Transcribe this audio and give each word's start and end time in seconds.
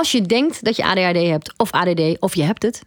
Als 0.00 0.12
je 0.12 0.22
denkt 0.22 0.64
dat 0.64 0.76
je 0.76 0.84
ADHD 0.84 1.26
hebt 1.26 1.52
of 1.56 1.70
ADD 1.70 2.16
of 2.18 2.34
je 2.34 2.42
hebt 2.42 2.62
het, 2.62 2.82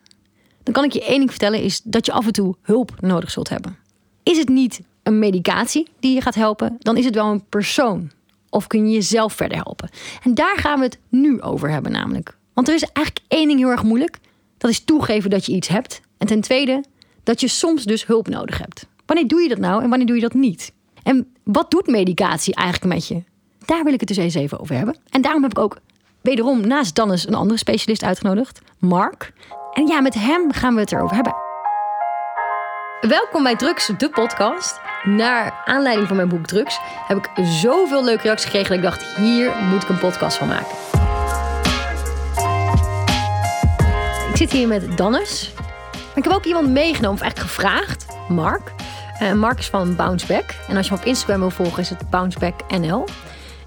dan 0.64 0.74
kan 0.74 0.84
ik 0.84 0.92
je 0.92 1.06
één 1.06 1.18
ding 1.18 1.30
vertellen 1.30 1.62
is 1.62 1.82
dat 1.84 2.06
je 2.06 2.12
af 2.12 2.26
en 2.26 2.32
toe 2.32 2.56
hulp 2.62 2.92
nodig 3.00 3.32
zult 3.32 3.50
hebben. 3.50 3.78
Is 4.24 4.38
het 4.38 4.50
niet 4.50 4.82
een 5.04 5.20
medicatie 5.20 5.88
die 6.00 6.14
je 6.14 6.22
gaat 6.22 6.36
helpen, 6.36 6.76
dan 6.80 6.98
is 6.98 7.06
het 7.06 7.16
wel 7.16 7.32
een 7.32 7.46
persoon. 7.50 8.12
Of 8.50 8.68
kun 8.68 8.88
je 8.88 8.94
jezelf 8.94 9.34
verder 9.34 9.58
helpen. 9.58 9.90
En 10.24 10.34
daar 10.34 10.58
gaan 10.58 10.80
we 10.80 10.86
het 10.86 11.00
nu 11.10 11.42
over 11.42 11.70
hebben 11.70 11.92
namelijk. 11.92 12.38
Want 12.54 12.68
er 12.68 12.74
is 12.74 12.84
eigenlijk 12.84 13.26
één 13.28 13.48
ding 13.48 13.60
heel 13.60 13.70
erg 13.70 13.84
moeilijk. 13.84 14.18
Dat 14.58 14.72
is 14.72 14.84
toegeven 14.84 15.30
dat 15.30 15.46
je 15.46 15.54
iets 15.54 15.68
hebt. 15.68 16.02
En 16.18 16.28
ten 16.28 16.42
tweede, 16.42 16.84
dat 17.24 17.42
je 17.42 17.48
soms 17.48 17.84
dus 17.84 18.06
hulp 18.06 18.28
nodig 18.28 18.58
hebt. 18.58 18.88
Wanneer 19.06 19.28
doe 19.28 19.42
je 19.42 19.50
dat 19.50 19.60
nou 19.60 19.84
en 19.84 19.90
wanneer 19.90 20.08
doe 20.08 20.16
je 20.16 20.22
dat 20.22 20.34
niet? 20.34 20.74
En 21.04 21.34
wat 21.44 21.72
doet 21.72 21.88
medicatie 21.88 22.56
eigenlijk 22.56 22.94
met 22.94 23.08
je? 23.08 23.24
Daar 23.66 23.84
wil 23.84 23.94
ik 23.94 24.00
het 24.00 24.10
dus 24.10 24.18
eens 24.18 24.36
even 24.36 24.60
over 24.60 24.76
hebben. 24.76 24.96
En 25.10 25.22
daarom 25.22 25.42
heb 25.42 25.52
ik 25.52 25.60
ook 25.60 25.78
wederom 26.24 26.68
naast 26.68 26.96
Dannes 26.96 27.28
een 27.28 27.34
andere 27.34 27.60
specialist 27.60 28.04
uitgenodigd, 28.04 28.62
Mark. 28.78 29.34
En 29.74 29.88
ja, 29.88 30.02
met 30.02 30.14
hem 30.14 30.52
gaan 30.52 30.74
we 30.74 30.80
het 30.80 30.92
erover 30.92 31.16
hebben. 31.16 31.36
Welkom 33.02 33.44
bij 33.44 33.56
Drugs, 33.56 33.92
de 33.98 34.10
podcast. 34.10 34.80
Naar 35.04 35.62
aanleiding 35.66 36.08
van 36.08 36.16
mijn 36.16 36.30
boek 36.30 36.46
Drugs 36.46 36.80
heb 37.08 37.18
ik 37.18 37.46
zoveel 37.46 38.04
leuke 38.04 38.22
reacties 38.22 38.46
gekregen 38.46 38.70
dat 38.70 38.94
ik 38.94 39.00
dacht, 39.00 39.16
hier 39.16 39.52
moet 39.72 39.84
ik 39.84 39.90
een 39.90 39.98
podcast 39.98 40.38
van 40.38 40.48
maken. 40.48 40.76
Ik 44.30 44.38
zit 44.38 44.52
hier 44.52 44.68
met 44.68 44.98
Dannes. 44.98 45.54
Ik 46.16 46.24
heb 46.24 46.34
ook 46.34 46.46
iemand 46.46 46.70
meegenomen, 46.70 47.18
of 47.18 47.22
eigenlijk 47.22 47.52
gevraagd, 47.52 48.06
Mark. 48.30 48.72
Uh, 49.22 49.34
Mark 49.34 49.60
is 49.60 49.70
van 49.70 49.96
Bounceback. 49.96 50.56
En 50.68 50.78
als 50.78 50.88
je 50.88 50.92
hem 50.92 51.02
op 51.02 51.08
Instagram 51.08 51.40
wil 51.40 51.50
volgen, 51.50 51.80
is 51.80 51.90
het 51.90 52.10
Bounceback 52.10 52.72
NL. 52.80 53.06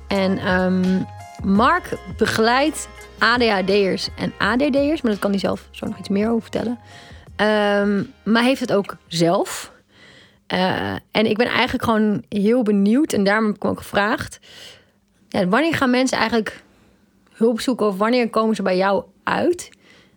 En 0.08 0.52
um, 0.52 1.06
Mark 1.44 1.98
begeleidt 2.16 2.88
ADHD'ers 3.18 4.08
en 4.16 4.32
ADD'ers, 4.38 5.02
maar 5.02 5.12
dat 5.12 5.20
kan 5.20 5.30
hij 5.30 5.38
zelf 5.38 5.68
zo 5.70 5.86
nog 5.86 5.98
iets 5.98 6.08
meer 6.08 6.28
over 6.28 6.42
vertellen. 6.42 6.78
Um, 7.36 8.12
maar 8.24 8.42
heeft 8.42 8.60
het 8.60 8.72
ook 8.72 8.96
zelf. 9.06 9.72
Uh, 10.52 10.92
en 11.10 11.26
ik 11.26 11.36
ben 11.36 11.46
eigenlijk 11.46 11.84
gewoon 11.84 12.24
heel 12.28 12.62
benieuwd, 12.62 13.12
en 13.12 13.24
daarom 13.24 13.46
heb 13.46 13.56
ik 13.56 13.62
hem 13.62 13.70
ook 13.70 13.78
gevraagd. 13.78 14.38
Ja, 15.28 15.46
wanneer 15.46 15.74
gaan 15.74 15.90
mensen 15.90 16.18
eigenlijk 16.18 16.62
hulp 17.32 17.60
zoeken 17.60 17.86
of 17.86 17.98
wanneer 17.98 18.30
komen 18.30 18.56
ze 18.56 18.62
bij 18.62 18.76
jou 18.76 19.04
uit? 19.22 19.68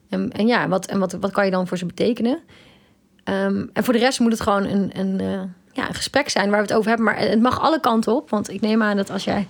En, 0.09 0.31
en 0.31 0.47
ja, 0.47 0.67
wat, 0.67 0.86
en 0.86 0.99
wat, 0.99 1.11
wat 1.11 1.31
kan 1.31 1.45
je 1.45 1.52
dan 1.52 1.67
voor 1.67 1.77
ze 1.77 1.86
betekenen? 1.86 2.39
Um, 3.23 3.69
en 3.73 3.83
voor 3.83 3.93
de 3.93 3.99
rest 3.99 4.19
moet 4.19 4.31
het 4.31 4.41
gewoon 4.41 4.63
een, 4.63 4.99
een, 4.99 5.21
uh, 5.21 5.41
ja, 5.71 5.88
een 5.88 5.95
gesprek 5.95 6.30
zijn 6.30 6.49
waar 6.49 6.59
we 6.59 6.65
het 6.65 6.73
over 6.73 6.88
hebben. 6.88 7.05
Maar 7.05 7.19
het 7.19 7.41
mag 7.41 7.59
alle 7.59 7.80
kanten 7.80 8.15
op, 8.15 8.30
want 8.30 8.49
ik 8.49 8.61
neem 8.61 8.83
aan 8.83 8.95
dat 8.95 9.09
als 9.09 9.23
jij 9.23 9.47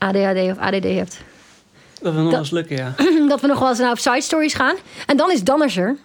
ADHD 0.00 0.50
of 0.50 0.58
ADD 0.58 0.84
hebt. 0.84 1.20
Dat 2.00 2.14
we 2.14 2.20
nog 2.20 2.30
wel 2.30 2.38
eens 2.38 2.50
lukken, 2.50 2.76
ja. 2.76 2.94
dat 3.28 3.40
we 3.40 3.46
nog 3.46 3.58
wel 3.58 3.68
eens 3.68 3.78
naar 3.78 3.90
op 3.90 3.98
side 3.98 4.20
stories 4.20 4.54
gaan. 4.54 4.76
En 5.06 5.16
dan 5.16 5.30
is 5.30 5.44
Danners 5.44 5.76
er. 5.76 5.96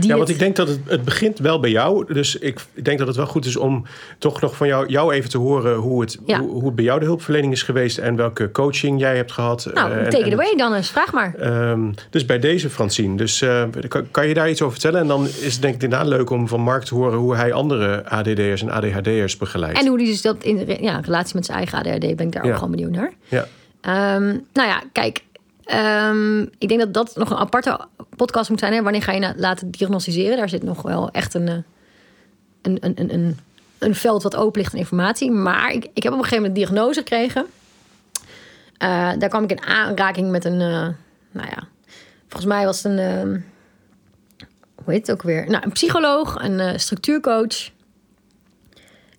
Ja, 0.00 0.16
want 0.16 0.28
ik 0.28 0.38
denk 0.38 0.56
dat 0.56 0.68
het, 0.68 0.78
het 0.86 1.04
begint 1.04 1.38
wel 1.38 1.60
bij 1.60 1.70
jou. 1.70 2.14
Dus 2.14 2.36
ik, 2.36 2.60
denk 2.82 2.98
dat 2.98 3.06
het 3.06 3.16
wel 3.16 3.26
goed 3.26 3.44
is 3.44 3.56
om 3.56 3.84
toch 4.18 4.40
nog 4.40 4.56
van 4.56 4.66
jou, 4.66 4.86
jou 4.88 5.12
even 5.12 5.30
te 5.30 5.38
horen 5.38 5.76
hoe 5.76 6.00
het, 6.00 6.18
Ja. 6.26 6.40
hoe, 6.40 6.50
hoe 6.50 6.64
het 6.66 6.74
bij 6.74 6.84
jou 6.84 6.98
de 7.00 7.04
hulpverlening 7.06 7.52
is 7.52 7.62
geweest 7.62 7.98
en 7.98 8.16
welke 8.16 8.50
coaching 8.50 9.00
jij 9.00 9.16
hebt 9.16 9.32
gehad. 9.32 9.70
Nou, 9.74 9.90
Eh, 9.92 10.04
en- 10.04 10.10
take 10.10 10.26
it 10.26 10.32
away 10.32 10.54
Danners, 10.56 10.90
vraag 10.90 11.12
maar. 11.12 11.34
Ehm, 11.34 11.90
dus 12.10 12.24
bij 12.24 12.38
deze 12.38 12.70
Francine. 12.70 13.16
Dus 13.16 13.42
eh, 13.42 13.62
kan, 13.88 14.10
kan 14.10 14.28
je 14.28 14.34
daar 14.34 14.50
iets 14.50 14.60
over 14.62 14.72
vertellen? 14.80 15.00
En 15.00 15.06
dan 15.06 15.24
is 15.24 15.52
het 15.52 15.62
denk 15.62 15.74
ik 15.74 15.82
inderdaad 15.82 16.08
leuk 16.08 16.30
om 16.30 16.48
van 16.48 16.60
Mark 16.60 16.82
te 16.84 16.94
horen 16.94 17.18
hoe 17.18 17.36
hij 17.36 17.52
andere 17.52 18.04
ADD'ers 18.08 18.62
en 18.62 18.70
ADHD'ers 18.70 19.36
begeleidt. 19.36 19.78
En 19.78 19.86
hoe 19.86 19.98
die 19.98 20.06
dus 20.06 20.22
dat 20.22 20.36
in 20.42 20.76
ja, 20.80 21.00
relatie 21.04 21.34
met 21.34 21.44
zijn 21.44 21.58
eigen 21.58 21.78
ADHD 21.78 22.16
ben 22.16 22.26
ik 22.26 22.32
daar 22.32 22.44
Ja. 22.44 22.50
ook 22.50 22.54
gewoon 22.56 22.70
benieuwd 22.70 22.90
naar. 22.90 23.12
Ja. 23.28 23.46
Ehm, 23.80 24.22
nou 24.52 24.68
ja, 24.68 24.82
kijk. 24.92 25.22
Ehm, 25.68 26.40
ik 26.58 26.68
denk 26.68 26.80
dat 26.80 26.94
dat 26.94 27.16
nog 27.16 27.30
een 27.30 27.36
aparte 27.36 27.80
podcast 28.16 28.50
moet 28.50 28.58
zijn. 28.58 28.72
Hè? 28.72 28.82
Wanneer 28.82 29.02
ga 29.02 29.12
je 29.12 29.32
laten 29.36 29.70
diagnosticeren? 29.70 30.36
Daar 30.36 30.48
zit 30.48 30.62
nog 30.62 30.82
wel 30.82 31.10
echt 31.10 31.34
een, 31.34 31.48
eh, 31.48 31.54
een, 32.62 32.78
een, 32.80 32.92
een, 32.94 33.14
een, 33.14 33.38
een 33.78 33.94
veld 33.94 34.22
wat 34.22 34.36
open 34.36 34.60
ligt 34.60 34.72
aan 34.72 34.78
informatie. 34.78 35.30
Maar 35.30 35.72
ik, 35.72 35.88
ik 35.94 36.02
heb 36.02 36.12
op 36.12 36.18
een 36.18 36.24
gegeven 36.24 36.36
moment 36.36 36.46
een 36.46 36.64
diagnose 36.64 36.98
gekregen. 36.98 37.46
Eh, 38.78 39.12
daar 39.18 39.28
kwam 39.28 39.44
ik 39.44 39.50
in 39.50 39.62
aanraking 39.62 40.30
met 40.30 40.44
een, 40.44 40.60
eh, 40.60 40.88
nou 41.30 41.48
ja, 41.48 41.68
volgens 42.20 42.52
mij 42.52 42.64
was 42.64 42.82
het 42.82 42.92
een, 42.92 42.98
ehm, 42.98 43.40
hoe 44.84 44.92
heet 44.92 45.06
het 45.06 45.16
ook 45.16 45.22
weer? 45.22 45.50
Nou, 45.50 45.64
een 45.64 45.72
psycholoog, 45.72 46.34
een 46.42 46.80
structuurcoach 46.80 47.70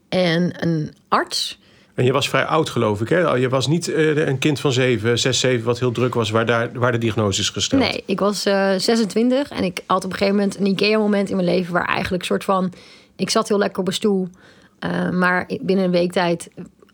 en 0.09 0.63
een 0.63 0.93
arts. 1.07 1.58
En 1.99 2.05
je 2.05 2.11
was 2.11 2.29
vrij 2.29 2.45
oud, 2.45 2.69
geloof 2.69 3.01
ik. 3.01 3.09
Hè? 3.09 3.33
Je 3.33 3.49
was 3.49 3.67
niet 3.67 3.87
eh, 3.87 4.27
een 4.27 4.39
kind 4.39 4.59
van 4.59 4.71
7, 4.71 5.19
6, 5.19 5.39
7, 5.39 5.65
wat 5.65 5.79
heel 5.79 5.91
druk 5.91 6.13
was, 6.13 6.29
waar, 6.29 6.45
daar, 6.45 6.69
waar 6.73 6.91
de 6.91 6.97
diagnose 6.97 7.41
is 7.41 7.49
gesteld. 7.49 7.81
Nee, 7.81 8.03
ik 8.05 8.19
was 8.19 8.45
eh 8.45 8.73
26 8.77 9.49
en 9.49 9.63
ik 9.63 9.81
had 9.85 10.03
op 10.05 10.11
een 10.11 10.17
gegeven 10.17 10.35
moment 10.35 10.59
een 10.59 10.65
IKEA-moment 10.65 11.29
in 11.29 11.35
mijn 11.35 11.47
leven 11.47 11.73
waar 11.73 11.85
eigenlijk 11.85 12.23
soort 12.23 12.43
van. 12.43 12.73
Ik 13.15 13.29
zat 13.29 13.47
heel 13.47 13.57
lekker 13.57 13.79
op 13.79 13.87
een 13.87 13.93
stoel, 13.93 14.29
eh, 14.79 15.09
maar 15.09 15.49
binnen 15.61 15.85
een 15.85 15.91
week 15.91 16.11
tijd 16.11 16.49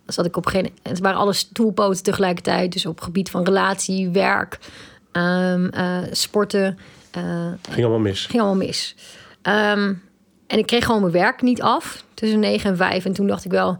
zat 0.05 0.25
ik 0.25 0.37
op 0.37 0.45
geen. 0.45 0.69
Het 0.83 0.99
waren 0.99 1.19
alle 1.19 1.33
stoelpoten 1.33 2.03
tegelijkertijd, 2.03 2.71
dus 2.71 2.85
op 2.85 3.01
gebied 3.01 3.29
van 3.29 3.43
relatie, 3.43 4.09
werk, 4.09 4.59
ehm, 5.11 5.67
eh, 5.67 5.97
sporten. 6.11 6.77
Ging 7.69 7.85
allemaal 7.85 7.99
mis. 7.99 8.25
ging 8.25 8.41
allemaal 8.41 8.65
mis. 8.65 8.95
Ehm, 9.41 9.93
en 10.47 10.57
ik 10.57 10.65
kreeg 10.65 10.85
gewoon 10.85 11.01
mijn 11.01 11.13
werk 11.13 11.41
niet 11.41 11.61
af 11.61 12.03
tussen 12.13 12.39
9 12.39 12.69
en 12.69 12.77
5. 12.77 13.05
En 13.05 13.13
toen 13.13 13.27
dacht 13.27 13.45
ik 13.45 13.51
wel. 13.51 13.77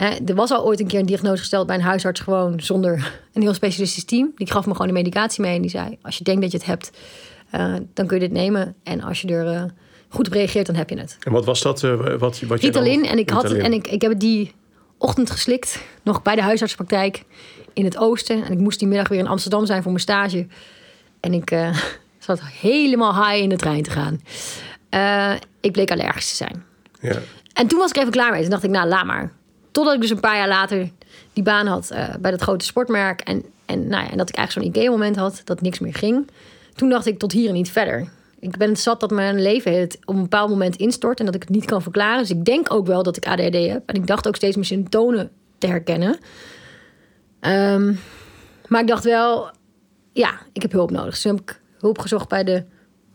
Er 0.00 0.34
was 0.34 0.50
al 0.50 0.64
ooit 0.64 0.80
een 0.80 0.86
keer 0.86 1.00
een 1.00 1.06
diagnose 1.06 1.38
gesteld 1.38 1.66
bij 1.66 1.76
een 1.76 1.82
huisarts, 1.82 2.20
gewoon 2.20 2.60
zonder 2.60 2.92
een 3.34 3.42
heel 3.42 3.54
specialistisch 3.54 4.04
team. 4.04 4.32
Die 4.34 4.50
gaf 4.50 4.66
me 4.66 4.72
gewoon 4.72 4.86
de 4.86 4.92
medicatie 4.92 5.42
mee 5.42 5.54
en 5.54 5.62
die 5.62 5.70
zei: 5.70 5.98
Als 6.02 6.18
je 6.18 6.24
denkt 6.24 6.42
dat 6.42 6.50
je 6.50 6.56
het 6.56 6.66
hebt, 6.66 6.90
eh, 7.50 7.74
dan 7.94 8.06
kun 8.06 8.20
je 8.20 8.28
dit 8.28 8.32
nemen. 8.32 8.74
En 8.82 9.02
als 9.02 9.20
je 9.20 9.28
er 9.28 9.46
eh, 9.46 9.62
goed 10.08 10.26
op 10.26 10.32
reageert, 10.32 10.66
dan 10.66 10.74
heb 10.74 10.90
je 10.90 10.98
het. 10.98 11.16
En 11.20 11.32
wat 11.32 11.44
was 11.44 11.62
dat? 11.62 11.84
eh, 11.84 11.96
wat, 12.18 12.40
wat 12.40 12.60
Ritalin. 12.60 13.06
En, 13.06 13.18
ik, 13.18 13.30
had, 13.30 13.52
en 13.52 13.72
ik, 13.72 13.86
ik 13.86 14.02
heb 14.02 14.10
het 14.10 14.20
die 14.20 14.52
ochtend 14.98 15.30
geslikt, 15.30 15.82
nog 16.02 16.22
bij 16.22 16.34
de 16.34 16.42
huisartspraktijk 16.42 17.22
in 17.72 17.84
het 17.84 17.96
oosten. 17.96 18.44
En 18.44 18.52
ik 18.52 18.58
moest 18.58 18.78
die 18.78 18.88
middag 18.88 19.08
weer 19.08 19.18
in 19.18 19.28
Amsterdam 19.28 19.66
zijn 19.66 19.82
voor 19.82 19.92
mijn 19.92 20.02
stage. 20.02 20.46
En 21.20 21.34
ik 21.34 21.56
zat 22.18 22.40
helemaal 22.42 23.14
high 23.24 23.42
in 23.42 23.48
de 23.48 23.56
trein 23.56 23.82
te 23.82 23.90
gaan. 23.90 24.20
Ik 25.60 25.72
bleek 25.72 25.90
allergisch 25.90 26.30
te 26.30 26.36
zijn. 26.36 26.64
Ja. 27.00 27.18
En 27.52 27.66
toen 27.66 27.78
was 27.78 27.90
ik 27.90 27.96
even 27.96 28.10
klaar 28.10 28.32
mee. 28.32 28.40
Toen 28.40 28.50
dacht 28.50 28.64
ik, 28.64 28.70
nou, 28.70 28.88
laat 28.88 29.04
maar. 29.04 29.32
Totdat 29.70 29.94
ik 29.94 30.00
dus 30.00 30.10
een 30.10 30.20
paar 30.20 30.36
jaar 30.36 30.48
later 30.48 30.90
die 31.32 31.42
baan 31.42 31.66
had 31.66 31.90
eh, 31.90 32.14
bij 32.20 32.30
dat 32.30 32.40
grote 32.40 32.64
sportmerk. 32.64 33.20
En, 33.20 33.44
en, 33.66 33.88
nou 33.88 34.04
ja, 34.04 34.10
en 34.10 34.16
dat 34.16 34.28
ik 34.28 34.34
eigenlijk 34.34 34.66
zo'n 34.66 34.76
idee-moment 34.76 35.16
had 35.16 35.40
dat 35.44 35.60
niks 35.60 35.78
meer 35.78 35.94
ging. 35.94 36.28
Toen 36.74 36.88
dacht 36.88 37.06
ik, 37.06 37.18
tot 37.18 37.32
hier 37.32 37.48
en 37.48 37.54
niet 37.54 37.70
verder. 37.70 38.08
Ik 38.40 38.56
ben 38.56 38.76
zat 38.76 39.00
dat 39.00 39.10
mijn 39.10 39.42
leven 39.42 39.80
het 39.80 39.98
op 40.04 40.14
een 40.14 40.22
bepaald 40.22 40.50
moment 40.50 40.76
instort 40.76 41.18
en 41.18 41.26
dat 41.26 41.34
ik 41.34 41.42
het 41.42 41.50
niet 41.50 41.64
kan 41.64 41.82
verklaren. 41.82 42.18
Dus 42.18 42.30
ik 42.30 42.44
denk 42.44 42.72
ook 42.72 42.86
wel 42.86 43.02
dat 43.02 43.16
ik 43.16 43.26
ADHD 43.26 43.54
heb. 43.54 43.82
En 43.86 43.94
ik 43.94 44.06
dacht 44.06 44.28
ook 44.28 44.36
steeds 44.36 44.54
mijn 44.54 44.66
symptomen 44.66 45.30
te 45.58 45.66
herkennen. 45.66 46.18
Ehm, 47.40 47.94
maar 48.68 48.80
ik 48.80 48.86
dacht 48.86 49.04
wel, 49.04 49.50
ja, 50.12 50.40
ik 50.52 50.62
heb 50.62 50.72
hulp 50.72 50.90
nodig. 50.90 51.10
Dus 51.10 51.22
toen 51.22 51.34
heb 51.34 51.50
ik 51.50 51.60
hulp 51.78 51.98
gezocht 51.98 52.28
bij 52.28 52.44
de 52.44 52.64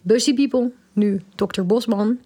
Busy 0.02 0.34
People, 0.34 0.72
nu 0.94 1.22
dokter 1.36 1.66
Bosman. 1.66 2.20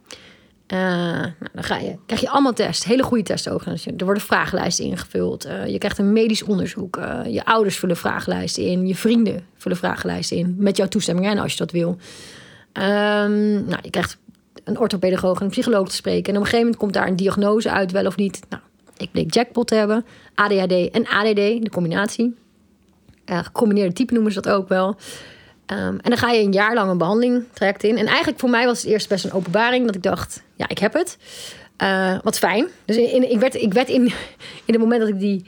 Eh, 0.70 0.78
nou, 0.80 1.32
dan 1.54 1.64
ga 1.64 1.78
je, 1.78 1.96
krijg 2.06 2.22
je 2.22 2.30
allemaal 2.30 2.54
tests, 2.54 2.86
hele 2.86 3.04
goede 3.04 3.24
tests 3.24 3.46
je- 3.84 3.94
Er 3.98 4.06
worden 4.06 4.24
vragenlijsten 4.24 4.86
ingevuld. 4.86 5.46
eh, 5.46 5.66
je 5.68 5.78
krijgt 5.78 5.98
een 5.98 6.14
medisch 6.14 6.44
onderzoek. 6.44 6.98
eh, 6.98 7.20
je 7.28 7.46
ouders 7.46 7.78
vullen 7.78 7.98
vragenlijsten 7.98 8.64
in. 8.64 8.88
Je 8.88 8.96
vrienden 8.96 9.44
vullen 9.58 9.78
vragenlijsten 9.78 10.38
in. 10.38 10.56
Met 10.58 10.78
jouw 10.78 10.88
toestemming, 10.88 11.34
hè, 11.34 11.40
als 11.42 11.52
je 11.52 11.58
dat 11.58 11.72
wil. 11.72 11.98
Ehm, 12.74 13.54
nou, 13.66 13.80
je 13.82 13.90
krijgt 13.90 14.18
een 14.64 14.80
orthopedagoog 14.80 15.38
en 15.40 15.46
een 15.46 15.52
psycholoog 15.52 15.90
te 15.90 15.96
spreken. 15.96 16.24
En 16.34 16.40
op 16.40 16.44
een 16.46 16.50
gegeven 16.50 16.60
moment 16.60 16.78
komt 16.78 16.94
daar 16.94 17.08
een 17.08 17.16
diagnose 17.16 17.72
uit, 17.72 17.92
wel 17.92 18.06
of 18.06 18.16
niet. 18.16 18.40
Nou, 18.50 18.62
ik 18.98 19.12
bleek 19.12 19.34
jackpot 19.34 19.68
te 19.68 19.76
hebben. 19.76 20.06
ADHD 20.36 20.90
en 20.92 21.08
ADD, 21.08 21.36
de 21.64 21.70
combinatie. 21.72 22.36
Gecombineerde 23.26 23.94
type 23.94 24.14
noemen 24.14 24.32
ze 24.32 24.42
dat 24.42 24.54
ook 24.54 24.68
wel. 24.70 24.96
Ehm, 25.70 25.80
en 25.82 26.00
dan 26.10 26.18
ga 26.18 26.32
je 26.32 26.44
een 26.44 26.52
jaar 26.52 26.74
lang 26.74 26.92
een 26.92 26.98
behandeling 26.98 27.44
traject 27.54 27.84
in. 27.84 27.98
En 27.98 28.06
eigenlijk 28.06 28.40
voor 28.40 28.50
mij 28.50 28.66
was 28.66 28.82
het 28.82 28.92
eerst 28.92 29.10
best 29.10 29.26
een 29.26 29.32
openbaring. 29.32 29.86
Dat 29.86 29.96
ik 29.96 30.04
dacht, 30.04 30.44
ja, 30.56 30.68
ik 30.70 30.78
heb 30.80 30.94
het. 30.94 31.18
Eh, 31.78 32.18
wat 32.24 32.38
fijn. 32.38 32.68
Dus 32.86 32.96
in, 32.98 33.12
in- 33.14 33.32
ik 33.32 33.40
werd, 33.40 33.56
ik 33.56 33.74
werd 33.74 33.90
in, 33.90 34.04
in 34.66 34.74
het 34.74 34.80
moment 34.80 35.00
dat 35.00 35.10
ik 35.10 35.20
die 35.20 35.46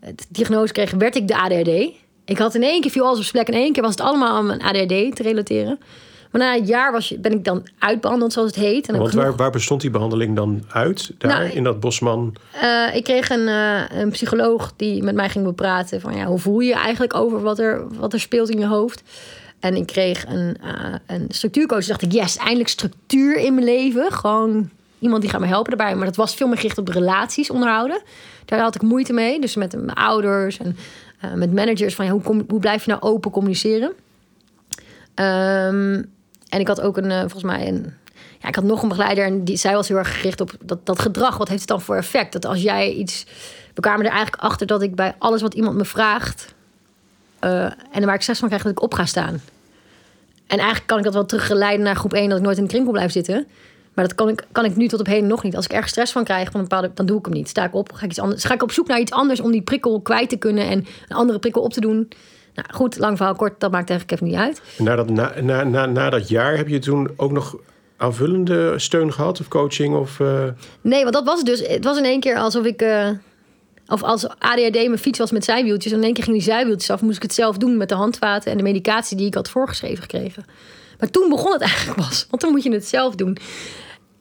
eh, 0.00 0.08
diagnose 0.28 0.72
kreeg, 0.72 0.90
werd 0.90 1.16
ik 1.16 1.28
de 1.28 1.36
ADHD. 1.36 1.90
Ik 2.24 2.38
had 2.38 2.54
in 2.54 2.62
één 2.62 2.80
keer 2.80 2.90
viel 2.90 3.04
alles 3.04 3.18
op 3.18 3.24
zijn 3.24 3.44
plek. 3.44 3.56
In 3.56 3.62
één 3.62 3.72
keer 3.72 3.82
was 3.82 3.90
het 3.90 4.00
allemaal 4.00 4.36
aan 4.36 4.46
mijn 4.46 4.62
ADHD 4.62 5.16
te 5.16 5.22
relateren. 5.22 5.78
Maar 6.30 6.40
na 6.40 6.54
een 6.56 6.64
jaar 6.64 6.92
was, 6.92 7.08
je- 7.08 7.18
ben 7.18 7.32
ik 7.32 7.44
dan 7.44 7.66
uitbehandeld, 7.78 8.32
zoals 8.32 8.48
het 8.48 8.64
heet. 8.64 8.88
En 8.88 8.96
Want 8.96 9.10
genoeg- 9.10 9.24
waar, 9.24 9.36
waar 9.36 9.50
bestond 9.50 9.80
die 9.80 9.90
behandeling 9.90 10.36
dan 10.36 10.64
uit? 10.72 11.10
Daar, 11.18 11.30
Nou, 11.40 11.50
in 11.52 11.64
dat 11.64 11.80
Bosman? 11.80 12.34
Eh, 12.60 12.94
ik 12.94 13.04
kreeg 13.04 13.30
een, 13.30 13.46
een 13.98 14.10
psycholoog 14.10 14.72
die 14.76 15.02
met 15.02 15.14
mij 15.14 15.28
ging 15.28 15.44
bepraten 15.44 16.00
van 16.00 16.16
ja, 16.16 16.24
hoe 16.24 16.38
voel 16.38 16.60
je 16.60 16.68
je 16.68 16.74
eigenlijk 16.74 17.14
over 17.14 17.40
wat 17.42 17.58
er, 17.58 17.86
wat 17.98 18.12
er 18.12 18.20
speelt 18.20 18.48
in 18.50 18.58
je 18.58 18.66
hoofd. 18.66 19.02
En 19.62 19.76
ik 19.76 19.86
kreeg 19.86 20.26
een, 20.26 20.56
eh, 20.62 20.94
een 21.06 21.26
structuurcoach. 21.28 21.80
Toen 21.80 21.88
dacht 21.88 22.02
ik, 22.02 22.12
yes, 22.12 22.36
eindelijk 22.36 22.68
structuur 22.68 23.36
in 23.36 23.54
mijn 23.54 23.66
leven. 23.66 24.12
Gewoon 24.12 24.70
iemand 24.98 25.22
die 25.22 25.30
gaat 25.30 25.40
me 25.40 25.46
helpen 25.46 25.76
daarbij. 25.76 25.96
Maar 25.96 26.06
dat 26.06 26.16
was 26.16 26.34
veel 26.34 26.46
meer 26.46 26.56
gericht 26.56 26.78
op 26.78 26.88
relaties 26.88 27.50
onderhouden. 27.50 28.02
Daar 28.44 28.60
had 28.60 28.74
ik 28.74 28.82
moeite 28.82 29.12
mee. 29.12 29.40
Dus 29.40 29.54
met 29.54 29.72
mijn 29.72 29.96
ouders 29.96 30.58
en 30.58 30.76
eh, 31.20 31.32
met 31.32 31.52
managers. 31.52 31.94
Van, 31.94 32.04
ja, 32.04 32.10
hoe, 32.10 32.22
kom, 32.22 32.44
hoe 32.48 32.60
blijf 32.60 32.84
je 32.84 32.90
nou 32.90 33.02
open 33.02 33.30
communiceren? 33.30 33.92
Ehm, 35.14 36.02
en 36.48 36.60
ik 36.60 36.68
had 36.68 36.80
ook 36.80 36.96
een, 36.96 37.10
eh, 37.10 37.20
volgens 37.20 37.42
mij 37.42 37.68
een... 37.68 37.94
Ja, 38.38 38.48
ik 38.48 38.54
had 38.54 38.64
nog 38.64 38.82
een 38.82 38.88
begeleider 38.88 39.24
en 39.24 39.44
die, 39.44 39.56
zij 39.56 39.74
was 39.74 39.88
heel 39.88 39.96
erg 39.96 40.16
gericht 40.16 40.40
op 40.40 40.52
dat, 40.60 40.86
dat 40.86 40.98
gedrag. 40.98 41.36
Wat 41.36 41.48
heeft 41.48 41.60
het 41.60 41.68
dan 41.68 41.80
voor 41.80 41.96
effect? 41.96 42.32
Dat 42.32 42.46
als 42.46 42.62
jij 42.62 42.92
iets... 42.92 43.26
We 43.74 43.80
kwamen 43.80 44.06
er 44.06 44.12
eigenlijk 44.12 44.42
achter 44.42 44.66
dat 44.66 44.82
ik 44.82 44.94
bij 44.94 45.14
alles 45.18 45.42
wat 45.42 45.54
iemand 45.54 45.76
me 45.76 45.84
vraagt... 45.84 46.54
eh, 47.38 47.64
en 47.64 48.04
waar 48.04 48.14
ik 48.14 48.20
stress 48.20 48.40
van 48.40 48.48
krijg, 48.48 48.62
dat 48.62 48.72
ik 48.72 48.82
op 48.82 48.94
ga 48.94 49.04
staan. 49.04 49.40
En 50.52 50.58
eigenlijk 50.58 50.86
kan 50.86 50.98
ik 50.98 51.04
dat 51.04 51.14
wel 51.14 51.24
teruggeleiden 51.24 51.84
naar 51.84 51.96
groep 51.96 52.12
1... 52.12 52.28
dat 52.28 52.38
ik 52.38 52.44
nooit 52.44 52.56
in 52.56 52.62
de 52.62 52.68
krinkel 52.68 52.92
blijf 52.92 53.12
zitten. 53.12 53.46
Maar 53.94 54.04
dat 54.04 54.14
kan 54.14 54.28
ik, 54.28 54.44
kan 54.52 54.64
ik 54.64 54.76
nu 54.76 54.88
tot 54.88 55.00
op 55.00 55.06
heden 55.06 55.28
nog 55.28 55.42
niet. 55.42 55.56
Als 55.56 55.64
ik 55.64 55.72
erg 55.72 55.88
stress 55.88 56.12
van 56.12 56.24
krijg, 56.24 56.50
van 56.50 56.60
een 56.60 56.68
bepaalde, 56.68 56.90
dan 56.94 57.06
doe 57.06 57.18
ik 57.18 57.24
hem 57.24 57.34
niet. 57.34 57.48
Sta 57.48 57.64
ik 57.64 57.74
op, 57.74 57.92
ga 57.92 58.04
ik, 58.04 58.10
iets 58.10 58.20
anders, 58.20 58.44
ga 58.44 58.54
ik 58.54 58.62
op 58.62 58.72
zoek 58.72 58.86
naar 58.86 59.00
iets 59.00 59.12
anders... 59.12 59.40
om 59.40 59.50
die 59.52 59.62
prikkel 59.62 60.00
kwijt 60.00 60.28
te 60.28 60.36
kunnen 60.36 60.68
en 60.68 60.78
een 61.08 61.16
andere 61.16 61.38
prikkel 61.38 61.62
op 61.62 61.72
te 61.72 61.80
doen. 61.80 62.08
Nou 62.54 62.68
goed, 62.72 62.98
lang 62.98 63.16
verhaal 63.16 63.34
kort, 63.34 63.60
dat 63.60 63.70
maakt 63.70 63.90
eigenlijk 63.90 64.20
even 64.20 64.32
niet 64.32 64.44
uit. 64.46 64.62
Na 64.78 64.96
dat, 64.96 65.10
na, 65.10 65.32
na, 65.40 65.62
na, 65.64 65.86
na 65.86 66.10
dat 66.10 66.28
jaar 66.28 66.56
heb 66.56 66.68
je 66.68 66.78
toen 66.78 67.10
ook 67.16 67.32
nog 67.32 67.56
aanvullende 67.96 68.78
steun 68.78 69.12
gehad 69.12 69.40
of 69.40 69.48
coaching? 69.48 69.94
Of, 69.96 70.20
eh, 70.20 70.44
Nee, 70.80 71.02
want 71.02 71.14
dat 71.14 71.24
was 71.24 71.42
dus. 71.44 71.66
Het 71.66 71.84
was 71.84 71.98
in 71.98 72.04
één 72.04 72.20
keer 72.20 72.36
alsof 72.36 72.64
ik... 72.64 72.82
eh, 72.82 73.08
of 73.92 74.02
als 74.02 74.28
ADHD 74.38 74.74
mijn 74.74 74.98
fiets 74.98 75.18
was 75.18 75.30
met 75.30 75.44
zijwieltjes... 75.44 75.92
en 75.92 75.98
in 75.98 76.04
één 76.04 76.22
ging 76.22 76.36
die 76.36 76.42
zijwieltjes 76.42 76.90
af... 76.90 77.00
moest 77.00 77.16
ik 77.16 77.22
het 77.22 77.34
zelf 77.34 77.56
doen 77.56 77.76
met 77.76 77.88
de 77.88 77.94
handvaten 77.94 78.50
en 78.50 78.56
de 78.56 78.62
medicatie... 78.62 79.16
die 79.16 79.26
ik 79.26 79.34
had 79.34 79.50
voorgeschreven 79.50 80.02
gekregen. 80.02 80.44
Maar 80.98 81.10
toen 81.10 81.28
begon 81.28 81.52
het 81.52 81.60
eigenlijk 81.70 82.00
pas. 82.00 82.26
Want 82.30 82.42
dan 82.42 82.50
moet 82.50 82.62
je 82.62 82.72
het 82.72 82.86
zelf 82.86 83.14
doen. 83.14 83.36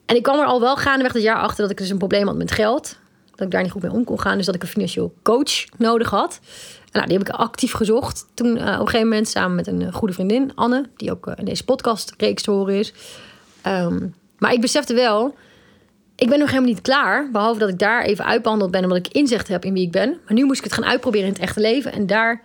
En 0.06 0.16
ik 0.16 0.24
kwam 0.24 0.40
er 0.40 0.46
al 0.46 0.60
wel 0.60 0.76
gaandeweg 0.76 1.14
het 1.14 1.22
jaar 1.22 1.38
achter... 1.38 1.62
dat 1.62 1.72
ik 1.72 1.78
dus 1.78 1.90
een 1.90 1.98
probleem 1.98 2.28
had 2.28 2.36
met 2.36 2.52
geld. 2.52 2.98
Dat 3.32 3.46
ik 3.46 3.52
daar 3.52 3.62
niet 3.62 3.72
goed 3.72 3.82
mee 3.82 3.92
om 3.92 4.04
kon 4.04 4.20
gaan. 4.20 4.38
Dus 4.38 4.46
dat 4.46 4.56
ik 4.56 4.62
een 4.62 4.68
financieel 4.68 5.14
coach 5.24 5.66
nodig 5.78 6.10
had. 6.10 6.40
En 6.82 6.90
nou, 6.92 7.06
die 7.08 7.18
heb 7.18 7.28
ik 7.28 7.34
actief 7.34 7.72
gezocht. 7.72 8.26
Toen 8.34 8.58
eh, 8.58 8.64
op 8.74 8.80
een 8.80 8.86
gegeven 8.86 9.08
moment 9.08 9.28
samen 9.28 9.56
met 9.56 9.68
een 9.68 9.82
eh, 9.82 9.94
goede 9.94 10.14
vriendin, 10.14 10.52
Anne... 10.56 10.90
die 10.96 11.12
ook 11.12 11.28
eh, 11.28 11.34
in 11.38 11.46
deze 11.46 11.64
podcast 11.64 12.14
reeks 12.18 12.42
te 12.42 12.52
horen 12.52 12.76
is... 12.76 12.94
Ehm, 13.62 14.08
maar 14.38 14.54
ik 14.54 14.62
besefte 14.62 14.94
wel, 14.94 15.36
ik 16.22 16.30
ben 16.30 16.40
nog 16.40 16.50
helemaal 16.50 16.70
niet 16.70 16.82
klaar. 16.82 17.30
Behalve 17.32 17.60
dat 17.60 17.70
ik 17.70 17.80
daar 17.80 18.04
even 18.04 18.26
uitbehandeld 18.26 18.72
ben, 18.72 18.84
omdat 18.84 18.98
ik 18.98 19.08
inzicht 19.08 19.48
heb 19.48 19.66
in 19.66 19.74
wie 19.74 19.86
ik 19.86 19.92
ben. 19.92 20.10
Maar 20.10 20.34
nu 20.34 20.46
moest 20.46 20.58
ik 20.58 20.64
het 20.64 20.74
gaan 20.74 20.86
uitproberen 20.86 21.28
in 21.28 21.34
het 21.34 21.42
echte 21.42 21.60
leven. 21.60 21.92
En 21.92 22.08
daar 22.08 22.42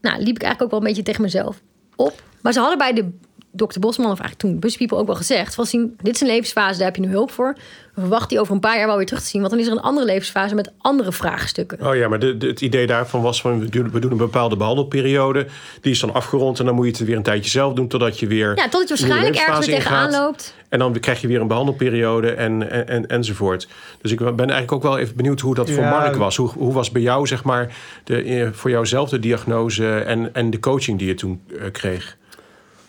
nou, 0.00 0.16
liep 0.16 0.36
ik 0.36 0.42
eigenlijk 0.42 0.62
ook 0.62 0.70
wel 0.70 0.78
een 0.78 0.86
beetje 0.86 1.02
tegen 1.02 1.22
mezelf 1.22 1.60
op. 1.96 2.22
Maar 2.42 2.52
ze 2.52 2.58
hadden 2.60 2.78
bij 2.78 2.92
de 2.92 3.10
dokter 3.50 3.80
Bosman, 3.80 4.10
of 4.10 4.20
eigenlijk 4.20 4.40
toen 4.40 4.60
Buspeople 4.60 4.96
ook 4.96 5.06
wel 5.06 5.16
gezegd... 5.16 5.54
Van, 5.54 5.66
zien, 5.66 5.96
dit 6.02 6.14
is 6.14 6.20
een 6.20 6.26
levensfase, 6.26 6.76
daar 6.76 6.86
heb 6.86 6.96
je 6.96 7.02
nu 7.02 7.08
hulp 7.08 7.30
voor. 7.30 7.56
We 7.94 8.00
verwachten 8.00 8.28
die 8.28 8.40
over 8.40 8.54
een 8.54 8.60
paar 8.60 8.76
jaar 8.78 8.86
wel 8.86 8.96
weer 8.96 9.06
terug 9.06 9.22
te 9.22 9.28
zien. 9.28 9.40
Want 9.40 9.52
dan 9.52 9.62
is 9.62 9.68
er 9.68 9.72
een 9.72 9.82
andere 9.82 10.06
levensfase 10.06 10.54
met 10.54 10.72
andere 10.78 11.12
vraagstukken. 11.12 11.86
Oh 11.86 11.96
ja, 11.96 12.08
maar 12.08 12.18
de, 12.18 12.36
de- 12.36 12.46
het 12.46 12.60
idee 12.60 12.86
daarvan 12.86 13.22
was 13.22 13.40
van 13.40 13.58
we 13.58 13.68
doen, 13.68 13.90
we 13.90 13.98
doen 13.98 14.10
een 14.10 14.16
bepaalde 14.16 14.56
behandelperiode. 14.56 15.46
Die 15.80 15.92
is 15.92 16.00
dan 16.00 16.14
afgerond 16.14 16.58
en 16.58 16.64
dan 16.64 16.74
moet 16.74 16.84
je 16.84 16.90
het 16.90 17.00
weer 17.00 17.16
een 17.16 17.22
tijdje 17.22 17.50
zelf 17.50 17.72
doen 17.72 17.88
totdat 17.88 18.18
je 18.18 18.26
weer. 18.26 18.56
Ja, 18.56 18.68
tot 18.68 18.82
je 18.82 18.88
waarschijnlijk 18.88 19.36
ergens 19.36 19.66
weer 19.66 19.76
tegenaan 19.76 20.10
loopt. 20.10 20.54
En 20.68 20.78
dan 20.78 20.92
krijg 21.00 21.20
je 21.20 21.26
weer 21.28 21.40
een 21.40 21.46
behandelperiode 21.48 22.30
en, 22.30 22.70
en, 22.70 22.88
en, 22.88 23.06
enzovoort. 23.06 23.68
Dus 24.00 24.12
ik 24.12 24.18
ben 24.18 24.36
eigenlijk 24.38 24.72
ook 24.72 24.82
wel 24.82 24.98
even 24.98 25.16
benieuwd 25.16 25.40
hoe 25.40 25.54
dat 25.54 25.70
voor. 25.70 25.82
Mark 25.84 26.16
was. 26.16 26.36
Hoe, 26.36 26.48
hoe 26.48 26.72
was 26.72 26.90
bij 26.90 27.02
jou, 27.02 27.26
zeg 27.26 27.44
maar, 27.44 27.76
de, 28.04 28.22
eh, 28.22 28.48
voor 28.52 28.70
jouzelf 28.70 29.08
de 29.08 29.18
diagnose 29.18 29.98
en, 29.98 30.34
en 30.34 30.50
de 30.50 30.58
coaching 30.58 30.98
die 30.98 31.08
je 31.08 31.14
toen 31.14 31.40
eh, 31.58 31.70
kreeg? 31.72 32.16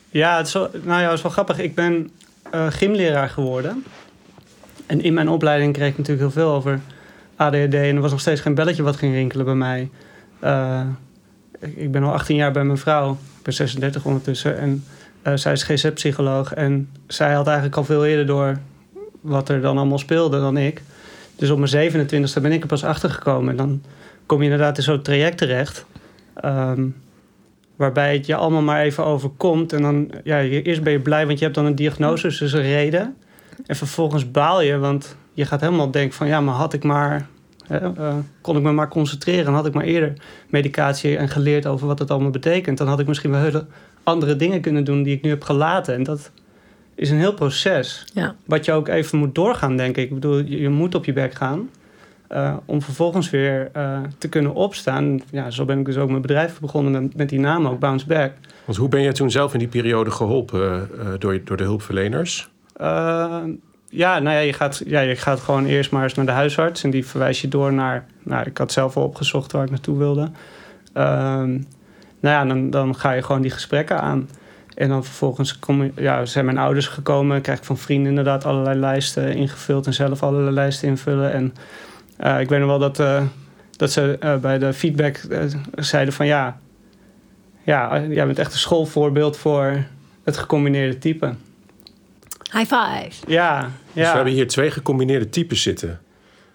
Ja, 0.09 0.37
het 0.37 0.47
is 0.47 0.53
wel, 0.53 0.69
nou 0.83 1.01
ja, 1.01 1.05
het 1.07 1.17
is 1.17 1.21
wel 1.21 1.31
grappig. 1.31 1.59
Ik 1.59 1.75
ben 1.75 2.09
eh, 2.51 2.67
gymleraar 2.69 3.29
geworden. 3.29 3.83
En 4.85 5.01
in 5.01 5.13
mijn 5.13 5.29
opleiding 5.29 5.73
kreeg 5.73 5.89
ik 5.91 5.97
natuurlijk 5.97 6.33
heel 6.33 6.43
veel 6.43 6.53
over 6.53 6.79
ADHD. 7.35 7.73
En 7.73 7.95
er 7.95 7.99
was 8.01 8.11
nog 8.11 8.19
steeds 8.19 8.41
geen 8.41 8.55
belletje 8.55 8.83
wat 8.83 8.95
ging 8.95 9.13
rinkelen 9.13 9.45
bij 9.45 9.55
mij. 9.55 9.89
Ik- 11.61 11.75
ik 11.77 11.91
ben 11.91 12.03
al 12.03 12.13
18 12.13 12.35
jaar 12.35 12.51
bij 12.51 12.63
mijn 12.63 12.77
vrouw. 12.77 13.11
Ik 13.11 13.43
ben 13.43 13.53
36 13.53 14.05
ondertussen. 14.05 14.57
En 14.57 14.83
eh, 15.21 15.33
zij 15.35 15.51
is 15.51 15.63
GZ-psycholoog. 15.63 16.53
En 16.53 16.89
zij 17.07 17.33
had 17.33 17.45
eigenlijk 17.45 17.77
al 17.77 17.83
veel 17.83 18.05
eerder 18.05 18.25
door 18.25 18.57
wat 19.21 19.49
er 19.49 19.61
dan 19.61 19.77
allemaal 19.77 19.97
speelde 19.97 20.39
dan 20.39 20.57
ik. 20.57 20.81
Dus 21.35 21.49
op 21.49 21.59
mijn 21.59 21.91
27e 21.91 22.41
ben 22.41 22.51
ik 22.51 22.61
er 22.61 22.67
pas 22.67 22.83
achter 22.83 23.09
gekomen. 23.09 23.49
En 23.49 23.55
dan 23.55 23.81
kom 24.25 24.37
je 24.37 24.43
inderdaad 24.43 24.77
in 24.77 24.83
zo'n 24.83 25.01
traject 25.01 25.37
terecht. 25.37 25.85
Ehm, 26.35 26.87
waarbij 27.75 28.13
het 28.13 28.25
je 28.25 28.35
allemaal 28.35 28.61
maar 28.61 28.81
even 28.81 29.05
overkomt. 29.05 29.73
En 29.73 29.81
dan, 29.81 30.11
ja, 30.23 30.41
eerst 30.41 30.83
ben 30.83 30.93
je 30.93 30.99
blij, 30.99 31.25
want 31.25 31.37
je 31.37 31.43
hebt 31.43 31.57
dan 31.57 31.65
een 31.65 31.75
diagnose, 31.75 32.27
dus 32.27 32.53
een 32.53 32.61
reden. 32.61 33.15
En 33.65 33.75
vervolgens 33.75 34.31
baal 34.31 34.61
je, 34.61 34.77
want 34.77 35.15
je 35.33 35.45
gaat 35.45 35.61
helemaal 35.61 35.91
denken 35.91 36.17
van... 36.17 36.27
ja, 36.27 36.41
maar 36.41 36.55
had 36.55 36.73
ik 36.73 36.83
maar... 36.83 37.27
Eh, 37.67 38.15
kon 38.41 38.57
ik 38.57 38.63
me 38.63 38.71
maar 38.71 38.87
concentreren 38.87 39.45
en 39.45 39.53
had 39.53 39.65
ik 39.65 39.73
maar 39.73 39.83
eerder 39.83 40.13
medicatie 40.47 41.17
en 41.17 41.29
geleerd 41.29 41.65
over 41.65 41.87
wat 41.87 41.99
het 41.99 42.11
allemaal 42.11 42.29
betekent... 42.29 42.77
dan 42.77 42.87
had 42.87 42.99
ik 42.99 43.07
misschien 43.07 43.31
wel 43.31 43.41
hele 43.41 43.65
andere 44.09 44.35
dingen 44.35 44.61
kunnen 44.61 44.83
doen 44.83 45.03
die 45.03 45.15
ik 45.15 45.21
nu 45.21 45.29
heb 45.29 45.43
gelaten. 45.43 45.93
En 45.93 46.03
dat 46.03 46.31
is 46.95 47.09
een 47.09 47.17
heel 47.17 47.33
proces. 47.33 48.05
Ja. 48.13 48.35
Wat 48.45 48.65
je 48.65 48.71
ook 48.71 48.87
even 48.87 49.17
moet 49.17 49.35
doorgaan, 49.35 49.77
denk 49.77 49.97
ik. 49.97 50.03
Ik 50.03 50.13
bedoel, 50.13 50.37
je, 50.37 50.59
je 50.59 50.69
moet 50.69 50.95
op 50.95 51.05
je 51.05 51.13
bek 51.13 51.33
gaan. 51.33 51.69
eh, 52.27 52.57
om 52.65 52.81
vervolgens 52.81 53.29
weer 53.29 53.69
eh, 53.73 53.99
te 54.17 54.27
kunnen 54.29 54.53
opstaan. 54.53 55.19
Ja, 55.31 55.49
zo 55.49 55.65
ben 55.65 55.79
ik 55.79 55.85
dus 55.85 55.97
ook 55.97 56.09
mijn 56.09 56.21
bedrijf 56.21 56.59
begonnen 56.59 56.91
met, 56.91 57.15
met 57.15 57.29
die 57.29 57.39
naam 57.39 57.67
ook, 57.67 57.79
Bounce 57.79 58.05
Back. 58.07 58.31
Want 58.65 58.77
hoe 58.77 58.89
ben 58.89 59.01
je 59.01 59.11
toen 59.11 59.31
zelf 59.31 59.53
in 59.53 59.59
die 59.59 59.67
periode 59.67 60.11
geholpen 60.11 60.89
eh, 60.99 61.07
door, 61.19 61.41
door 61.43 61.57
de 61.57 61.63
hulpverleners? 61.63 62.49
Eh, 62.75 63.37
ja, 63.89 64.19
nou 64.19 64.35
ja 64.35 64.41
je, 64.41 64.53
gaat, 64.53 64.81
ja, 64.85 64.99
je 64.99 65.15
gaat 65.15 65.39
gewoon 65.39 65.65
eerst 65.65 65.91
maar 65.91 66.03
eens 66.03 66.13
naar 66.13 66.25
de 66.25 66.31
huisarts. 66.31 66.83
En 66.83 66.89
die 66.89 67.05
verwijst 67.05 67.41
je 67.41 67.47
door 67.47 67.73
naar... 67.73 68.05
Nou, 68.23 68.45
ik 68.45 68.57
had 68.57 68.71
zelf 68.71 68.97
al 68.97 69.03
opgezocht 69.03 69.51
waar 69.51 69.63
ik 69.63 69.69
naartoe 69.69 69.97
wilde. 69.97 70.29
Ehm, 70.93 71.61
nou 72.19 72.35
ja, 72.35 72.53
dan, 72.53 72.69
dan 72.69 72.95
ga 72.95 73.11
je 73.11 73.21
gewoon 73.21 73.41
die 73.41 73.51
gesprekken 73.51 74.01
aan. 74.01 74.29
En 74.75 74.89
dan 74.89 75.03
vervolgens 75.03 75.59
kom 75.59 75.83
je, 75.83 75.91
ja, 75.95 76.25
zijn 76.25 76.45
mijn 76.45 76.57
ouders 76.57 76.87
gekomen. 76.87 77.41
Krijg 77.41 77.57
ik 77.57 77.63
van 77.65 77.77
vrienden 77.77 78.09
inderdaad 78.09 78.45
allerlei 78.45 78.79
lijsten 78.79 79.35
ingevuld. 79.35 79.85
En 79.85 79.93
zelf 79.93 80.23
allerlei 80.23 80.53
lijsten 80.53 80.87
invullen. 80.87 81.31
En 81.31 81.53
eh, 82.17 82.39
ik 82.39 82.49
weet 82.49 82.59
nog 82.59 82.67
wel 82.67 82.79
dat, 82.79 82.99
eh, 82.99 83.23
dat 83.77 83.91
ze 83.91 84.17
eh, 84.19 84.35
bij 84.37 84.57
de 84.57 84.73
feedback 84.73 85.21
zeiden 85.75 86.13
van... 86.13 86.25
Ja, 86.25 86.59
ja, 87.63 88.01
jij 88.01 88.25
bent 88.25 88.39
echt 88.39 88.53
een 88.53 88.59
schoolvoorbeeld 88.59 89.37
voor 89.37 89.83
het 90.23 90.37
gecombineerde 90.37 90.97
type. 90.97 91.33
High 92.51 92.75
five. 92.75 93.11
Ja, 93.27 93.61
Dus 93.61 94.03
ja. 94.03 94.09
we 94.09 94.15
hebben 94.15 94.33
hier 94.33 94.47
twee 94.47 94.71
gecombineerde 94.71 95.29
types 95.29 95.61
zitten. 95.61 95.99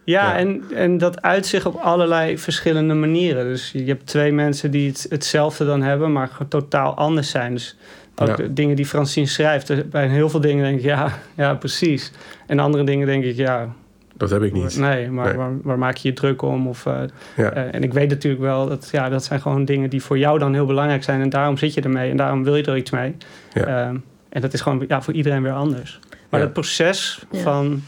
Ja, 0.05 0.23
Ja. 0.33 0.37
En, 0.39 0.63
en 0.75 0.99
dat 0.99 1.23
uit 1.23 1.47
zich 1.47 1.67
op 1.67 1.75
allerlei 1.75 2.39
verschillende 2.39 2.95
manieren. 2.95 3.45
Dus 3.45 3.71
je 3.73 3.85
hebt 3.85 4.07
twee 4.07 4.33
mensen 4.33 4.71
die 4.71 4.89
het, 4.89 5.07
hetzelfde 5.09 5.65
dan 5.65 5.83
hebben, 5.83 6.13
maar 6.13 6.31
totaal 6.49 6.95
anders 6.95 7.31
zijn. 7.31 7.53
Dus 7.53 7.77
ook 8.17 8.29
Ja. 8.29 8.35
de 8.37 8.53
dingen 8.53 8.77
die 8.77 8.87
Francine 8.87 9.27
schrijft, 9.27 9.69
er- 9.69 9.89
bij 9.89 10.09
heel 10.09 10.29
veel 10.29 10.41
dingen 10.41 10.65
denk 10.65 10.79
ik, 10.79 10.85
ja, 10.85 11.09
ja, 11.37 11.55
precies. 11.55 12.13
En 12.47 12.59
andere 12.59 12.85
dingen 12.85 13.07
denk 13.07 13.25
ik, 13.25 13.37
ja, 13.37 13.69
Dat 14.17 14.31
heb 14.31 14.43
ik 14.43 14.53
niet. 14.53 14.79
nee, 14.79 15.11
maar 15.11 15.27
Nee. 15.27 15.37
Waar, 15.37 15.51
waar 15.63 15.79
maak 15.79 15.97
je 15.97 16.09
je 16.09 16.15
druk 16.15 16.43
om? 16.43 16.67
Of, 16.69 16.87
eh, 16.87 17.01
Ja. 17.37 17.51
eh, 17.51 17.75
en 17.75 17.83
ik 17.83 17.93
weet 17.93 18.09
natuurlijk 18.09 18.43
wel 18.43 18.69
dat 18.69 18.89
ja, 18.93 19.09
dat 19.09 19.25
zijn 19.25 19.41
gewoon 19.41 19.65
dingen 19.65 19.91
die 19.91 20.03
voor 20.03 20.19
jou 20.19 20.39
dan 20.39 20.55
heel 20.55 20.67
belangrijk 20.67 21.03
zijn. 21.05 21.21
En 21.21 21.29
daarom 21.29 21.57
zit 21.57 21.75
je 21.75 21.81
ermee 21.81 22.11
en 22.11 22.17
daarom 22.17 22.45
wil 22.45 22.57
je 22.57 22.63
er 22.65 22.77
iets 22.77 22.91
mee. 22.91 23.17
Ja. 23.53 23.67
Ehm, 23.67 23.97
en 24.29 24.41
dat 24.41 24.53
is 24.53 24.61
gewoon 24.61 24.85
ja, 24.89 25.03
voor 25.03 25.15
iedereen 25.15 25.43
weer 25.43 25.53
anders. 25.53 25.99
Maar 26.31 26.41
Ja. 26.41 26.47
het 26.47 26.55
proces 26.55 27.25
Ja. 27.31 27.39
van, 27.41 27.83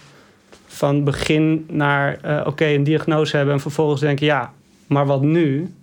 van 0.77 1.05
begin 1.05 1.65
naar 1.71 2.19
eh, 2.23 2.43
oké, 2.47 2.65
een 2.67 2.85
diagnose 2.85 3.37
hebben 3.37 3.55
en 3.55 3.61
vervolgens 3.61 4.01
denken, 4.01 4.27
ja, 4.27 4.53
maar 4.87 5.07
wat 5.07 5.23
nu? 5.23 5.75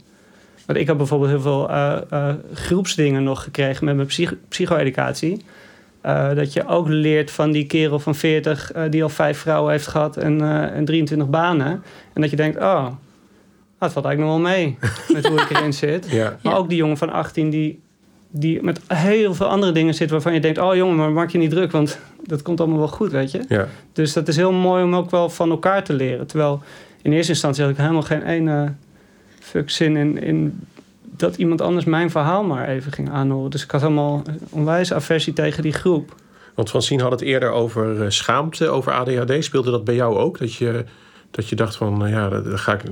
Want 0.65 0.79
ik 0.79 0.87
heb 0.87 0.97
bijvoorbeeld 0.97 1.29
heel 1.31 1.41
veel 1.41 1.69
eh, 1.69 1.97
eh, 2.09 2.35
groepsdingen 2.53 3.23
nog 3.23 3.43
gekregen 3.43 3.85
met 3.85 3.95
mijn 3.95 4.07
psych- 4.07 4.35
psycho-educatie. 4.47 5.41
Eh, 6.01 6.33
dat 6.35 6.53
je 6.53 6.67
ook 6.67 6.87
leert 6.87 7.31
van 7.31 7.51
die 7.51 7.65
kerel 7.65 7.99
van 7.99 8.15
40 8.15 8.71
eh, 8.71 8.83
die 8.89 9.03
al 9.03 9.09
vijf 9.09 9.37
vrouwen 9.37 9.71
heeft 9.71 9.87
gehad 9.87 10.17
en, 10.17 10.41
eh, 10.41 10.75
en 10.77 10.85
23 10.85 11.29
banen. 11.29 11.83
En 12.13 12.21
dat 12.21 12.29
je 12.29 12.35
denkt, 12.35 12.57
oh, 12.57 12.85
dat 13.79 13.91
valt 13.93 14.05
eigenlijk 14.05 14.19
nog 14.19 14.29
wel 14.29 14.51
mee 14.55 14.77
met 15.13 15.27
hoe 15.27 15.39
ik 15.41 15.49
erin 15.49 15.73
zit. 15.73 16.09
Ja. 16.11 16.37
Maar 16.41 16.53
Ja. 16.53 16.57
ook 16.59 16.69
die 16.69 16.77
jongen 16.77 16.97
van 16.97 17.09
18 17.11 17.49
die, 17.49 17.79
die 18.31 18.63
met 18.63 18.79
heel 18.87 19.33
veel 19.33 19.47
andere 19.47 19.71
dingen 19.71 19.93
zit 19.93 20.09
waarvan 20.09 20.33
je 20.33 20.39
denkt, 20.39 20.57
oh 20.57 20.75
jongen, 20.75 20.95
maar 20.95 21.11
maak 21.11 21.29
je 21.29 21.37
niet 21.37 21.49
druk, 21.49 21.71
want 21.71 21.99
dat 22.23 22.41
komt 22.41 22.59
allemaal 22.59 22.77
wel 22.77 22.87
goed, 22.87 23.11
weet 23.11 23.31
je. 23.31 23.43
Ja. 23.47 23.67
Dus 23.93 24.13
dat 24.13 24.27
is 24.27 24.35
heel 24.35 24.51
mooi 24.51 24.83
om 24.83 24.95
ook 24.95 25.11
wel 25.11 25.29
van 25.29 25.49
elkaar 25.49 25.83
te 25.83 25.93
leren. 25.93 26.27
Terwijl 26.27 26.61
in 27.01 27.11
eerste 27.13 27.31
instantie 27.31 27.63
had 27.63 27.71
ik 27.71 27.77
helemaal 27.77 28.01
geen 28.01 28.23
ene 28.23 28.73
fuck 29.39 29.69
zin 29.69 29.95
in, 29.95 30.21
in 30.21 30.65
dat 31.01 31.35
iemand 31.35 31.61
anders 31.61 31.85
mijn 31.85 32.11
verhaal 32.11 32.43
maar 32.43 32.67
even 32.67 32.91
ging 32.91 33.09
aanhoren. 33.09 33.51
Dus 33.51 33.63
ik 33.63 33.71
had 33.71 33.81
helemaal 33.81 34.21
een 34.25 34.39
onwijs 34.49 34.93
aversie 34.93 35.33
tegen 35.33 35.63
die 35.63 35.73
groep. 35.73 36.15
Want 36.55 36.69
Francine 36.69 37.01
had 37.01 37.11
het 37.11 37.21
eerder 37.21 37.51
over 37.51 38.01
eh, 38.03 38.09
schaamte, 38.09 38.67
over 38.67 38.91
ADHD. 38.91 39.43
Speelde 39.43 39.71
dat 39.71 39.83
bij 39.83 39.95
jou 39.95 40.17
ook? 40.17 40.39
Dat 40.39 40.53
je, 40.53 40.85
dat 41.31 41.49
je 41.49 41.55
dacht 41.55 41.75
van, 41.75 41.97
nou 41.97 42.09
ja, 42.09 42.29
dat, 42.29 42.59
ga 42.59 42.73
ik, 42.73 42.83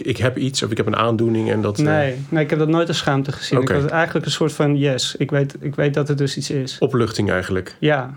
ik, 0.00 0.16
heb 0.16 0.36
iets 0.38 0.62
of 0.62 0.70
ik 0.70 0.76
heb 0.76 0.86
een 0.86 0.96
aandoening 0.96 1.50
en 1.50 1.60
dat... 1.60 1.78
eh, 1.78 1.84
Nee, 1.84 2.16
nee, 2.28 2.44
ik 2.44 2.50
heb 2.50 2.58
dat 2.58 2.68
nooit 2.68 2.88
als 2.88 2.98
schaamte 2.98 3.32
gezien. 3.32 3.60
Ik 3.60 3.68
had 3.68 3.86
eigenlijk 3.86 4.26
een 4.26 4.32
soort 4.32 4.52
van 4.52 4.76
yes, 4.76 5.16
ik 5.16 5.30
weet, 5.30 5.56
ik 5.60 5.74
weet 5.74 5.94
dat 5.94 6.08
het 6.08 6.18
dus 6.18 6.36
iets 6.36 6.50
is. 6.50 6.78
opluchting 6.78 7.30
eigenlijk. 7.30 7.76
Ja, 7.78 8.14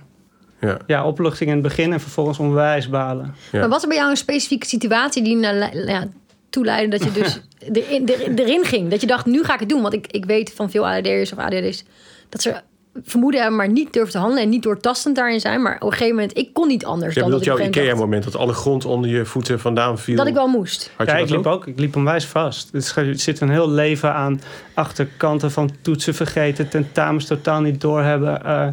Ja. 0.59 0.77
ja 0.87 1.05
opluchting 1.05 1.49
in 1.49 1.55
het 1.55 1.65
begin 1.65 1.93
en 1.93 1.99
vervolgens 1.99 2.39
onwijs 2.39 2.89
balen. 2.89 3.35
Ja. 3.51 3.59
Maar 3.59 3.69
was 3.69 3.81
er 3.81 3.87
bij 3.87 3.97
jou 3.97 4.09
een 4.09 4.17
specifieke 4.17 4.65
situatie 4.65 5.23
die 5.23 5.35
naar 5.35 5.77
ja, 5.87 6.07
toeleidde 6.49 6.97
dat 6.97 7.03
je 7.03 7.21
dus 7.21 7.41
erin, 7.83 8.07
er- 8.07 8.39
erin 8.39 8.65
ging? 8.65 8.89
Dat 8.89 9.01
je 9.01 9.07
dacht, 9.07 9.25
nu 9.25 9.43
ga 9.43 9.53
ik 9.53 9.59
het 9.59 9.69
doen. 9.69 9.81
Want 9.81 9.93
ik, 9.93 10.07
ik 10.07 10.25
weet 10.25 10.53
van 10.55 10.69
veel 10.69 10.87
ADD'ers 10.87 11.31
of 11.31 11.37
ADD's 11.37 11.83
dat 12.29 12.41
ze 12.41 12.61
vermoeden 13.03 13.39
hebben, 13.41 13.57
maar 13.57 13.69
niet 13.69 13.93
durven 13.93 14.11
te 14.11 14.17
handelen 14.17 14.43
en 14.43 14.49
niet 14.49 14.63
doortastend 14.63 15.15
daarin 15.15 15.39
zijn. 15.39 15.61
Maar 15.61 15.75
op 15.75 15.81
een 15.81 15.91
gegeven 15.91 16.15
moment, 16.15 16.37
ik 16.37 16.53
kon 16.53 16.67
niet 16.67 16.85
anders 16.85 17.13
Jij 17.13 17.23
dan 17.23 17.31
dat 17.31 17.39
bedoelt 17.39 17.59
ik 17.59 17.73
jouw 17.75 17.83
IKEA-moment, 17.83 18.23
dat 18.23 18.35
alle 18.35 18.53
grond 18.53 18.85
onder 18.85 19.09
je 19.09 19.25
voeten 19.25 19.59
vandaan 19.59 19.99
viel? 19.99 20.15
dat 20.15 20.27
ik 20.27 20.33
wel 20.33 20.47
moest. 20.47 20.91
Had 20.95 21.07
je 21.07 21.13
ja, 21.13 21.19
dat 21.19 21.29
ik 21.29 21.35
liep 21.35 21.45
ook. 21.45 21.67
Ik 21.67 21.79
liep 21.79 21.95
onwijs 21.95 22.25
vast. 22.25 22.95
Er 22.95 23.19
zit 23.19 23.39
een 23.41 23.49
heel 23.49 23.69
leven 23.69 24.13
aan 24.13 24.41
achterkanten 24.73 25.51
van 25.51 25.71
toetsen 25.81 26.13
vergeten, 26.13 26.69
tentamens 26.69 27.25
totaal 27.25 27.61
niet 27.61 27.81
doorhebben, 27.81 28.45
eh 28.45 28.67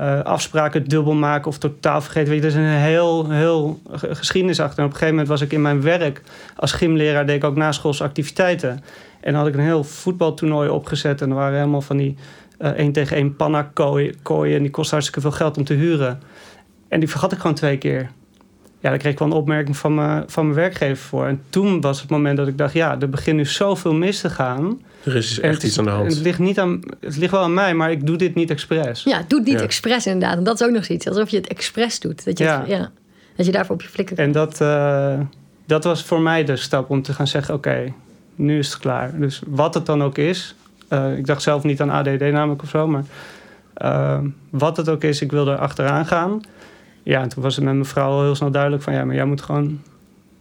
eh, 0.00 0.20
afspraken 0.20 0.84
dubbel 0.84 1.12
maken 1.14 1.46
of 1.48 1.58
totaal 1.58 2.00
vergeten. 2.00 2.28
Weet 2.32 2.42
je, 2.42 2.48
er 2.48 2.52
is 2.52 2.58
een 2.58 2.80
heel, 2.80 3.30
heel 3.30 3.80
ge- 3.92 4.14
geschiedenis 4.14 4.60
achter. 4.60 4.78
En 4.78 4.84
op 4.84 4.90
een 4.90 4.96
gegeven 4.96 5.14
moment 5.14 5.28
was 5.28 5.40
ik 5.40 5.52
in 5.52 5.62
mijn 5.62 5.82
werk 5.82 6.22
als 6.56 6.72
gymleraar, 6.72 7.26
deed 7.26 7.36
ik 7.36 7.44
ook 7.44 7.56
naschoolse 7.56 8.04
activiteiten. 8.04 8.70
En 9.20 9.32
dan 9.32 9.34
had 9.34 9.46
ik 9.46 9.54
een 9.54 9.60
heel 9.64 9.84
voetbaltoernooi 9.84 10.68
opgezet. 10.68 11.20
En 11.22 11.28
er 11.28 11.34
waren 11.34 11.58
helemaal 11.58 11.80
van 11.80 11.96
die 11.96 12.16
eh 12.58 12.70
één 12.70 12.92
tegen 12.92 13.16
één 13.16 13.36
panna 13.36 13.70
kooien. 14.22 14.56
En 14.56 14.62
die 14.62 14.70
kostten 14.70 14.96
hartstikke 14.96 15.20
veel 15.20 15.36
geld 15.36 15.56
om 15.56 15.64
te 15.64 15.74
huren. 15.74 16.20
En 16.88 17.00
die 17.00 17.08
vergat 17.08 17.32
ik 17.32 17.38
gewoon 17.38 17.56
twee 17.56 17.78
keer. 17.78 18.10
Ja, 18.80 18.88
daar 18.88 18.98
kreeg 18.98 19.12
ik 19.12 19.18
wel 19.18 19.28
een 19.28 19.34
opmerking 19.34 19.76
van 19.76 19.94
mijn, 19.94 20.24
van 20.26 20.44
mijn 20.44 20.56
werkgever 20.56 20.96
voor. 21.04 21.26
En 21.26 21.40
toen 21.50 21.80
was 21.80 22.00
het 22.00 22.10
moment 22.10 22.36
dat 22.36 22.48
ik 22.48 22.58
dacht, 22.58 22.72
ja, 22.72 22.96
er 23.00 23.08
begint 23.10 23.36
nu 23.36 23.44
zoveel 23.44 23.94
mis 23.94 24.20
te 24.20 24.30
gaan. 24.30 24.80
Er 25.04 25.16
is 25.16 25.28
dus 25.28 25.40
echt 25.40 25.54
het, 25.54 25.62
iets 25.62 25.78
aan 25.78 25.84
de 25.84 25.90
en 25.90 25.96
hand. 25.96 26.12
het 26.14 26.22
ligt, 26.22 26.38
niet 26.38 26.58
aan, 26.58 26.80
het 27.00 27.16
ligt 27.16 27.30
wel 27.32 27.40
aan 27.42 27.54
mij, 27.54 27.74
maar 27.74 27.90
ik 27.90 28.06
doe 28.06 28.16
dit 28.16 28.34
niet 28.34 28.50
expres. 28.50 29.02
Ja, 29.02 29.22
doe 29.28 29.38
het 29.38 29.48
niet 29.48 29.58
Ja. 29.58 29.64
expres 29.64 30.06
inderdaad. 30.06 30.36
En 30.38 30.44
dat 30.44 30.60
is 30.60 30.66
ook 30.66 30.72
nog 30.72 30.86
iets. 30.86 31.08
Alsof 31.08 31.28
je 31.28 31.36
het 31.36 31.46
expres 31.48 32.00
doet. 32.00 32.24
Dat 32.24 32.38
je, 32.38 32.44
het- 32.44 32.66
Ja. 32.68 32.76
ja. 32.76 32.90
dat 33.36 33.46
je 33.46 33.52
daarvoor 33.52 33.74
op 33.74 33.82
je 33.82 33.88
flikker 33.88 34.18
En 34.18 34.32
dat, 34.32 34.60
eh, 34.60 35.18
dat 35.66 35.84
was 35.84 36.02
voor 36.04 36.20
mij 36.20 36.44
de 36.44 36.56
stap 36.56 36.90
om 36.90 37.02
te 37.02 37.12
gaan 37.12 37.26
zeggen, 37.26 37.54
oké, 37.54 37.92
nu 38.34 38.58
is 38.58 38.68
het 38.72 38.78
klaar. 38.78 39.18
Dus 39.18 39.42
wat 39.46 39.74
het 39.74 39.86
dan 39.86 40.02
ook 40.02 40.18
is. 40.18 40.54
eh, 40.88 41.16
ik 41.16 41.26
dacht 41.26 41.42
zelf 41.42 41.62
niet 41.62 41.80
aan 41.80 41.90
ADD 41.90 42.20
namelijk 42.20 42.62
of 42.62 42.68
zo, 42.68 42.86
maar 42.86 43.04
eh, 43.74 44.18
wat 44.50 44.76
het 44.76 44.88
ook 44.88 45.04
is, 45.04 45.20
ik 45.20 45.30
wil 45.30 45.48
er 45.48 45.56
achteraan 45.58 46.06
gaan. 46.06 46.40
Ja, 47.02 47.20
en 47.22 47.28
toen 47.28 47.42
was 47.42 47.54
het 47.56 47.64
met 47.64 47.72
mijn 47.74 47.86
vrouw 47.86 48.10
al 48.10 48.22
heel 48.22 48.34
snel 48.34 48.50
duidelijk 48.50 48.82
van, 48.82 48.92
ja, 48.92 49.04
maar 49.04 49.14
jij 49.14 49.24
moet 49.24 49.42
gewoon 49.42 49.82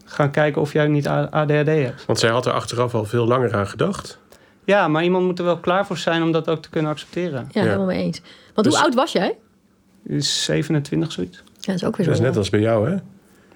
gaan 0.06 0.32
kijken 0.32 0.62
of 0.62 0.74
jij 0.74 0.88
niet 0.88 1.08
ADHD 1.08 1.66
hebt. 1.68 2.06
Want 2.06 2.20
zij 2.20 2.30
had 2.30 2.46
er 2.46 2.52
achteraf 2.54 2.96
al 2.96 3.06
veel 3.06 3.26
langer 3.28 3.54
aan 3.56 3.68
gedacht. 3.68 4.20
Ja, 4.64 4.88
maar 4.88 5.04
iemand 5.04 5.26
moet 5.26 5.40
er 5.40 5.46
wel 5.46 5.58
klaar 5.58 5.86
voor 5.86 5.98
zijn 5.98 6.24
om 6.24 6.32
dat 6.32 6.50
ook 6.50 6.62
te 6.62 6.70
kunnen 6.70 6.92
accepteren. 6.92 7.40
Ja, 7.52 7.62
Ja. 7.62 7.62
helemaal 7.62 7.86
mee 7.86 8.04
eens. 8.04 8.22
Want 8.54 8.68
Dus- 8.68 8.76
hoe 8.76 8.84
oud 8.86 8.96
was 8.96 9.12
jij? 9.12 9.38
Is 10.04 10.44
27 10.44 11.12
zoiets. 11.12 11.38
Ja, 11.38 11.44
dat 11.60 11.76
is 11.76 11.84
ook 11.84 11.96
weer 11.98 12.06
zo. 12.06 12.12
Dat 12.12 12.20
is 12.22 12.26
net 12.28 12.38
als 12.38 12.50
bij 12.50 12.60
jou, 12.60 12.90
hè? 12.90 12.96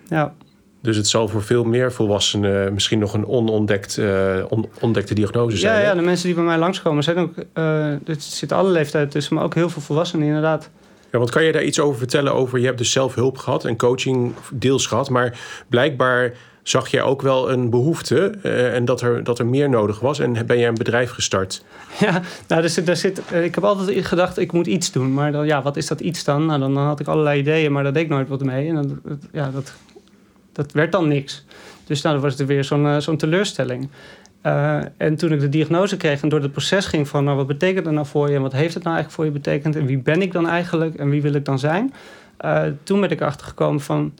Ja, 0.08 0.34
Dus 0.82 0.98
het 0.98 1.08
zal 1.08 1.28
voor 1.28 1.44
veel 1.44 1.64
meer 1.64 1.92
volwassenen 1.92 2.74
misschien 2.74 3.00
nog 3.00 3.14
een 3.14 3.28
onontdekt, 3.28 3.98
eh, 3.98 4.36
on- 4.50 4.70
ontdekte 4.82 5.14
diagnose 5.14 5.58
zijn. 5.58 5.74
ja, 5.76 5.80
hè? 5.80 5.86
ja, 5.88 5.96
de 5.96 6.02
mensen 6.02 6.26
die 6.26 6.36
bij 6.36 6.44
mij 6.44 6.58
langskomen 6.58 7.04
zijn 7.04 7.18
ook... 7.18 7.34
eh 7.54 7.92
er 7.92 8.16
zitten 8.18 8.58
alle 8.58 8.70
leeftijden 8.70 9.10
tussen, 9.10 9.36
maar 9.36 9.44
ook 9.44 9.54
heel 9.56 9.70
veel 9.70 9.82
volwassenen 9.82 10.28
inderdaad. 10.28 10.70
Ja, 11.14 11.20
want 11.20 11.32
kan 11.32 11.44
je 11.44 11.52
daar 11.52 11.64
iets 11.64 11.80
over 11.80 11.98
vertellen 11.98 12.34
over? 12.34 12.60
Je 12.60 12.66
hebt 12.66 12.78
dus 12.78 12.92
zelf 12.92 13.16
hulp 13.16 13.38
gehad 13.38 13.66
en 13.66 13.78
coaching 13.78 14.34
deels 14.52 14.86
gehad, 14.86 15.10
maar 15.10 15.40
blijkbaar 15.68 16.34
zag 16.64 16.88
jij 16.88 17.02
ook 17.02 17.22
wel 17.22 17.52
een 17.52 17.70
behoefte 17.70 18.34
eh, 18.44 18.76
en 18.76 18.86
dat 18.86 19.02
er, 19.02 19.24
dat 19.24 19.40
er 19.40 19.46
meer 19.46 19.70
nodig 19.70 20.00
was. 20.00 20.20
En 20.20 20.46
ben 20.46 20.60
jij 20.60 20.68
een 20.68 20.74
bedrijf 20.74 21.12
gestart? 21.12 21.64
Ja, 22.00 22.12
nou, 22.12 22.62
daar 22.62 22.70
zit, 22.70 22.86
daar 22.86 22.96
zit, 22.96 23.22
eh, 23.32 23.44
ik 23.44 23.56
heb 23.56 23.64
altijd 23.64 24.06
gedacht, 24.06 24.38
ik 24.38 24.52
moet 24.52 24.68
iets 24.68 24.92
doen. 24.92 25.14
Maar 25.14 25.32
dan, 25.32 25.46
ja, 25.46 25.62
wat 25.62 25.78
is 25.78 25.88
dat 25.88 26.00
iets 26.00 26.24
dan? 26.24 26.46
Nou, 26.46 26.60
dan, 26.60 26.78
had 26.78 27.00
ik 27.00 27.08
allerlei 27.08 27.40
ideeën, 27.40 27.72
maar 27.72 27.84
daar 27.84 27.94
deed 27.94 28.04
ik 28.04 28.10
nooit 28.10 28.28
wat 28.28 28.44
mee. 28.44 28.68
En 28.68 28.76
dan, 28.76 29.02
ja, 29.32 29.50
dat, 29.50 29.74
dat 30.52 30.72
werd 30.72 30.92
dan 30.92 31.08
niks. 31.08 31.46
Dus 31.86 32.02
nou, 32.02 32.20
was 32.20 32.38
het 32.38 32.48
weer 32.48 32.64
zo'n 32.64 32.88
eh, 32.88 32.98
zo'n 33.00 33.18
teleurstelling. 33.18 33.90
Eh, 34.44 34.80
en 34.98 35.16
toen 35.16 35.32
ik 35.32 35.40
de 35.40 35.50
diagnose 35.50 35.98
kreeg 35.98 36.22
en 36.22 36.30
door 36.30 36.42
het 36.42 36.52
proces 36.52 36.86
ging 36.86 37.08
van... 37.08 37.24
Nou, 37.24 37.38
wat 37.38 37.48
betekent 37.48 37.86
het 37.86 37.94
nou 37.94 38.08
voor 38.08 38.30
je 38.30 38.36
en 38.36 38.42
wat 38.42 38.52
heeft 38.52 38.74
het 38.74 38.84
nou 38.84 38.96
eigenlijk 38.96 39.16
voor 39.16 39.26
je 39.26 39.42
betekend... 39.42 39.76
en 39.76 39.86
wie 39.86 39.98
ben 39.98 40.22
ik 40.22 40.32
dan 40.32 40.48
eigenlijk 40.48 40.96
en 40.96 41.10
wie 41.10 41.22
wil 41.22 41.34
ik 41.34 41.46
dan 41.46 41.60
zijn... 41.60 41.94
eh, 42.38 42.64
toen 42.84 43.02
ben 43.02 43.10
ik 43.10 43.22
erachter 43.22 43.48
gekomen 43.48 43.82
van... 43.82 44.14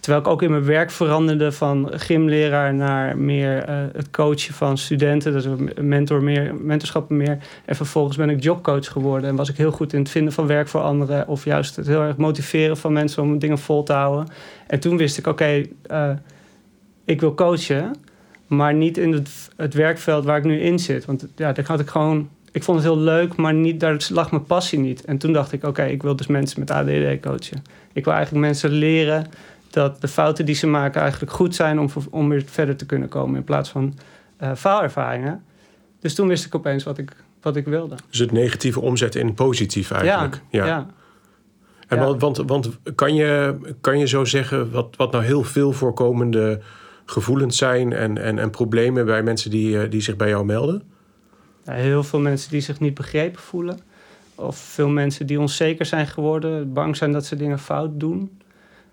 Terwijl 0.00 0.24
ik 0.24 0.30
ook 0.30 0.42
in 0.42 0.50
mijn 0.50 0.64
werk 0.64 0.90
veranderde 0.90 1.52
van 1.52 1.90
gymleraar 1.92 2.74
naar 2.74 3.18
meer 3.18 3.64
eh, 3.64 3.76
het 3.92 4.10
coachen 4.10 4.54
van 4.54 4.78
studenten. 4.78 5.32
Dus 5.32 5.46
mentor 5.80 6.22
meer, 6.22 6.54
mentorschap 6.54 7.10
meer. 7.10 7.38
En 7.64 7.76
vervolgens 7.76 8.16
ben 8.16 8.30
ik 8.30 8.42
jobcoach 8.42 8.88
geworden. 8.88 9.28
En 9.30 9.36
was 9.36 9.48
ik 9.48 9.56
heel 9.56 9.70
goed 9.70 9.92
in 9.92 9.98
het 9.98 10.10
vinden 10.10 10.32
van 10.32 10.46
werk 10.46 10.68
voor 10.68 10.80
anderen. 10.80 11.28
Of 11.28 11.44
juist 11.44 11.76
het 11.76 11.86
heel 11.86 12.02
erg 12.02 12.16
motiveren 12.16 12.76
van 12.76 12.92
mensen 12.92 13.22
om 13.22 13.38
dingen 13.38 13.58
vol 13.58 13.82
te 13.82 13.92
houden. 13.92 14.26
En 14.66 14.80
toen 14.80 14.96
wist 14.96 15.18
ik, 15.18 15.26
oké, 15.26 15.62
ik 17.04 17.20
wil 17.20 17.34
coachen. 17.34 17.92
Maar 18.56 18.74
niet 18.74 18.98
in 18.98 19.12
het, 19.12 19.50
het 19.56 19.74
werkveld 19.74 20.24
waar 20.24 20.38
ik 20.38 20.44
nu 20.44 20.60
in 20.60 20.78
zit. 20.78 21.04
Want 21.04 21.26
ja, 21.36 21.52
daar 21.52 21.64
had 21.66 21.80
ik 21.80 21.88
gewoon... 21.88 22.28
Ik 22.52 22.62
vond 22.62 22.78
het 22.78 22.86
heel 22.86 22.98
leuk, 22.98 23.36
maar 23.36 23.54
niet, 23.54 23.80
daar 23.80 24.06
lag 24.08 24.30
mijn 24.30 24.44
passie 24.44 24.78
niet. 24.78 25.04
En 25.04 25.18
toen 25.18 25.32
dacht 25.32 25.52
ik, 25.52 25.64
oké, 25.64 25.84
ik 25.84 26.02
wil 26.02 26.16
dus 26.16 26.26
mensen 26.26 26.60
met 26.60 26.70
ADD 26.70 27.20
coachen. 27.20 27.62
Ik 27.92 28.04
wil 28.04 28.14
eigenlijk 28.14 28.46
mensen 28.46 28.70
leren 28.70 29.26
dat 29.70 30.00
de 30.00 30.08
fouten 30.08 30.46
die 30.46 30.54
ze 30.54 30.66
maken 30.66 31.00
eigenlijk 31.00 31.32
goed 31.32 31.54
zijn 31.54 31.80
om, 31.80 31.88
om 32.10 32.28
weer 32.28 32.42
verder 32.46 32.76
te 32.76 32.86
kunnen 32.86 33.08
komen 33.08 33.36
in 33.36 33.44
plaats 33.44 33.70
van 33.70 33.98
eh, 34.36 34.50
faalervaringen. 34.54 35.42
Dus 36.00 36.14
toen 36.14 36.28
wist 36.28 36.46
ik 36.46 36.54
opeens 36.54 36.84
wat 36.84 36.98
ik, 36.98 37.12
wat 37.42 37.56
ik 37.56 37.64
wilde. 37.64 37.94
Dus 38.10 38.18
het 38.18 38.32
negatieve 38.32 38.80
omzetten 38.80 39.20
in 39.20 39.34
positief 39.34 39.90
eigenlijk. 39.90 40.40
Ja, 40.50 40.66
ja. 40.66 40.86
En 41.88 41.98
Ja. 41.98 42.04
want, 42.04 42.20
want, 42.20 42.36
want 42.36 42.70
kan, 42.94 43.14
je, 43.14 43.56
kan 43.80 43.98
je 43.98 44.06
zo 44.06 44.24
zeggen 44.24 44.70
wat, 44.70 44.96
wat 44.96 45.12
nou 45.12 45.24
heel 45.24 45.42
veel 45.42 45.72
voorkomende 45.72 46.60
gevoelens 47.04 47.56
zijn 47.56 47.92
en, 47.92 48.18
en, 48.18 48.38
en 48.38 48.50
problemen 48.50 49.06
bij 49.06 49.22
mensen 49.22 49.50
die, 49.50 49.80
eh, 49.80 49.90
die 49.90 50.00
zich 50.00 50.16
bij 50.16 50.28
jou 50.28 50.44
melden? 50.44 50.82
Ja, 51.64 51.72
heel 51.72 52.02
veel 52.02 52.20
mensen 52.20 52.50
die 52.50 52.60
zich 52.60 52.80
niet 52.80 52.94
begrepen 52.94 53.40
voelen. 53.40 53.78
Of 54.34 54.56
veel 54.56 54.88
mensen 54.88 55.26
die 55.26 55.40
onzeker 55.40 55.86
zijn 55.86 56.06
geworden, 56.06 56.72
bang 56.72 56.96
zijn 56.96 57.12
dat 57.12 57.26
ze 57.26 57.36
dingen 57.36 57.58
fout 57.58 58.00
doen. 58.00 58.40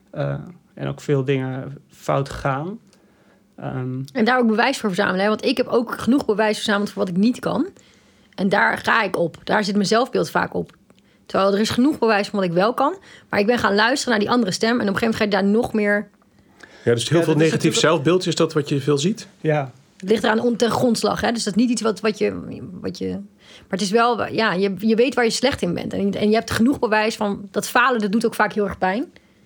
Eh, 0.09 0.35
en 0.73 0.87
ook 0.87 1.01
veel 1.01 1.25
dingen 1.25 1.77
fout 1.89 2.29
gaan. 2.29 2.79
Ehm, 3.55 4.01
En 4.13 4.25
daar 4.25 4.39
ook 4.39 4.47
bewijs 4.47 4.77
voor 4.77 4.89
verzamelen. 4.89 5.21
Hè? 5.21 5.27
Want 5.27 5.45
ik 5.45 5.57
heb 5.57 5.67
ook 5.67 5.99
genoeg 5.99 6.25
bewijs 6.25 6.55
verzameld 6.55 6.89
voor 6.89 7.03
wat 7.03 7.15
ik 7.15 7.17
niet 7.17 7.39
kan. 7.39 7.67
En 8.35 8.49
daar 8.49 8.77
ga 8.77 9.03
ik 9.03 9.17
op. 9.17 9.37
Daar 9.43 9.63
zit 9.63 9.75
mijn 9.75 9.87
zelfbeeld 9.87 10.29
vaak 10.29 10.53
op. 10.53 10.71
Terwijl 11.25 11.53
er 11.53 11.59
is 11.59 11.69
genoeg 11.69 11.99
bewijs 11.99 12.27
van 12.27 12.39
wat 12.39 12.49
ik 12.49 12.55
wel 12.55 12.73
kan. 12.73 12.95
Maar 13.29 13.39
ik 13.39 13.45
ben 13.45 13.57
gaan 13.57 13.75
luisteren 13.75 14.09
naar 14.09 14.19
die 14.19 14.33
andere 14.33 14.51
stem. 14.51 14.69
En 14.69 14.75
op 14.75 14.93
een 14.93 14.97
gegeven 14.97 15.17
moment 15.19 15.33
ga 15.33 15.37
je 15.37 15.43
daar 15.43 15.61
nog 15.61 15.73
meer... 15.73 16.09
Ja, 16.83 16.93
dus 16.93 17.09
heel 17.09 17.17
Ja, 17.19 17.23
veel 17.23 17.33
negatief 17.33 17.51
natuurlijk- 17.53 17.81
zelfbeeld, 17.81 18.27
is 18.27 18.35
dat 18.35 18.53
wat 18.53 18.69
je 18.69 18.79
veel 18.81 18.97
ziet? 18.97 19.27
ja, 19.41 19.71
Het 19.97 20.09
ligt 20.09 20.23
eraan 20.23 20.55
ten 20.55 20.71
grondslag. 20.71 21.21
Hè? 21.21 21.31
Dus 21.31 21.43
dat 21.43 21.55
is 21.55 21.61
niet 21.61 21.71
iets 21.71 21.81
wat, 21.81 21.99
wat, 21.99 22.17
je, 22.17 22.59
wat 22.81 22.97
je... 22.97 23.09
Maar 23.09 23.79
het 23.79 23.81
is 23.81 23.91
wel... 23.91 24.25
Ja, 24.27 24.53
je, 24.53 24.73
je 24.77 24.95
weet 24.95 25.13
waar 25.15 25.23
je 25.23 25.29
slecht 25.29 25.61
in 25.61 25.73
bent. 25.73 25.93
En, 25.93 26.13
en 26.13 26.29
je 26.29 26.35
hebt 26.35 26.51
genoeg 26.51 26.79
bewijs 26.79 27.15
van... 27.15 27.47
Dat 27.51 27.67
falen, 27.69 28.01
dat 28.01 28.11
doet 28.11 28.25
ook 28.25 28.35
vaak 28.35 28.53
heel 28.53 28.63
erg 28.65 28.77
pijn. 28.77 29.05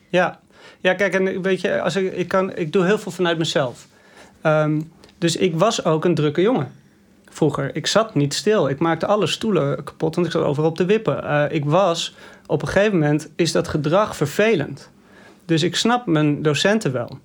Ja, 0.09 0.39
ja 0.81 0.93
kijk, 0.93 1.13
en 1.13 1.41
weet 1.41 1.61
je, 1.61 1.81
als 1.81 1.95
ik, 1.95 2.13
ik, 2.13 2.27
kan, 2.27 2.55
ik 2.55 2.71
doe 2.73 2.85
heel 2.85 2.97
veel 2.99 3.11
vanuit 3.11 3.37
mezelf. 3.37 3.87
Ehm, 4.41 4.81
dus 5.17 5.35
ik 5.35 5.55
was 5.55 5.85
ook 5.85 6.05
een 6.05 6.15
drukke 6.15 6.41
jongen 6.41 6.71
vroeger. 7.29 7.75
Ik 7.75 7.87
zat 7.87 8.15
niet 8.15 8.33
stil. 8.33 8.69
Ik 8.69 8.79
maakte 8.79 9.05
alle 9.05 9.27
stoelen 9.27 9.83
kapot, 9.83 10.15
want 10.15 10.27
ik 10.27 10.33
zat 10.33 10.43
overal 10.43 10.69
op 10.69 10.75
te 10.77 10.85
wippen. 10.85 11.23
Eh, 11.23 11.43
ik 11.55 11.65
was, 11.65 12.15
op 12.45 12.61
een 12.61 12.67
gegeven 12.67 12.99
moment 12.99 13.29
is 13.35 13.51
dat 13.51 13.67
gedrag 13.67 14.15
vervelend. 14.15 14.89
Dus 15.45 15.63
ik 15.63 15.75
snap 15.75 16.05
mijn 16.05 16.41
docenten 16.41 16.91
wel. 16.91 17.19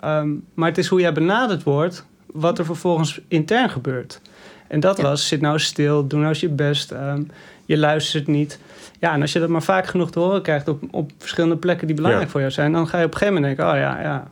Ehm, 0.00 0.30
maar 0.54 0.68
het 0.68 0.78
is 0.78 0.86
hoe 0.86 1.00
jij 1.00 1.12
benaderd 1.12 1.62
wordt, 1.62 2.06
wat 2.26 2.58
er 2.58 2.64
vervolgens 2.64 3.20
intern 3.28 3.70
gebeurt. 3.70 4.20
En 4.68 4.80
dat 4.80 4.96
Ja. 4.96 5.02
was, 5.02 5.28
zit 5.28 5.40
nou 5.40 5.58
stil, 5.58 6.06
doe 6.06 6.18
nou 6.18 6.30
eens 6.32 6.40
je 6.40 6.48
best, 6.48 6.90
ehm, 6.90 7.22
je 7.64 7.78
luistert 7.78 8.26
niet. 8.26 8.58
Ja, 8.98 9.12
en 9.12 9.20
als 9.20 9.32
je 9.32 9.38
dat 9.38 9.48
maar 9.48 9.62
vaak 9.62 9.86
genoeg 9.86 10.10
te 10.10 10.18
horen 10.18 10.42
krijgt 10.42 10.68
op, 10.68 10.82
op 10.90 11.10
verschillende 11.18 11.56
plekken 11.56 11.86
die 11.86 11.96
belangrijk 11.96 12.24
Ja. 12.26 12.30
voor 12.32 12.40
jou 12.40 12.52
zijn, 12.52 12.72
dan 12.72 12.88
ga 12.88 12.98
je 12.98 13.04
op 13.04 13.12
een 13.12 13.18
gegeven 13.18 13.40
moment 13.42 13.56
denken, 13.56 13.74
oh 13.74 13.80
ja, 13.80 14.00
ja. 14.02 14.30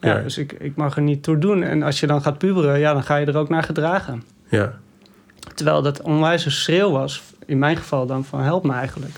Ja, 0.00 0.16
Ja. 0.16 0.22
dus 0.22 0.38
ik, 0.38 0.52
ik 0.52 0.76
mag 0.76 0.96
er 0.96 1.02
niet 1.02 1.22
toe 1.22 1.38
doen. 1.38 1.62
En 1.62 1.82
als 1.82 2.00
je 2.00 2.06
dan 2.06 2.22
gaat 2.22 2.38
puberen, 2.38 2.78
ja, 2.78 2.92
dan 2.92 3.02
ga 3.02 3.16
je 3.16 3.26
er 3.26 3.36
ook 3.36 3.48
naar 3.48 3.62
gedragen. 3.62 4.22
Ja. 4.48 4.72
Terwijl 5.54 5.82
dat 5.82 6.02
onwijs 6.02 6.44
een 6.44 6.50
schreeuw 6.50 6.90
was, 6.90 7.22
in 7.46 7.58
mijn 7.58 7.76
geval 7.76 8.06
dan, 8.06 8.24
van 8.24 8.40
help 8.40 8.64
me 8.64 8.72
eigenlijk. 8.72 9.14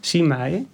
Zie 0.00 0.24
mij. 0.24 0.66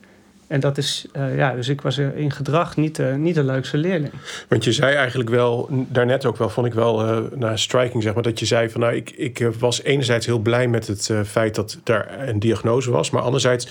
En 0.46 0.60
dat 0.60 0.78
is, 0.78 1.06
eh, 1.12 1.36
ja, 1.36 1.54
dus 1.54 1.68
ik 1.68 1.80
was 1.80 1.98
in 1.98 2.30
gedrag 2.30 2.76
niet, 2.76 2.96
de 2.96 3.14
niet 3.18 3.34
de 3.34 3.44
leukste 3.44 3.76
leerling. 3.76 4.12
Want 4.48 4.64
je 4.64 4.72
zei 4.72 4.94
eigenlijk 4.94 5.30
wel, 5.30 5.68
daarnet 5.70 6.26
ook 6.26 6.36
wel, 6.36 6.48
vond 6.48 6.66
ik 6.66 6.74
wel 6.74 7.02
eh 7.02 7.18
na 7.34 7.56
striking, 7.56 8.02
zeg 8.02 8.14
maar, 8.14 8.22
dat 8.22 8.38
je 8.38 8.46
zei 8.46 8.70
van 8.70 8.80
nou, 8.80 8.94
ik, 8.94 9.10
ik 9.10 9.48
was 9.58 9.82
enerzijds 9.82 10.26
heel 10.26 10.38
blij 10.38 10.68
met 10.68 10.86
het 10.86 11.10
feit 11.26 11.54
dat 11.54 11.80
daar 11.84 12.28
een 12.28 12.38
diagnose 12.38 12.90
was, 12.90 13.10
maar 13.10 13.22
anderzijds 13.22 13.68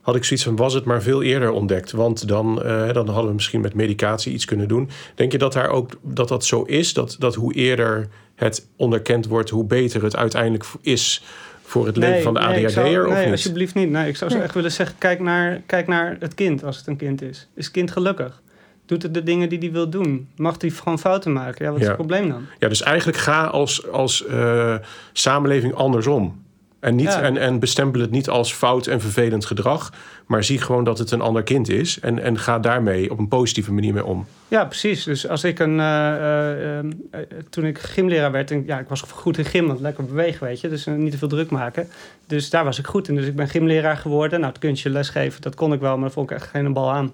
had 0.00 0.16
ik 0.16 0.24
zoiets 0.24 0.44
van, 0.44 0.56
was 0.56 0.74
het 0.74 0.84
maar 0.84 1.02
veel 1.02 1.22
eerder 1.22 1.50
ontdekt? 1.50 1.92
Want 1.92 2.28
dan, 2.28 2.54
dan 2.92 3.08
hadden 3.08 3.26
we 3.26 3.32
misschien 3.32 3.60
met 3.60 3.74
medicatie 3.74 4.32
iets 4.32 4.44
kunnen 4.44 4.68
doen. 4.68 4.90
Denk 5.14 5.32
je 5.32 5.38
dat 5.38 5.52
daar 5.52 5.68
ook 5.68 5.98
dat 6.02 6.28
dat 6.28 6.44
zo 6.44 6.62
is? 6.62 6.92
Dat, 6.92 7.16
dat 7.18 7.34
hoe 7.34 7.54
eerder 7.54 8.08
het 8.34 8.66
onderkend 8.76 9.26
wordt, 9.26 9.50
hoe 9.50 9.64
beter 9.64 10.02
het 10.02 10.16
uiteindelijk 10.16 10.64
is 10.80 11.22
voor 11.70 11.86
het 11.86 11.96
leven 11.96 12.22
van 12.22 12.34
de 12.34 12.40
nee, 12.40 12.48
ADHD'er? 12.48 12.70
zou- 12.70 13.06
of 13.06 13.12
nee, 13.14 13.22
niet? 13.24 13.32
alsjeblieft 13.32 13.74
niet. 13.74 13.90
Nee, 13.90 14.08
ik 14.08 14.16
zou 14.16 14.30
zo 14.30 14.36
Nee. 14.36 14.44
echt 14.46 14.54
willen 14.54 14.72
zeggen, 14.72 14.96
kijk 14.98 15.20
naar, 15.20 15.60
kijk 15.66 15.86
naar 15.86 16.16
het 16.20 16.34
kind 16.34 16.64
als 16.64 16.76
het 16.76 16.86
een 16.86 16.96
kind 16.96 17.22
is. 17.22 17.48
Is 17.54 17.64
het 17.64 17.72
kind 17.74 17.90
gelukkig? 17.90 18.42
Doet 18.86 19.02
het 19.02 19.14
de 19.14 19.22
dingen 19.22 19.48
die 19.48 19.58
hij 19.58 19.70
wil 19.72 19.90
doen? 19.90 20.28
Mag 20.36 20.54
hij 20.58 20.70
gewoon 20.70 20.98
fouten 20.98 21.32
maken? 21.32 21.64
Ja, 21.64 21.70
wat 21.70 21.80
is 21.80 21.86
Ja. 21.86 21.92
het 21.92 21.98
probleem 22.06 22.28
dan? 22.28 22.46
Ja, 22.58 22.68
dus 22.68 22.82
eigenlijk 22.82 23.18
ga 23.18 23.44
als, 23.44 23.88
als 23.88 24.26
eh, 24.26 24.74
samenleving 25.12 25.74
andersom. 25.74 26.42
En, 26.80 26.96
niet, 26.96 27.06
Ja. 27.06 27.22
en, 27.22 27.36
en 27.36 27.58
bestempel 27.58 28.00
het 28.00 28.10
niet 28.10 28.28
als 28.28 28.52
fout 28.54 28.86
en 28.86 29.00
vervelend 29.00 29.44
gedrag. 29.46 29.92
Maar 30.26 30.44
zie 30.44 30.60
gewoon 30.60 30.84
dat 30.84 30.98
het 30.98 31.10
een 31.10 31.20
ander 31.20 31.42
kind 31.42 31.68
is. 31.68 32.00
En, 32.00 32.18
en 32.22 32.38
ga 32.38 32.58
daarmee 32.58 33.10
op 33.10 33.18
een 33.18 33.28
positieve 33.28 33.72
manier 33.72 33.92
mee 33.94 34.04
om. 34.04 34.26
Ja, 34.48 34.64
precies. 34.64 35.04
Dus 35.04 35.28
als 35.28 35.44
ik 35.44 35.58
een. 35.58 35.80
eh, 35.80 36.08
eh, 36.14 36.78
eh, 36.78 36.84
eh, 37.10 37.20
toen 37.50 37.64
ik 37.64 37.78
gymleraar 37.78 38.32
werd, 38.32 38.50
en 38.50 38.62
ja, 38.66 38.78
ik 38.78 38.88
was 38.88 39.00
goed 39.02 39.38
in 39.38 39.44
gym, 39.44 39.66
want 39.66 39.80
lekker 39.80 40.04
bewegen, 40.04 40.46
weet 40.46 40.60
je. 40.60 40.68
Dus 40.68 40.86
niet 40.86 41.10
te 41.12 41.18
veel 41.18 41.28
druk 41.28 41.50
maken. 41.50 41.88
Dus 42.26 42.50
daar 42.50 42.64
was 42.64 42.78
ik 42.78 42.86
goed 42.86 43.08
in. 43.08 43.14
Dus 43.14 43.26
ik 43.26 43.36
ben 43.36 43.48
gymleraar 43.48 43.96
geworden. 43.96 44.40
Nou, 44.40 44.52
het 44.52 44.60
kunstje 44.60 44.90
lesgeven, 44.90 45.42
dat 45.42 45.54
kon 45.54 45.72
ik 45.72 45.80
wel, 45.80 45.98
maar 45.98 46.10
vond 46.10 46.30
ik 46.30 46.36
echt 46.36 46.48
geen 46.48 46.72
bal 46.72 46.92
aan. 46.92 47.12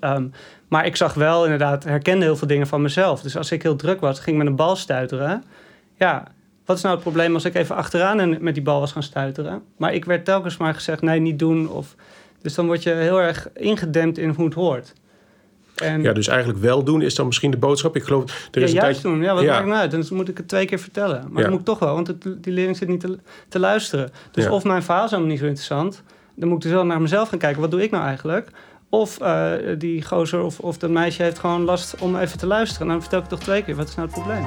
Ehm, 0.00 0.26
maar 0.68 0.86
ik 0.86 0.96
zag 0.96 1.14
wel 1.14 1.42
inderdaad, 1.44 1.84
herkende 1.84 2.24
heel 2.24 2.36
veel 2.36 2.48
dingen 2.48 2.66
van 2.66 2.82
mezelf. 2.82 3.20
Dus 3.22 3.36
als 3.36 3.50
ik 3.52 3.62
heel 3.62 3.76
druk 3.76 4.00
was, 4.00 4.20
ging 4.20 4.36
ik 4.36 4.42
met 4.42 4.46
een 4.46 4.56
bal 4.56 4.76
stuiteren. 4.76 5.44
Ja, 5.98 6.24
wat 6.64 6.76
is 6.76 6.82
nou 6.82 6.94
het 6.94 7.04
probleem 7.04 7.34
als 7.34 7.44
ik 7.44 7.54
even 7.54 7.76
achteraan 7.76 8.20
en 8.20 8.36
met 8.40 8.54
die 8.54 8.62
bal 8.62 8.80
was 8.80 8.92
gaan 8.92 9.02
stuiteren? 9.02 9.62
Maar 9.76 9.94
ik 9.94 10.04
werd 10.04 10.24
telkens 10.24 10.56
maar 10.56 10.74
gezegd, 10.74 11.02
nee, 11.02 11.20
niet 11.20 11.38
doen. 11.38 11.68
Of, 11.68 11.94
dus 12.42 12.54
dan 12.54 12.66
word 12.66 12.82
je 12.82 12.90
heel 12.90 13.20
erg 13.20 13.48
ingedempt 13.54 14.18
in 14.18 14.28
hoe 14.28 14.44
het 14.44 14.54
hoort. 14.54 14.92
En, 15.74 16.02
Ja, 16.02 16.12
dus 16.12 16.28
eigenlijk 16.28 16.58
wel 16.58 16.84
doen 16.84 17.02
is 17.02 17.14
dan 17.14 17.26
misschien 17.26 17.50
de 17.50 17.56
boodschap. 17.56 17.96
Ik 17.96 18.02
geloof, 18.04 18.24
er 18.50 18.58
ja, 18.60 18.64
is 18.66 18.72
een 18.72 18.76
juist 18.80 19.00
tijd... 19.00 19.14
doen. 19.14 19.22
Ja, 19.22 19.34
wat 19.34 19.42
Ja. 19.42 19.52
maakt 19.52 19.66
nou 19.66 19.78
uit? 19.78 19.90
Dan 19.90 20.04
moet 20.10 20.28
ik 20.28 20.36
het 20.36 20.48
twee 20.48 20.64
keer 20.66 20.78
vertellen. 20.78 21.20
Maar 21.28 21.36
Ja. 21.36 21.40
dat 21.40 21.50
moet 21.50 21.58
ik 21.58 21.64
toch 21.64 21.78
wel, 21.78 21.94
want 21.94 22.06
het, 22.06 22.22
die 22.38 22.52
leerling 22.52 22.76
zit 22.76 22.88
niet 22.88 23.00
te, 23.00 23.18
te 23.48 23.58
luisteren. 23.58 24.10
Dus 24.30 24.44
Ja. 24.44 24.50
of 24.50 24.64
mijn 24.64 24.82
verhaal 24.82 25.04
is 25.04 25.10
helemaal 25.10 25.30
niet 25.30 25.40
zo 25.40 25.46
interessant. 25.46 26.02
Dan 26.34 26.48
moet 26.48 26.56
ik 26.56 26.62
dus 26.62 26.72
wel 26.72 26.86
naar 26.86 27.00
mezelf 27.00 27.28
gaan 27.28 27.38
kijken. 27.38 27.60
Wat 27.60 27.70
doe 27.70 27.82
ik 27.82 27.90
nou 27.90 28.04
eigenlijk? 28.04 28.48
Of 28.88 29.18
eh, 29.20 29.52
die 29.78 30.02
gozer 30.04 30.42
of, 30.42 30.60
of 30.60 30.78
dat 30.78 30.90
meisje 30.90 31.22
heeft 31.22 31.38
gewoon 31.38 31.62
last 31.64 31.94
om 32.00 32.16
even 32.16 32.38
te 32.38 32.46
luisteren. 32.46 32.86
Nou, 32.86 32.98
dan 33.00 33.08
vertel 33.08 33.18
ik 33.24 33.30
het 33.30 33.38
toch 33.38 33.48
twee 33.48 33.62
keer. 33.64 33.76
Wat 33.76 33.88
is 33.88 33.94
nou 33.94 34.08
het 34.08 34.16
probleem? 34.16 34.44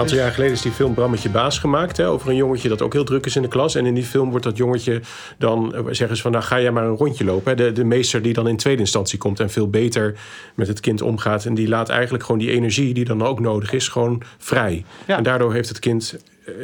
Aantal 0.00 0.18
jaar 0.18 0.32
geleden 0.32 0.54
is 0.54 0.62
die 0.62 0.72
film 0.72 0.94
Brammetje 0.94 1.28
Baas 1.28 1.58
gemaakt. 1.58 1.96
Hè, 1.96 2.08
over 2.08 2.28
een 2.28 2.36
jongetje 2.36 2.68
dat 2.68 2.82
ook 2.82 2.92
heel 2.92 3.04
druk 3.04 3.26
is 3.26 3.36
in 3.36 3.42
de 3.42 3.48
klas. 3.48 3.74
En 3.74 3.86
in 3.86 3.94
die 3.94 4.04
film 4.04 4.30
wordt 4.30 4.44
dat 4.44 4.56
jongetje 4.56 5.00
dan 5.38 5.74
eh, 5.74 5.84
zeggen 5.90 6.16
ze 6.16 6.22
van... 6.22 6.32
nou 6.32 6.44
ga 6.44 6.60
jij 6.60 6.70
maar 6.70 6.84
een 6.84 6.96
rondje 6.96 7.24
lopen. 7.24 7.50
Hè. 7.50 7.64
De, 7.64 7.72
de 7.72 7.84
meester 7.84 8.22
die 8.22 8.32
dan 8.32 8.48
in 8.48 8.56
tweede 8.56 8.80
instantie 8.80 9.18
komt... 9.18 9.40
en 9.40 9.50
veel 9.50 9.70
beter 9.70 10.14
met 10.54 10.68
het 10.68 10.80
kind 10.80 11.02
omgaat. 11.02 11.44
En 11.44 11.54
die 11.54 11.68
laat 11.68 11.88
eigenlijk 11.88 12.24
gewoon 12.24 12.40
die 12.40 12.50
energie 12.50 12.94
die 12.94 13.04
dan 13.04 13.22
ook 13.22 13.40
nodig 13.40 13.72
is... 13.72 13.88
gewoon 13.88 14.22
vrij. 14.38 14.84
Ja. 15.06 15.16
En 15.16 15.22
daardoor 15.22 15.52
heeft 15.52 15.68
het 15.68 15.78
kind... 15.78 16.16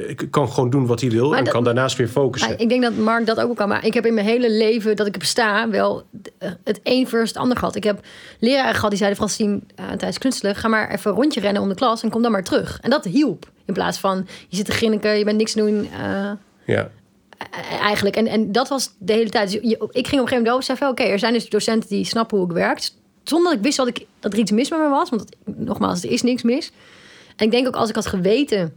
eh, 0.09 0.17
kan 0.31 0.49
gewoon 0.53 0.71
doen 0.71 0.87
wat 0.87 1.01
hij 1.01 1.11
wil... 1.11 1.29
Maar 1.29 1.39
en 1.39 1.45
dat- 1.45 1.53
kan 1.53 1.65
daarnaast 1.65 1.97
weer 1.97 2.09
focussen. 2.09 2.59
Ik 2.59 2.69
denk 2.69 2.83
dat 2.83 2.97
Mark 2.97 3.27
dat 3.27 3.41
ook 3.41 3.57
kan. 3.57 3.69
Maar 3.69 3.85
ik 3.87 3.95
heb 3.95 4.07
in 4.07 4.15
mijn 4.15 4.27
hele 4.27 4.51
leven 4.51 4.97
dat 4.97 5.07
ik 5.07 5.19
besta 5.19 5.69
wel 5.71 6.03
eh, 6.39 6.51
het 6.65 6.81
een 6.83 7.09
versus 7.09 7.29
het 7.29 7.39
ander 7.39 7.57
gehad. 7.57 7.75
Ik 7.77 7.85
heb 7.85 8.01
leraren 8.41 8.75
gehad 8.75 8.89
die 8.91 8.99
zeiden... 8.99 9.19
Francine, 9.19 9.53
uh, 9.81 9.87
tijdens 9.87 10.19
kunstelen... 10.19 10.55
ga 10.55 10.69
maar 10.69 10.91
even 10.91 11.11
een 11.11 11.17
rondje 11.17 11.41
rennen 11.41 11.63
om 11.63 11.69
de 11.69 11.75
klas 11.75 12.03
en 12.03 12.11
kom 12.11 12.23
dan 12.23 12.33
maar 12.33 12.45
terug. 12.45 12.79
En 12.83 12.91
dat 12.91 13.05
hielp. 13.05 13.51
In 13.65 13.75
plaats 13.75 13.99
van, 13.99 14.27
je 14.49 14.57
zit 14.57 14.65
te 14.67 14.73
grinniken, 14.73 15.19
je 15.19 15.25
bent 15.25 15.37
niks 15.37 15.53
te 15.53 15.59
doen... 15.59 15.89
eh, 16.03 16.31
Ja. 16.67 16.91
eigenlijk. 17.81 18.17
En, 18.17 18.27
en 18.27 18.53
dat 18.53 18.69
was 18.69 18.95
de 18.99 19.13
hele 19.13 19.31
tijd. 19.31 19.51
Dus 19.53 19.61
je- 19.63 19.77
ik 19.77 19.79
ging 19.79 19.87
op 19.91 19.97
een 19.97 20.09
gegeven 20.29 20.43
moment 20.43 20.65
zeggen: 20.65 20.89
oké, 20.89 21.03
er 21.03 21.19
zijn 21.19 21.33
dus 21.33 21.49
docenten 21.49 21.89
die 21.89 22.05
snappen 22.05 22.39
hoe 22.39 22.47
ik 22.47 22.53
werk. 22.53 22.89
Zonder 23.25 23.49
dat 23.49 23.59
ik 23.59 23.65
wist 23.65 23.77
wat 23.79 23.87
ik, 23.87 24.07
dat 24.21 24.33
er 24.33 24.39
iets 24.39 24.51
mis 24.51 24.71
met 24.71 24.79
me 24.79 24.89
was. 24.89 25.11
Want 25.11 25.25
nogmaals, 25.45 26.03
er 26.05 26.11
is 26.11 26.23
niks 26.23 26.43
mis. 26.43 26.73
En 27.37 27.45
ik 27.47 27.51
denk 27.51 27.67
ook 27.67 27.77
als 27.77 27.89
ik 27.89 27.95
had 27.95 28.07
geweten 28.07 28.75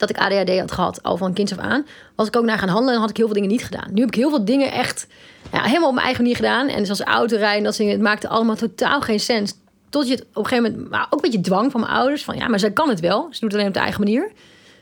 dat 0.00 0.10
ik 0.10 0.18
ADHD 0.18 0.58
had 0.58 0.72
gehad, 0.72 1.02
al 1.02 1.16
van 1.16 1.32
kinds 1.32 1.52
af 1.52 1.58
aan, 1.58 1.86
was 2.14 2.26
ik 2.26 2.36
ook 2.36 2.44
naar 2.44 2.58
gaan 2.58 2.68
handelen 2.68 2.94
en 2.94 3.00
had 3.00 3.10
ik 3.10 3.16
heel 3.16 3.26
veel 3.26 3.34
dingen 3.34 3.50
niet 3.50 3.64
gedaan. 3.64 3.88
Nu 3.92 4.00
heb 4.00 4.08
ik 4.08 4.14
heel 4.14 4.28
veel 4.30 4.44
dingen 4.44 4.72
echt 4.72 5.06
ja, 5.52 5.62
helemaal 5.62 5.88
op 5.88 5.94
mijn 5.94 6.06
eigen 6.06 6.22
manier 6.22 6.38
gedaan. 6.38 6.68
En 6.68 6.84
zoals 6.84 7.00
autorijden, 7.00 7.58
en 7.58 7.64
dat 7.64 7.76
dingen, 7.76 7.92
het 7.92 8.02
maakte 8.02 8.28
allemaal 8.28 8.56
totaal 8.56 9.00
geen 9.00 9.20
sens. 9.20 9.54
Tot 9.88 10.06
je 10.06 10.12
het 10.12 10.22
op 10.22 10.36
een 10.36 10.46
gegeven 10.46 10.72
moment, 10.72 10.90
maar 10.90 11.04
ook 11.04 11.24
een 11.24 11.30
beetje 11.30 11.40
dwang 11.40 11.70
van 11.70 11.80
mijn 11.80 11.92
ouders, 11.92 12.24
van 12.24 12.36
ja, 12.36 12.48
maar 12.48 12.58
zij 12.58 12.72
kan 12.72 12.88
het 12.88 13.00
wel. 13.00 13.28
Ze 13.30 13.40
doet 13.40 13.40
het 13.40 13.52
alleen 13.52 13.66
op 13.66 13.74
de 13.74 13.80
eigen 13.80 14.00
manier. 14.00 14.32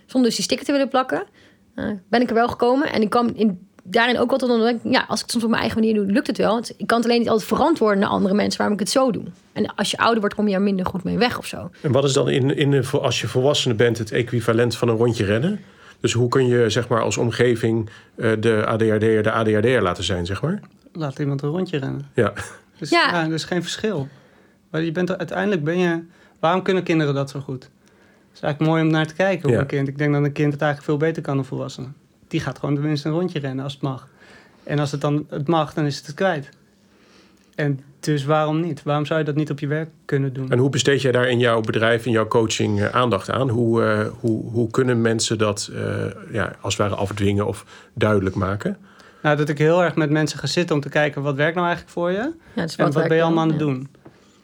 Zonder 0.06 0.28
dus 0.28 0.34
die 0.34 0.44
sticker 0.44 0.66
te 0.66 0.72
willen 0.72 0.88
plakken. 0.88 1.22
Eh, 1.74 1.84
ben 2.08 2.20
ik 2.20 2.28
er 2.28 2.34
wel 2.34 2.48
gekomen. 2.48 2.92
En 2.92 3.02
ik 3.02 3.10
kwam 3.10 3.30
in, 3.34 3.67
daarin 3.90 4.18
ook 4.18 4.38
tot 4.38 4.48
een... 4.48 4.80
Ja, 4.82 5.04
als 5.08 5.18
ik 5.18 5.22
het 5.24 5.30
soms 5.30 5.44
op 5.44 5.50
mijn 5.50 5.62
eigen 5.62 5.80
manier 5.80 5.94
doe, 5.94 6.06
lukt 6.06 6.26
het 6.26 6.38
wel. 6.38 6.52
Want 6.52 6.70
ik 6.76 6.86
kan 6.86 6.96
het 6.96 7.06
alleen 7.06 7.18
niet 7.18 7.28
altijd 7.28 7.48
verantwoorden 7.48 7.98
naar 7.98 8.08
andere 8.08 8.34
mensen... 8.34 8.58
waarom 8.58 8.74
ik 8.74 8.80
het 8.82 8.90
zo 8.90 9.10
doe. 9.10 9.22
En 9.52 9.74
als 9.74 9.90
je 9.90 9.96
ouder 9.98 10.20
wordt, 10.20 10.34
kom 10.34 10.48
je 10.48 10.54
er 10.54 10.62
minder 10.62 10.86
goed 10.86 11.04
mee 11.04 11.18
weg 11.18 11.38
of 11.38 11.46
zo. 11.46 11.70
En 11.80 11.92
wat 11.92 12.04
is 12.04 12.12
dan 12.12 12.28
in, 12.28 12.56
in, 12.56 12.86
als 12.86 13.20
je 13.20 13.28
volwassene 13.28 13.74
bent 13.74 13.98
het 13.98 14.12
equivalent 14.12 14.76
van 14.76 14.88
een 14.88 14.96
rondje 14.96 15.24
rennen? 15.24 15.60
Dus 16.00 16.12
hoe 16.12 16.28
kun 16.28 16.46
je 16.46 16.70
zeg 16.70 16.88
maar, 16.88 17.02
als 17.02 17.16
omgeving 17.16 17.88
eh, 18.14 18.30
de 18.40 18.66
ADHD'er 18.66 19.22
de 19.22 19.32
ADHD'er 19.32 19.82
laten 19.82 20.04
zijn, 20.04 20.26
zeg 20.26 20.42
maar? 20.42 20.60
Laat 20.92 21.18
iemand 21.18 21.42
een 21.42 21.48
rondje 21.48 21.78
rennen. 21.78 22.06
Ja. 22.14 22.32
Dus 22.78 22.90
Ja. 22.90 23.08
ja. 23.10 23.24
er 23.26 23.32
is 23.32 23.44
geen 23.44 23.62
verschil. 23.62 24.08
Maar 24.70 24.82
je 24.82 24.92
bent 24.92 25.08
er, 25.10 25.18
uiteindelijk 25.18 25.64
ben 25.64 25.78
je... 25.78 26.02
Waarom 26.40 26.62
kunnen 26.62 26.82
kinderen 26.82 27.14
dat 27.14 27.30
zo 27.30 27.40
goed? 27.40 27.62
Het 27.62 28.36
is 28.36 28.40
eigenlijk 28.40 28.72
mooi 28.72 28.82
om 28.82 28.90
naar 28.90 29.06
te 29.06 29.14
kijken 29.14 29.42
hoe 29.42 29.52
Ja. 29.52 29.60
een 29.60 29.66
kind... 29.66 29.88
Ik 29.88 29.98
denk 29.98 30.12
dat 30.12 30.24
een 30.24 30.32
kind 30.32 30.52
het 30.52 30.62
eigenlijk 30.62 30.90
veel 30.90 31.08
beter 31.08 31.22
kan 31.22 31.32
dan 31.34 31.42
een 31.42 31.48
volwassene. 31.48 31.86
Die 32.28 32.40
gaat 32.40 32.58
gewoon 32.58 32.74
tenminste 32.74 33.08
een 33.08 33.14
rondje 33.14 33.38
rennen 33.38 33.64
als 33.64 33.72
het 33.72 33.82
mag. 33.82 34.08
En 34.62 34.78
als 34.78 34.90
het 34.92 35.00
dan 35.00 35.26
het 35.30 35.48
mag, 35.48 35.74
dan 35.74 35.84
is 35.84 35.96
het 35.96 36.06
het 36.06 36.14
kwijt. 36.14 36.48
En 37.54 37.80
dus 38.00 38.24
waarom 38.24 38.60
niet? 38.60 38.82
Waarom 38.82 39.06
zou 39.06 39.18
je 39.18 39.24
dat 39.24 39.34
niet 39.34 39.50
op 39.50 39.58
je 39.58 39.66
werk 39.66 39.88
kunnen 40.04 40.32
doen? 40.32 40.50
En 40.50 40.58
hoe 40.58 40.70
besteed 40.70 41.02
jij 41.02 41.12
daar 41.12 41.28
in 41.28 41.38
jouw 41.38 41.60
bedrijf, 41.60 42.06
in 42.06 42.12
jouw 42.12 42.26
coaching 42.26 42.80
eh, 42.80 42.88
aandacht 42.88 43.30
aan? 43.30 43.48
Hoe, 43.48 43.84
eh, 43.84 44.06
hoe, 44.20 44.50
hoe 44.50 44.70
kunnen 44.70 45.00
mensen 45.00 45.38
dat 45.38 45.70
eh, 45.74 46.04
ja, 46.32 46.56
als 46.60 46.76
het 46.76 46.82
ware 46.88 47.00
afdwingen 47.00 47.46
of 47.46 47.64
duidelijk 47.94 48.36
maken? 48.36 48.76
Nou, 49.22 49.36
dat 49.36 49.48
ik 49.48 49.58
heel 49.58 49.82
erg 49.84 49.94
met 49.94 50.10
mensen 50.10 50.38
ga 50.38 50.46
zitten 50.46 50.74
om 50.76 50.82
te 50.82 50.88
kijken... 50.88 51.22
wat 51.22 51.34
werkt 51.34 51.54
nou 51.54 51.66
eigenlijk 51.66 51.96
voor 51.96 52.10
je? 52.10 52.32
Ja, 52.52 52.62
dus 52.62 52.76
En 52.76 52.92
wat 52.92 53.08
ben 53.08 53.16
je 53.16 53.22
allemaal 53.22 53.42
aan 53.42 53.50
het 53.50 53.58
Ja. 53.58 53.64
doen? 53.64 53.88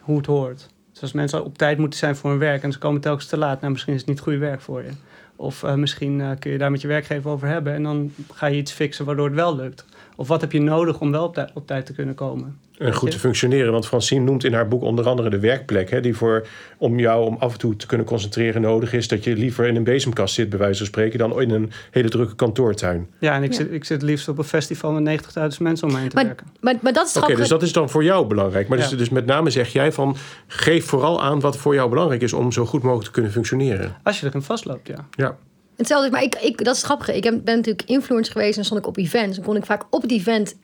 Hoe 0.00 0.16
het 0.16 0.26
hoort. 0.26 0.68
Dus 0.92 1.02
als 1.02 1.12
mensen 1.12 1.44
op 1.44 1.58
tijd 1.58 1.78
moeten 1.78 1.98
zijn 1.98 2.16
voor 2.16 2.30
hun 2.30 2.38
werk 2.38 2.62
en 2.62 2.72
ze 2.72 2.78
komen 2.78 3.00
telkens 3.00 3.26
te 3.26 3.36
laat, 3.38 3.60
nou 3.60 3.72
misschien 3.72 3.94
is 3.94 4.00
het 4.00 4.08
niet 4.08 4.20
goed 4.20 4.38
werk 4.38 4.60
voor 4.60 4.82
je. 4.82 4.90
Of 5.36 5.62
eh, 5.62 5.74
misschien 5.74 6.20
eh, 6.20 6.30
kun 6.38 6.50
je 6.50 6.58
daar 6.58 6.70
met 6.70 6.80
je 6.80 6.88
werkgever 6.88 7.30
over 7.30 7.48
hebben 7.48 7.74
en 7.74 7.82
dan 7.82 8.12
ga 8.32 8.46
je 8.46 8.56
iets 8.56 8.72
fixen 8.72 9.04
waardoor 9.04 9.26
het 9.26 9.34
wel 9.34 9.56
lukt. 9.56 9.84
Of 10.16 10.28
wat 10.28 10.40
heb 10.40 10.52
je 10.52 10.60
nodig 10.60 11.00
om 11.00 11.10
wel 11.10 11.24
op, 11.24 11.34
tij- 11.34 11.50
op 11.54 11.66
tijd 11.66 11.86
te 11.86 11.92
kunnen 11.92 12.14
komen? 12.14 12.58
En 12.78 12.94
goed 12.94 13.10
te 13.10 13.18
functioneren. 13.18 13.72
Want 13.72 13.86
Francine 13.86 14.24
noemt 14.24 14.44
in 14.44 14.52
haar 14.52 14.68
boek 14.68 14.82
onder 14.82 15.06
andere 15.08 15.30
de 15.30 15.38
werkplek. 15.38 15.90
Hè, 15.90 16.00
die 16.00 16.16
voor, 16.16 16.46
om 16.78 16.98
jou 16.98 17.24
om 17.26 17.36
af 17.38 17.52
en 17.52 17.58
toe 17.58 17.76
te 17.76 17.86
kunnen 17.86 18.06
concentreren 18.06 18.60
nodig 18.60 18.92
is. 18.92 19.08
Dat 19.08 19.24
je 19.24 19.36
liever 19.36 19.66
in 19.66 19.76
een 19.76 19.84
bezemkast 19.84 20.34
zit, 20.34 20.48
bij 20.50 20.58
wijze 20.58 20.78
van 20.78 20.86
spreken. 20.86 21.18
dan 21.18 21.40
in 21.40 21.50
een 21.50 21.70
hele 21.90 22.08
drukke 22.08 22.34
kantoortuin. 22.34 23.06
Ja, 23.18 23.34
en 23.34 23.42
ik, 23.42 23.50
Ja. 23.50 23.56
Zit, 23.56 23.72
ik 23.72 23.84
zit 23.84 24.02
liefst 24.02 24.28
op 24.28 24.38
een 24.38 24.44
festival 24.44 24.92
met 24.92 25.22
90.000 25.22 25.58
mensen 25.58 25.86
om 25.86 25.92
me 25.94 26.00
heen 26.00 26.08
te 26.08 26.14
Maar, 26.14 26.24
werken. 26.24 26.46
maar, 26.60 26.74
maar 26.82 26.92
dat 26.92 27.06
is 27.06 27.16
Oké, 27.16 27.34
dus 27.34 27.48
dat 27.48 27.62
is 27.62 27.72
dan 27.72 27.90
voor 27.90 28.04
jou 28.04 28.26
belangrijk. 28.26 28.68
Maar 28.68 28.78
dus, 28.78 28.88
dus 28.88 29.08
met 29.08 29.26
name 29.26 29.50
zeg 29.50 29.72
jij 29.72 29.92
van... 29.92 30.16
geef 30.46 30.84
vooral 30.86 31.22
aan 31.22 31.40
wat 31.40 31.56
voor 31.56 31.74
jou 31.74 31.90
belangrijk 31.90 32.22
is... 32.22 32.32
om 32.32 32.52
zo 32.52 32.66
goed 32.66 32.82
mogelijk 32.82 33.06
te 33.06 33.12
kunnen 33.12 33.32
functioneren. 33.32 33.94
Als 34.02 34.20
je 34.20 34.26
erin 34.26 34.42
vastloopt, 34.42 34.86
ja. 34.88 35.06
Ja. 35.10 35.36
Hetzelfde, 35.76 36.10
maar 36.10 36.22
ik, 36.22 36.34
ik, 36.34 36.64
dat 36.64 36.74
is 36.74 36.76
het 36.76 36.86
grappige. 36.86 37.16
Ik 37.16 37.24
heb, 37.24 37.44
ben 37.44 37.56
natuurlijk 37.56 37.88
influencer 37.88 38.32
geweest 38.32 38.58
en 38.58 38.64
stond 38.64 38.80
ik 38.80 38.86
op 38.86 38.96
events. 38.96 39.38
En 39.38 39.44
kon 39.44 39.56
ik 39.56 39.64
vaak 39.64 39.82
op 39.90 40.02
het 40.02 40.10
event, 40.10 40.54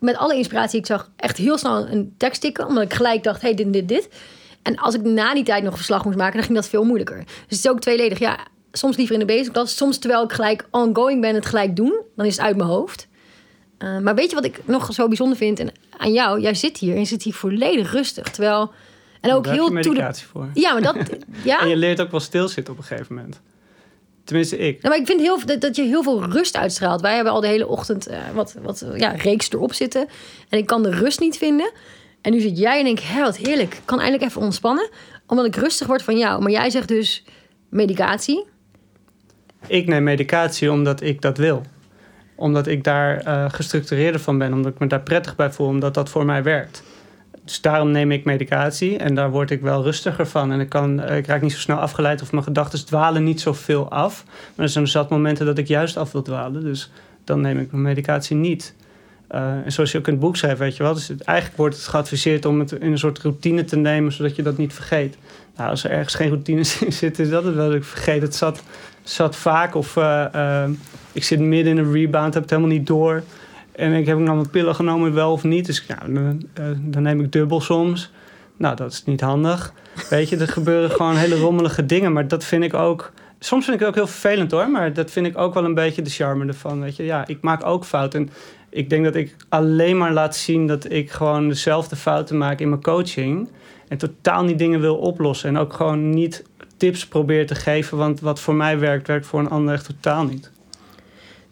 met 0.00 0.16
alle 0.16 0.34
inspiratie 0.36 0.70
die 0.70 0.80
ik 0.80 0.86
zag, 0.86 1.10
echt 1.16 1.36
heel 1.36 1.58
snel 1.58 1.88
een 1.88 2.14
tekst 2.16 2.40
tikken. 2.40 2.66
Omdat 2.66 2.82
ik 2.82 2.92
gelijk 2.92 3.22
dacht, 3.22 3.42
hey, 3.42 3.54
dit, 3.54 3.72
dit, 3.72 3.88
dit. 3.88 4.08
En 4.62 4.76
als 4.76 4.94
ik 4.94 5.02
na 5.02 5.34
die 5.34 5.44
tijd 5.44 5.62
nog 5.64 5.76
verslag 5.76 6.04
moest 6.04 6.16
maken, 6.16 6.34
dan 6.34 6.42
ging 6.42 6.54
dat 6.54 6.68
veel 6.68 6.84
moeilijker. 6.84 7.16
Dus 7.24 7.26
het 7.56 7.58
is 7.58 7.68
ook 7.68 7.80
tweeledig. 7.80 8.18
Ja, 8.18 8.38
soms 8.72 8.96
liever 8.96 9.14
in 9.14 9.20
de 9.20 9.26
bezigklas. 9.26 9.76
Soms 9.76 9.98
terwijl 9.98 10.22
ik 10.24 10.32
gelijk 10.32 10.66
ongoing 10.70 11.20
ben, 11.20 11.34
het 11.34 11.46
gelijk 11.46 11.76
doen. 11.76 12.00
Dan 12.16 12.26
is 12.26 12.36
het 12.36 12.44
uit 12.46 12.56
mijn 12.56 12.68
hoofd. 12.68 13.08
Eh, 13.78 13.98
maar 13.98 14.14
weet 14.14 14.28
je 14.28 14.34
wat 14.34 14.44
ik 14.44 14.60
nog 14.64 14.92
zo 14.92 15.08
bijzonder 15.08 15.36
vind 15.36 15.58
en 15.60 15.72
aan 15.96 16.12
jou? 16.12 16.40
Jij 16.40 16.54
zit 16.54 16.78
hier 16.78 16.92
en 16.94 17.00
je 17.00 17.06
zit 17.06 17.22
hier 17.22 17.34
volledig 17.34 17.92
rustig. 17.92 18.30
Terwijl... 18.30 18.72
En 19.20 19.32
ook 19.32 19.44
Daar 19.44 19.52
heb 19.54 19.62
heel 19.62 19.72
je 19.76 19.82
the- 19.82 19.88
medicatie 19.88 20.26
voor. 20.26 20.48
Ja, 20.54 20.72
maar 20.72 20.82
dat... 20.82 20.96
Ja? 21.44 21.60
En 21.60 21.68
je 21.68 21.76
leert 21.76 22.00
ook 22.00 22.10
wel 22.10 22.20
stilzitten 22.20 22.72
op 22.72 22.78
een 22.78 22.84
gegeven 22.86 23.14
moment. 23.14 23.40
Tenminste, 24.24 24.58
ik. 24.58 24.82
Nou, 24.82 24.88
maar 24.88 24.98
ik 24.98 25.06
vind 25.06 25.20
heel, 25.20 25.46
dat, 25.46 25.60
dat 25.60 25.76
je 25.76 25.82
heel 25.82 26.02
veel 26.02 26.24
rust 26.24 26.56
uitstraalt. 26.56 27.00
Wij 27.00 27.14
hebben 27.14 27.32
al 27.32 27.40
de 27.40 27.46
hele 27.46 27.66
ochtend 27.66 28.06
eh, 28.06 28.18
wat, 28.34 28.54
wat 28.62 28.84
ja, 28.96 29.10
reeks 29.10 29.50
erop 29.50 29.74
zitten. 29.74 30.06
En 30.48 30.58
ik 30.58 30.66
kan 30.66 30.82
de 30.82 30.90
rust 30.90 31.20
niet 31.20 31.36
vinden. 31.36 31.72
En 32.20 32.32
nu 32.32 32.40
zit 32.40 32.58
jij 32.58 32.78
en 32.78 32.84
denk, 32.84 32.98
hé, 32.98 33.20
wat 33.20 33.36
heerlijk. 33.36 33.74
Ik 33.74 33.82
kan 33.84 34.00
eindelijk 34.00 34.30
even 34.30 34.40
ontspannen. 34.40 34.90
Omdat 35.26 35.46
ik 35.46 35.56
rustig 35.56 35.86
word 35.86 36.02
van 36.02 36.18
jou. 36.18 36.42
Maar 36.42 36.50
jij 36.50 36.70
zegt 36.70 36.88
dus 36.88 37.24
medicatie. 37.68 38.44
Ik 39.66 39.86
neem 39.86 40.02
medicatie 40.02 40.70
omdat 40.70 41.00
ik 41.02 41.20
dat 41.20 41.38
wil. 41.38 41.62
Omdat 42.36 42.66
ik 42.66 42.84
daar 42.84 43.18
eh, 43.18 43.44
gestructureerder 43.48 44.20
van 44.20 44.38
ben. 44.38 44.52
Omdat 44.52 44.72
ik 44.72 44.78
me 44.78 44.86
daar 44.86 45.02
prettig 45.02 45.36
bij 45.36 45.52
voel. 45.52 45.66
Omdat 45.66 45.94
dat 45.94 46.08
voor 46.08 46.24
mij 46.24 46.42
werkt. 46.42 46.82
Dus 47.44 47.60
daarom 47.60 47.90
neem 47.90 48.10
ik 48.10 48.24
medicatie. 48.24 48.96
En 48.96 49.14
daar 49.14 49.30
word 49.30 49.50
ik 49.50 49.60
wel 49.60 49.82
rustiger 49.82 50.26
van. 50.26 50.52
En 50.52 50.60
ik, 50.60 50.68
kan, 50.68 51.08
ik 51.10 51.26
raak 51.26 51.42
niet 51.42 51.52
zo 51.52 51.58
snel 51.58 51.76
afgeleid. 51.76 52.22
Of 52.22 52.32
mijn 52.32 52.44
gedachten 52.44 52.86
dwalen 52.86 53.24
niet 53.24 53.40
zoveel 53.40 53.90
af. 53.90 54.24
Maar 54.26 54.64
er 54.64 54.72
zijn 54.72 54.88
zat 54.88 55.10
momenten 55.10 55.46
dat 55.46 55.58
ik 55.58 55.68
juist 55.68 55.96
af 55.96 56.12
wil 56.12 56.22
dwalen. 56.22 56.62
Dus 56.62 56.90
dan 57.24 57.40
neem 57.40 57.58
ik 57.58 57.70
mijn 57.70 57.82
medicatie 57.82 58.36
niet. 58.36 58.74
Eh, 59.28 59.64
en 59.64 59.72
zoals 59.72 59.92
je 59.92 59.98
ook 59.98 60.06
in 60.06 60.12
het 60.12 60.22
boek 60.22 60.36
schrijft, 60.36 60.58
weet 60.58 60.76
je 60.76 60.82
wel. 60.82 60.94
Dus 60.94 61.08
het, 61.08 61.20
eigenlijk 61.20 61.58
wordt 61.58 61.76
het 61.76 61.86
geadviseerd 61.86 62.44
om 62.44 62.58
het 62.58 62.72
in 62.72 62.92
een 62.92 62.98
soort 62.98 63.18
routine 63.18 63.64
te 63.64 63.76
nemen. 63.76 64.12
Zodat 64.12 64.36
je 64.36 64.42
dat 64.42 64.56
niet 64.56 64.72
vergeet. 64.72 65.16
Nou, 65.56 65.70
als 65.70 65.84
er 65.84 65.90
ergens 65.90 66.14
geen 66.14 66.28
routines 66.28 66.78
in 66.82 66.92
zitten, 66.92 67.24
is 67.24 67.30
dat 67.30 67.44
het 67.44 67.54
wel 67.54 67.74
ik 67.74 67.84
vergeet. 67.84 68.22
Het 68.22 68.34
zat, 68.34 68.62
zat 69.02 69.36
vaak 69.36 69.74
of 69.74 69.96
eh, 69.96 70.34
eh, 70.64 70.70
ik 71.12 71.24
zit 71.24 71.40
midden 71.40 71.72
in 71.72 71.84
een 71.84 71.92
rebound, 71.92 72.34
heb 72.34 72.42
het 72.42 72.50
helemaal 72.52 72.72
niet 72.76 72.86
door. 72.86 73.22
En 73.72 73.92
ik 73.92 74.06
heb 74.06 74.18
nou 74.18 74.36
mijn 74.36 74.50
pillen 74.50 74.74
genomen, 74.74 75.14
wel 75.14 75.32
of 75.32 75.44
niet. 75.44 75.66
Dus 75.66 75.84
ja, 75.88 75.98
dan, 76.06 76.48
eh, 76.54 76.64
dan 76.80 77.02
neem 77.02 77.20
ik 77.20 77.32
dubbel 77.32 77.60
soms. 77.60 78.10
Nou, 78.56 78.76
dat 78.76 78.92
is 78.92 79.04
niet 79.04 79.20
handig. 79.20 79.72
Weet 80.10 80.28
je, 80.28 80.36
er 80.36 80.48
gebeuren 80.48 80.90
gewoon 80.96 81.16
hele 81.16 81.38
rommelige 81.38 81.86
dingen. 81.86 82.12
Maar 82.12 82.28
dat 82.28 82.44
vind 82.44 82.64
ik 82.64 82.74
ook... 82.74 83.12
Soms 83.38 83.64
vind 83.64 83.76
ik 83.76 83.80
het 83.80 83.88
ook 83.88 84.04
heel 84.04 84.12
vervelend 84.12 84.50
hoor. 84.50 84.68
Maar 84.68 84.92
dat 84.92 85.10
vind 85.10 85.26
ik 85.26 85.38
ook 85.38 85.54
wel 85.54 85.64
een 85.64 85.74
beetje 85.74 86.02
de 86.02 86.10
charme 86.10 86.46
ervan. 86.46 86.80
Weet 86.80 86.96
je, 86.96 87.04
ja, 87.04 87.26
ik 87.26 87.38
maak 87.40 87.66
ook 87.66 87.84
fouten. 87.84 88.20
En 88.20 88.30
ik 88.70 88.90
denk 88.90 89.04
dat 89.04 89.14
ik 89.14 89.36
alleen 89.48 89.96
maar 89.96 90.12
laat 90.12 90.36
zien 90.36 90.66
dat 90.66 90.92
ik 90.92 91.10
gewoon 91.10 91.48
dezelfde 91.48 91.96
fouten 91.96 92.38
maak 92.38 92.60
in 92.60 92.68
mijn 92.68 92.82
coaching. 92.82 93.48
En 93.88 93.98
totaal 93.98 94.44
niet 94.44 94.58
dingen 94.58 94.80
wil 94.80 94.96
oplossen. 94.96 95.48
En 95.48 95.58
ook 95.58 95.72
gewoon 95.72 96.10
niet 96.10 96.44
tips 96.76 97.06
probeer 97.06 97.46
te 97.46 97.54
geven. 97.54 97.98
Want 97.98 98.20
wat 98.20 98.40
voor 98.40 98.54
mij 98.54 98.78
werkt, 98.78 99.06
werkt 99.06 99.26
voor 99.26 99.40
een 99.40 99.50
ander 99.50 99.74
echt 99.74 99.86
totaal 99.86 100.24
niet. 100.24 100.50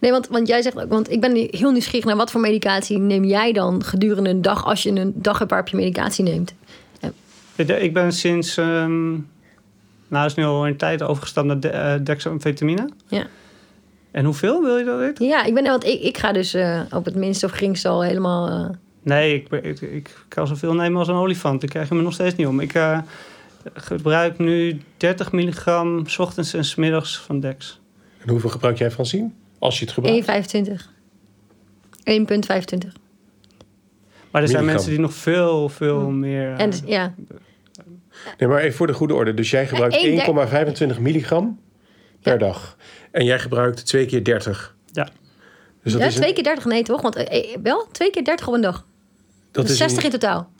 Nee, 0.01 0.11
want, 0.11 0.29
want 0.29 0.49
jij 0.49 0.63
zegt 0.63 0.81
ook, 0.81 0.89
want 0.89 1.11
ik 1.11 1.21
ben 1.21 1.49
heel 1.51 1.71
nieuwsgierig 1.71 2.07
naar 2.07 2.17
wat 2.17 2.31
voor 2.31 2.41
medicatie 2.41 2.99
neem 2.99 3.25
jij 3.25 3.53
dan 3.53 3.85
gedurende 3.85 4.31
een 4.31 4.43
dag 4.43 4.65
als 4.65 4.83
je 4.83 4.91
een 4.91 5.13
dag 5.15 5.39
hebt 5.39 5.51
waarop 5.51 5.69
je 5.69 5.77
medicatie 5.77 6.25
neemt? 6.25 6.55
Ik 7.57 7.93
ben 7.93 8.13
sinds, 8.13 8.57
um, 8.57 9.29
nou 10.09 10.27
is 10.27 10.35
nu 10.35 10.45
al 10.45 10.67
een 10.67 10.77
tijd 10.77 11.03
overgestapt 11.03 11.47
naar 11.47 11.61
de, 11.61 11.73
uh, 11.73 12.05
dexamfetamine. 12.05 12.89
Ja. 13.09 13.27
En 14.11 14.25
hoeveel 14.25 14.63
wil 14.63 14.77
je 14.77 14.85
dat 14.85 14.99
weten? 14.99 15.27
Ja, 15.27 15.45
ik 15.45 15.55
ben, 15.55 15.65
want 15.65 15.85
ik, 15.85 16.01
ik 16.01 16.19
ga 16.19 16.33
dus 16.33 16.55
uh, 16.55 16.81
op 16.91 17.05
het 17.05 17.15
minste 17.15 17.47
of 17.47 17.53
geringste 17.53 17.89
al 17.89 18.03
helemaal. 18.03 18.49
Uh... 18.51 18.69
Nee, 19.03 19.35
ik, 19.35 19.65
ik, 19.65 19.81
ik, 19.81 20.25
kan 20.29 20.47
zoveel 20.47 20.75
nemen 20.75 20.99
als 20.99 21.09
een 21.09 21.15
olifant. 21.15 21.63
Ik 21.63 21.69
krijg 21.69 21.89
je 21.89 21.95
me 21.95 22.03
nog 22.03 22.13
steeds 22.13 22.35
niet 22.35 22.47
om. 22.47 22.61
Ik 22.61 22.75
gebruik 23.75 24.39
nu 24.39 24.81
30 24.97 25.33
milligram 25.33 26.07
s 26.07 26.19
ochtends 26.19 26.55
en 26.55 26.65
s 26.65 26.75
middags 26.75 27.19
van 27.19 27.41
Dex. 27.41 27.81
En 28.19 28.29
hoeveel 28.29 28.51
gebruik 28.51 28.79
jij 28.79 28.91
van 28.91 29.07
zien? 29.07 29.35
Als 29.61 29.79
je 29.79 29.85
het 29.85 29.95
gebruikt? 29.95 30.57
1,25. 30.57 30.73
1,25. 32.11 32.93
Maar 34.31 34.43
er 34.43 34.49
zijn 34.49 34.65
mensen 34.65 34.91
die 34.91 35.01
nog 35.01 35.15
veel, 35.15 35.69
veel 35.69 36.01
hm. 36.01 36.19
meer... 36.19 36.55
En, 36.57 36.71
dus, 36.71 36.83
ja. 36.85 37.15
Nee, 38.39 38.49
maar 38.49 38.61
even 38.61 38.77
voor 38.77 38.87
de 38.87 38.93
goede 38.93 39.15
orde. 39.15 39.35
Dus 39.35 39.51
jij 39.51 39.67
gebruikt 39.67 39.97
1,25 40.95 41.01
milligram 41.01 41.61
per 42.23 42.39
dag. 42.39 42.77
En 43.11 43.25
jij 43.25 43.39
gebruikt 43.39 43.87
twee 43.87 44.07
keer 44.07 44.25
30. 44.25 44.77
Ja. 44.93 45.09
Dus 45.83 45.93
dat 45.93 46.01
ja, 46.01 46.07
is 46.09 46.15
twee 46.15 46.33
keer 46.33 46.45
30, 46.45 46.65
nee 46.65 46.83
toch? 46.83 47.03
Want 47.03 47.17
eh, 47.17 47.53
eh, 47.53 47.57
wel, 47.63 47.87
twee 47.93 48.11
keer 48.11 48.25
30 48.25 48.49
op 48.49 48.55
een 48.55 48.61
dag. 48.61 48.87
Dat, 49.51 49.69
is 49.69 49.77
60 49.77 50.05
in 50.05 50.11
totaal. 50.11 50.51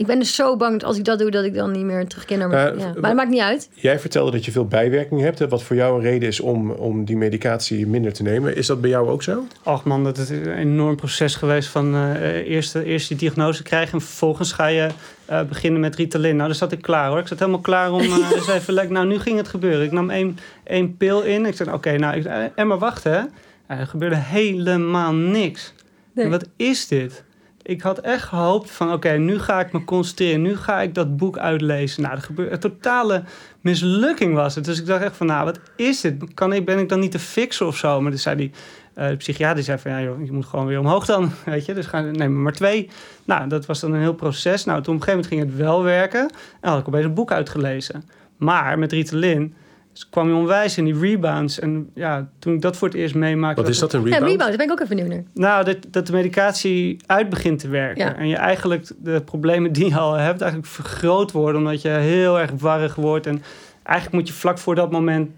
Ik 0.00 0.06
ben 0.06 0.18
dus 0.18 0.34
zo 0.34 0.56
bang 0.56 0.72
dat 0.72 0.84
als 0.84 0.98
ik 0.98 1.04
dat 1.04 1.18
doe, 1.18 1.30
dat 1.30 1.44
ik 1.44 1.54
dan 1.54 1.70
niet 1.70 1.84
meer 1.84 2.06
terugkeer 2.06 2.38
naar 2.38 2.48
mijn... 2.48 2.74
Uh, 2.74 2.80
ja. 2.80 2.86
Maar 2.86 3.02
dat 3.02 3.14
maakt 3.14 3.30
niet 3.30 3.40
uit. 3.40 3.70
Jij 3.74 3.98
vertelde 3.98 4.30
dat 4.30 4.44
je 4.44 4.50
veel 4.50 4.66
bijwerkingen 4.66 5.24
hebt. 5.24 5.48
Wat 5.48 5.62
voor 5.62 5.76
jou 5.76 5.96
een 5.96 6.02
reden 6.02 6.28
is 6.28 6.40
om, 6.40 6.70
om 6.70 7.04
die 7.04 7.16
medicatie 7.16 7.86
minder 7.86 8.12
te 8.12 8.22
nemen. 8.22 8.56
Is 8.56 8.66
dat 8.66 8.80
bij 8.80 8.90
jou 8.90 9.08
ook 9.08 9.22
zo? 9.22 9.46
Ach 9.62 9.84
man, 9.84 10.04
dat 10.04 10.18
is 10.18 10.28
een 10.28 10.52
enorm 10.52 10.96
proces 10.96 11.34
geweest 11.34 11.68
van 11.68 11.94
uh, 11.94 12.34
eerst, 12.48 12.74
eerst 12.74 13.08
die 13.08 13.16
diagnose 13.16 13.62
krijgen... 13.62 13.92
en 13.92 14.00
vervolgens 14.00 14.52
ga 14.52 14.66
je 14.66 14.88
uh, 15.30 15.42
beginnen 15.42 15.80
met 15.80 15.96
Ritalin. 15.96 16.36
Nou, 16.36 16.48
daar 16.48 16.58
zat 16.58 16.72
ik 16.72 16.82
klaar 16.82 17.08
hoor. 17.08 17.18
Ik 17.18 17.26
zat 17.26 17.38
helemaal 17.38 17.60
klaar 17.60 17.92
om 17.92 18.02
uh, 18.02 18.30
eens 18.36 18.48
even... 18.48 18.74
Like, 18.74 18.92
nou, 18.92 19.06
nu 19.06 19.18
ging 19.18 19.36
het 19.36 19.48
gebeuren. 19.48 19.84
Ik 19.84 19.92
nam 19.92 20.10
één, 20.10 20.38
één 20.64 20.96
pil 20.96 21.22
in. 21.22 21.46
Ik 21.46 21.56
zei, 21.56 21.72
oké, 21.72 21.96
nou, 21.96 22.16
ik, 22.16 22.26
en 22.54 22.66
maar 22.66 22.78
wacht 22.78 23.04
hè. 23.04 23.20
er 23.66 23.86
gebeurde 23.86 24.16
helemaal 24.16 25.12
niks. 25.12 25.74
Nee. 26.14 26.28
wat 26.28 26.48
is 26.56 26.88
dit? 26.88 27.24
Ik 27.70 27.80
had 27.80 27.98
echt 27.98 28.22
gehoopt 28.22 28.70
van 28.70 28.92
oké, 28.92 29.10
nu 29.10 29.38
ga 29.38 29.60
ik 29.60 29.72
me 29.72 29.84
concentreren. 29.84 30.42
Nu 30.42 30.56
ga 30.56 30.80
ik 30.80 30.94
dat 30.94 31.16
boek 31.16 31.38
uitlezen. 31.38 32.02
Nou, 32.02 32.14
er 32.14 32.22
gebeurde 32.22 32.52
een 32.52 32.60
totale 32.60 33.22
mislukking 33.60 34.34
was 34.34 34.54
het. 34.54 34.64
Dus 34.64 34.80
ik 34.80 34.86
dacht 34.86 35.02
echt 35.02 35.16
van 35.16 35.26
nou, 35.26 35.44
wat 35.44 35.60
is 35.76 36.00
dit? 36.00 36.34
Kan 36.34 36.52
ik, 36.52 36.64
ben 36.64 36.78
ik 36.78 36.88
dan 36.88 37.00
niet 37.00 37.10
te 37.10 37.18
fixen 37.18 37.66
of 37.66 37.76
zo? 37.76 38.00
Maar 38.00 38.10
toen 38.10 38.20
zei 38.20 38.36
die 38.36 38.50
uh, 38.94 39.08
de 39.08 39.16
psychiater 39.16 39.62
zei 39.62 39.78
van 39.78 39.90
ja, 39.90 40.02
joh, 40.02 40.24
je 40.24 40.32
moet 40.32 40.46
gewoon 40.46 40.66
weer 40.66 40.78
omhoog 40.78 41.06
dan. 41.06 41.30
Weet 41.44 41.66
je, 41.66 41.74
dus 41.74 41.86
ga, 41.86 42.00
neem 42.00 42.42
maar 42.42 42.52
twee. 42.52 42.88
Nou, 43.24 43.48
dat 43.48 43.66
was 43.66 43.80
dan 43.80 43.92
een 43.92 44.00
heel 44.00 44.14
proces. 44.14 44.64
Nou, 44.64 44.82
toen 44.82 44.94
op 44.94 45.00
een 45.00 45.06
gegeven 45.06 45.30
moment 45.30 45.50
ging 45.50 45.58
het 45.58 45.66
wel 45.68 45.82
werken. 45.82 46.30
En 46.60 46.70
had 46.70 46.80
ik 46.80 46.88
opeens 46.88 47.04
een 47.04 47.14
boek 47.14 47.32
uitgelezen. 47.32 48.04
Maar 48.36 48.78
met 48.78 48.92
Ritalin 48.92 49.54
dus 49.92 50.08
kwam 50.08 50.28
je 50.28 50.34
onwijs 50.34 50.78
in 50.78 50.84
die 50.84 50.98
rebounds. 50.98 51.58
En 51.58 51.90
ja, 51.94 52.28
toen 52.38 52.54
ik 52.54 52.60
dat 52.60 52.76
voor 52.76 52.88
het 52.88 52.96
eerst 52.96 53.14
meemaakte... 53.14 53.60
Wat 53.62 53.70
is 53.70 53.78
dat, 53.78 53.92
een 53.92 54.04
rebound? 54.04 54.22
Ja, 54.22 54.28
rebound, 54.28 54.48
daar 54.48 54.56
ben 54.56 54.66
ik 54.66 54.72
ook 54.72 54.80
even 54.80 54.96
benieuwd 54.96 55.14
naar. 55.34 55.50
Nou, 55.50 55.64
dat, 55.64 55.76
dat 55.90 56.06
de 56.06 56.12
medicatie 56.12 56.96
uit 57.06 57.28
begint 57.28 57.58
te 57.58 57.68
werken. 57.68 58.16
En 58.16 58.28
je 58.28 58.36
eigenlijk 58.36 58.90
de 58.98 59.20
problemen 59.20 59.72
die 59.72 59.88
je 59.88 59.98
al 59.98 60.14
hebt... 60.14 60.40
eigenlijk 60.40 60.72
vergroot 60.72 61.32
worden... 61.32 61.60
omdat 61.60 61.82
je 61.82 61.88
heel 61.88 62.40
erg 62.40 62.50
warrig 62.58 62.94
wordt. 62.94 63.26
En 63.26 63.42
eigenlijk 63.82 64.16
moet 64.16 64.28
je 64.28 64.34
vlak 64.34 64.58
voor 64.58 64.74
dat 64.74 64.90
moment 64.90 65.30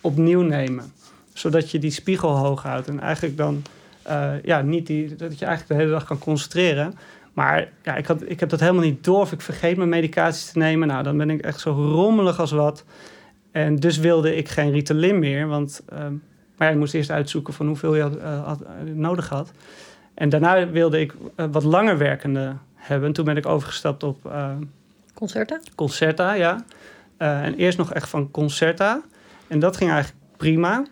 opnieuw 0.00 0.42
nemen. 0.42 0.92
Zodat 1.32 1.70
je 1.70 1.78
die 1.78 1.90
spiegel 1.90 2.36
hoog 2.36 2.62
houdt. 2.62 2.88
En 2.88 3.00
eigenlijk 3.00 3.36
dan... 3.36 3.62
Uh, 4.08 4.30
ja, 4.42 4.60
niet 4.60 4.86
die, 4.86 5.16
dat 5.16 5.38
je 5.38 5.44
eigenlijk 5.44 5.68
de 5.68 5.74
hele 5.74 5.96
dag 5.96 6.04
kan 6.04 6.18
concentreren... 6.18 6.94
Maar 7.32 7.68
ja, 7.82 7.94
ik, 7.96 8.06
had, 8.06 8.22
ik 8.26 8.40
heb 8.40 8.48
dat 8.48 8.60
helemaal 8.60 8.82
niet 8.82 9.04
door. 9.04 9.20
Of 9.20 9.32
ik 9.32 9.40
vergeet 9.40 9.76
mijn 9.76 9.88
medicatie 9.88 10.52
te 10.52 10.58
nemen. 10.58 10.88
Nou, 10.88 11.02
dan 11.02 11.16
ben 11.16 11.30
ik 11.30 11.40
echt 11.40 11.60
zo 11.60 11.70
rommelig 11.70 12.40
als 12.40 12.50
wat. 12.50 12.84
En 13.54 13.76
dus 13.76 13.98
wilde 13.98 14.36
ik 14.36 14.48
geen 14.48 14.70
Ritalin 14.70 15.18
meer, 15.18 15.46
want 15.46 15.82
uh, 15.92 16.06
maar 16.56 16.70
ik 16.70 16.76
moest 16.76 16.94
eerst 16.94 17.10
uitzoeken 17.10 17.54
van 17.54 17.66
hoeveel 17.66 17.94
je 17.94 18.02
had, 18.02 18.16
uh, 18.16 18.44
had, 18.44 18.60
eh, 18.60 18.68
nodig 18.94 19.28
had. 19.28 19.52
En 20.14 20.28
daarna 20.28 20.68
wilde 20.68 21.00
ik 21.00 21.14
uh, 21.36 21.46
wat 21.50 21.62
langer 21.62 21.98
werkende 21.98 22.56
hebben. 22.74 23.12
Toen 23.12 23.24
ben 23.24 23.36
ik 23.36 23.46
overgestapt 23.46 24.02
op... 24.02 24.32
Concerta? 25.14 25.60
Concerta, 25.74 26.32
ja. 26.32 26.64
en 27.16 27.54
eerst 27.54 27.78
nog 27.78 27.92
echt 27.92 28.08
van 28.08 28.30
Concerta. 28.30 29.02
En 29.46 29.58
dat 29.58 29.76
ging 29.76 29.90
eigenlijk 29.90 30.22
prima. 30.36 30.86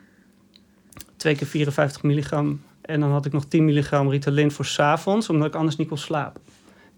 Twee 1.16 1.37
keer 1.37 1.46
54 1.46 2.03
milligram. 2.03 2.62
En 2.81 3.01
dan 3.01 3.11
had 3.11 3.27
ik 3.27 3.33
nog 3.33 3.44
10 3.44 3.64
milligram 3.64 4.11
Ritalin 4.11 4.51
voor 4.51 4.64
s'avonds, 4.64 5.29
omdat 5.29 5.48
ik 5.48 5.55
anders 5.55 5.77
niet 5.77 5.88
kon 5.88 5.98
slapen. 5.98 6.40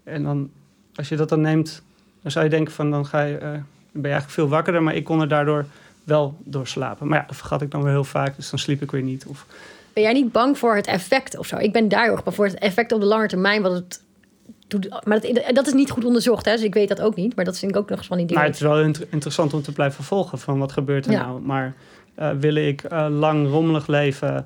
En 0.03 0.23
dan, 0.23 0.51
als 0.95 1.09
je 1.09 1.15
dat 1.15 1.29
dan 1.29 1.41
neemt, 1.41 1.83
dan 2.21 2.31
zou 2.31 2.45
je 2.45 2.51
denken 2.51 2.73
van 2.73 2.91
dan 2.91 3.05
ga 3.05 3.21
je 3.21 3.59
ben 4.01 4.11
je 4.11 4.17
eigenlijk 4.17 4.39
veel 4.39 4.49
wakkerder, 4.49 4.83
maar 4.83 4.95
ik 4.95 5.03
kon 5.03 5.21
er 5.21 5.27
daardoor 5.27 5.65
wel 6.03 6.37
door 6.43 6.67
slapen. 6.67 7.07
Maar 7.07 7.19
ja, 7.19 7.25
dat 7.27 7.35
vergat 7.35 7.61
ik 7.61 7.71
dan 7.71 7.83
weer 7.83 7.91
heel 7.91 8.03
vaak, 8.03 8.35
dus 8.35 8.49
dan 8.49 8.59
sliep 8.59 8.81
ik 8.81 8.91
weer 8.91 9.01
niet. 9.01 9.25
Of... 9.25 9.45
Ben 9.93 10.03
jij 10.03 10.13
niet 10.13 10.31
bang 10.31 10.57
voor 10.57 10.75
het 10.75 10.87
effect 10.87 11.37
of 11.37 11.47
zo? 11.47 11.57
Ik 11.57 11.73
ben 11.73 11.87
daar 11.87 12.03
heel 12.03 12.11
erg 12.11 12.23
bang 12.23 12.35
voor 12.35 12.45
het 12.45 12.59
effect 12.59 12.91
op 12.91 12.99
de 12.99 13.05
lange 13.05 13.27
termijn, 13.27 13.61
wat 13.61 13.71
het 13.71 14.01
doet. 14.67 15.05
Maar 15.05 15.21
dat, 15.21 15.43
dat 15.53 15.67
is 15.67 15.73
niet 15.73 15.89
goed 15.89 16.05
onderzocht, 16.05 16.45
hè? 16.45 16.51
dus 16.51 16.63
ik 16.63 16.73
weet 16.73 16.87
dat 16.87 17.01
ook 17.01 17.15
niet. 17.15 17.35
Maar 17.35 17.45
dat 17.45 17.59
vind 17.59 17.71
ik 17.71 17.77
ook 17.77 17.89
nog 17.89 17.97
eens 17.97 18.07
van 18.07 18.17
die 18.17 18.25
dingen. 18.25 18.41
Maar 18.41 18.51
het 18.51 18.61
is 18.61 18.67
wel 18.67 18.79
interessant 19.09 19.53
om 19.53 19.61
te 19.61 19.71
blijven 19.71 20.03
volgen 20.03 20.39
van 20.39 20.59
wat 20.59 20.71
gebeurt 20.71 21.05
er 21.05 21.11
nou. 21.11 21.41
Maar 21.41 21.73
uh, 22.19 22.29
wil 22.39 22.55
ik 22.55 22.83
uh, 22.91 23.07
lang 23.09 23.49
rommelig 23.49 23.87
leven 23.87 24.45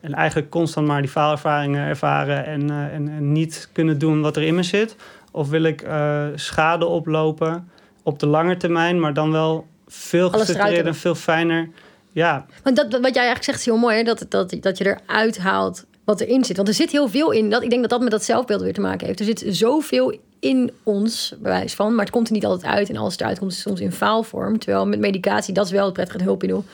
en 0.00 0.14
eigenlijk 0.14 0.50
constant 0.50 0.86
maar 0.86 1.00
die 1.00 1.10
faalervaringen 1.10 1.86
ervaren 1.86 2.44
en, 2.44 2.70
uh, 2.70 2.94
en, 2.94 3.08
en, 3.08 3.32
niet 3.32 3.68
kunnen 3.72 3.98
doen 3.98 4.20
wat 4.20 4.36
er 4.36 4.42
in 4.42 4.54
me 4.54 4.62
zit? 4.62 4.96
Of 5.30 5.48
wil 5.48 5.62
ik 5.62 5.86
schade 6.34 6.86
oplopen 6.86 7.68
op 8.02 8.18
de 8.18 8.26
lange 8.26 8.56
termijn, 8.56 9.00
maar 9.00 9.14
dan 9.14 9.32
wel 9.32 9.66
veel 9.86 10.30
gestructureerder 10.30 10.86
en 10.86 10.94
veel 10.94 11.14
fijner. 11.14 11.70
Ja. 12.12 12.46
Want 12.62 12.76
dat, 12.76 12.86
wat 12.90 13.14
jij 13.14 13.24
eigenlijk 13.24 13.44
zegt 13.44 13.58
is 13.58 13.64
heel 13.64 13.76
mooi, 13.76 13.96
hè? 13.96 14.02
Dat, 14.02 14.26
dat, 14.28 14.56
dat 14.60 14.78
je 14.78 14.86
eruit 14.86 15.38
haalt 15.38 15.84
wat 16.04 16.20
erin 16.20 16.44
zit. 16.44 16.56
Want 16.56 16.68
er 16.68 16.74
zit 16.74 16.90
heel 16.90 17.08
veel 17.08 17.30
in. 17.30 17.50
Dat, 17.50 17.62
ik 17.62 17.70
denk 17.70 17.80
dat 17.80 17.90
dat 17.90 18.00
met 18.00 18.10
dat 18.10 18.24
zelfbeeld 18.24 18.60
weer 18.60 18.72
te 18.72 18.80
maken 18.80 19.06
heeft. 19.06 19.18
Er 19.18 19.24
zit 19.24 19.44
zoveel 19.46 20.18
in 20.38 20.72
ons, 20.82 21.34
bewijs 21.38 21.74
van, 21.74 21.94
maar 21.94 22.04
het 22.04 22.14
komt 22.14 22.26
er 22.26 22.32
niet 22.32 22.44
altijd 22.44 22.72
uit. 22.72 22.88
En 22.88 22.96
als 22.96 23.12
het 23.12 23.20
eruit 23.20 23.38
komt, 23.38 23.50
is 23.50 23.56
het 23.56 23.66
soms 23.66 23.80
in 23.80 23.92
faalvorm. 23.92 24.58
Terwijl 24.58 24.86
met 24.86 24.98
medicatie, 24.98 25.54
dat 25.54 25.64
is 25.64 25.70
wel 25.70 25.84
het 25.84 25.92
prettige 25.92 26.22
hulpmiddel, 26.22 26.64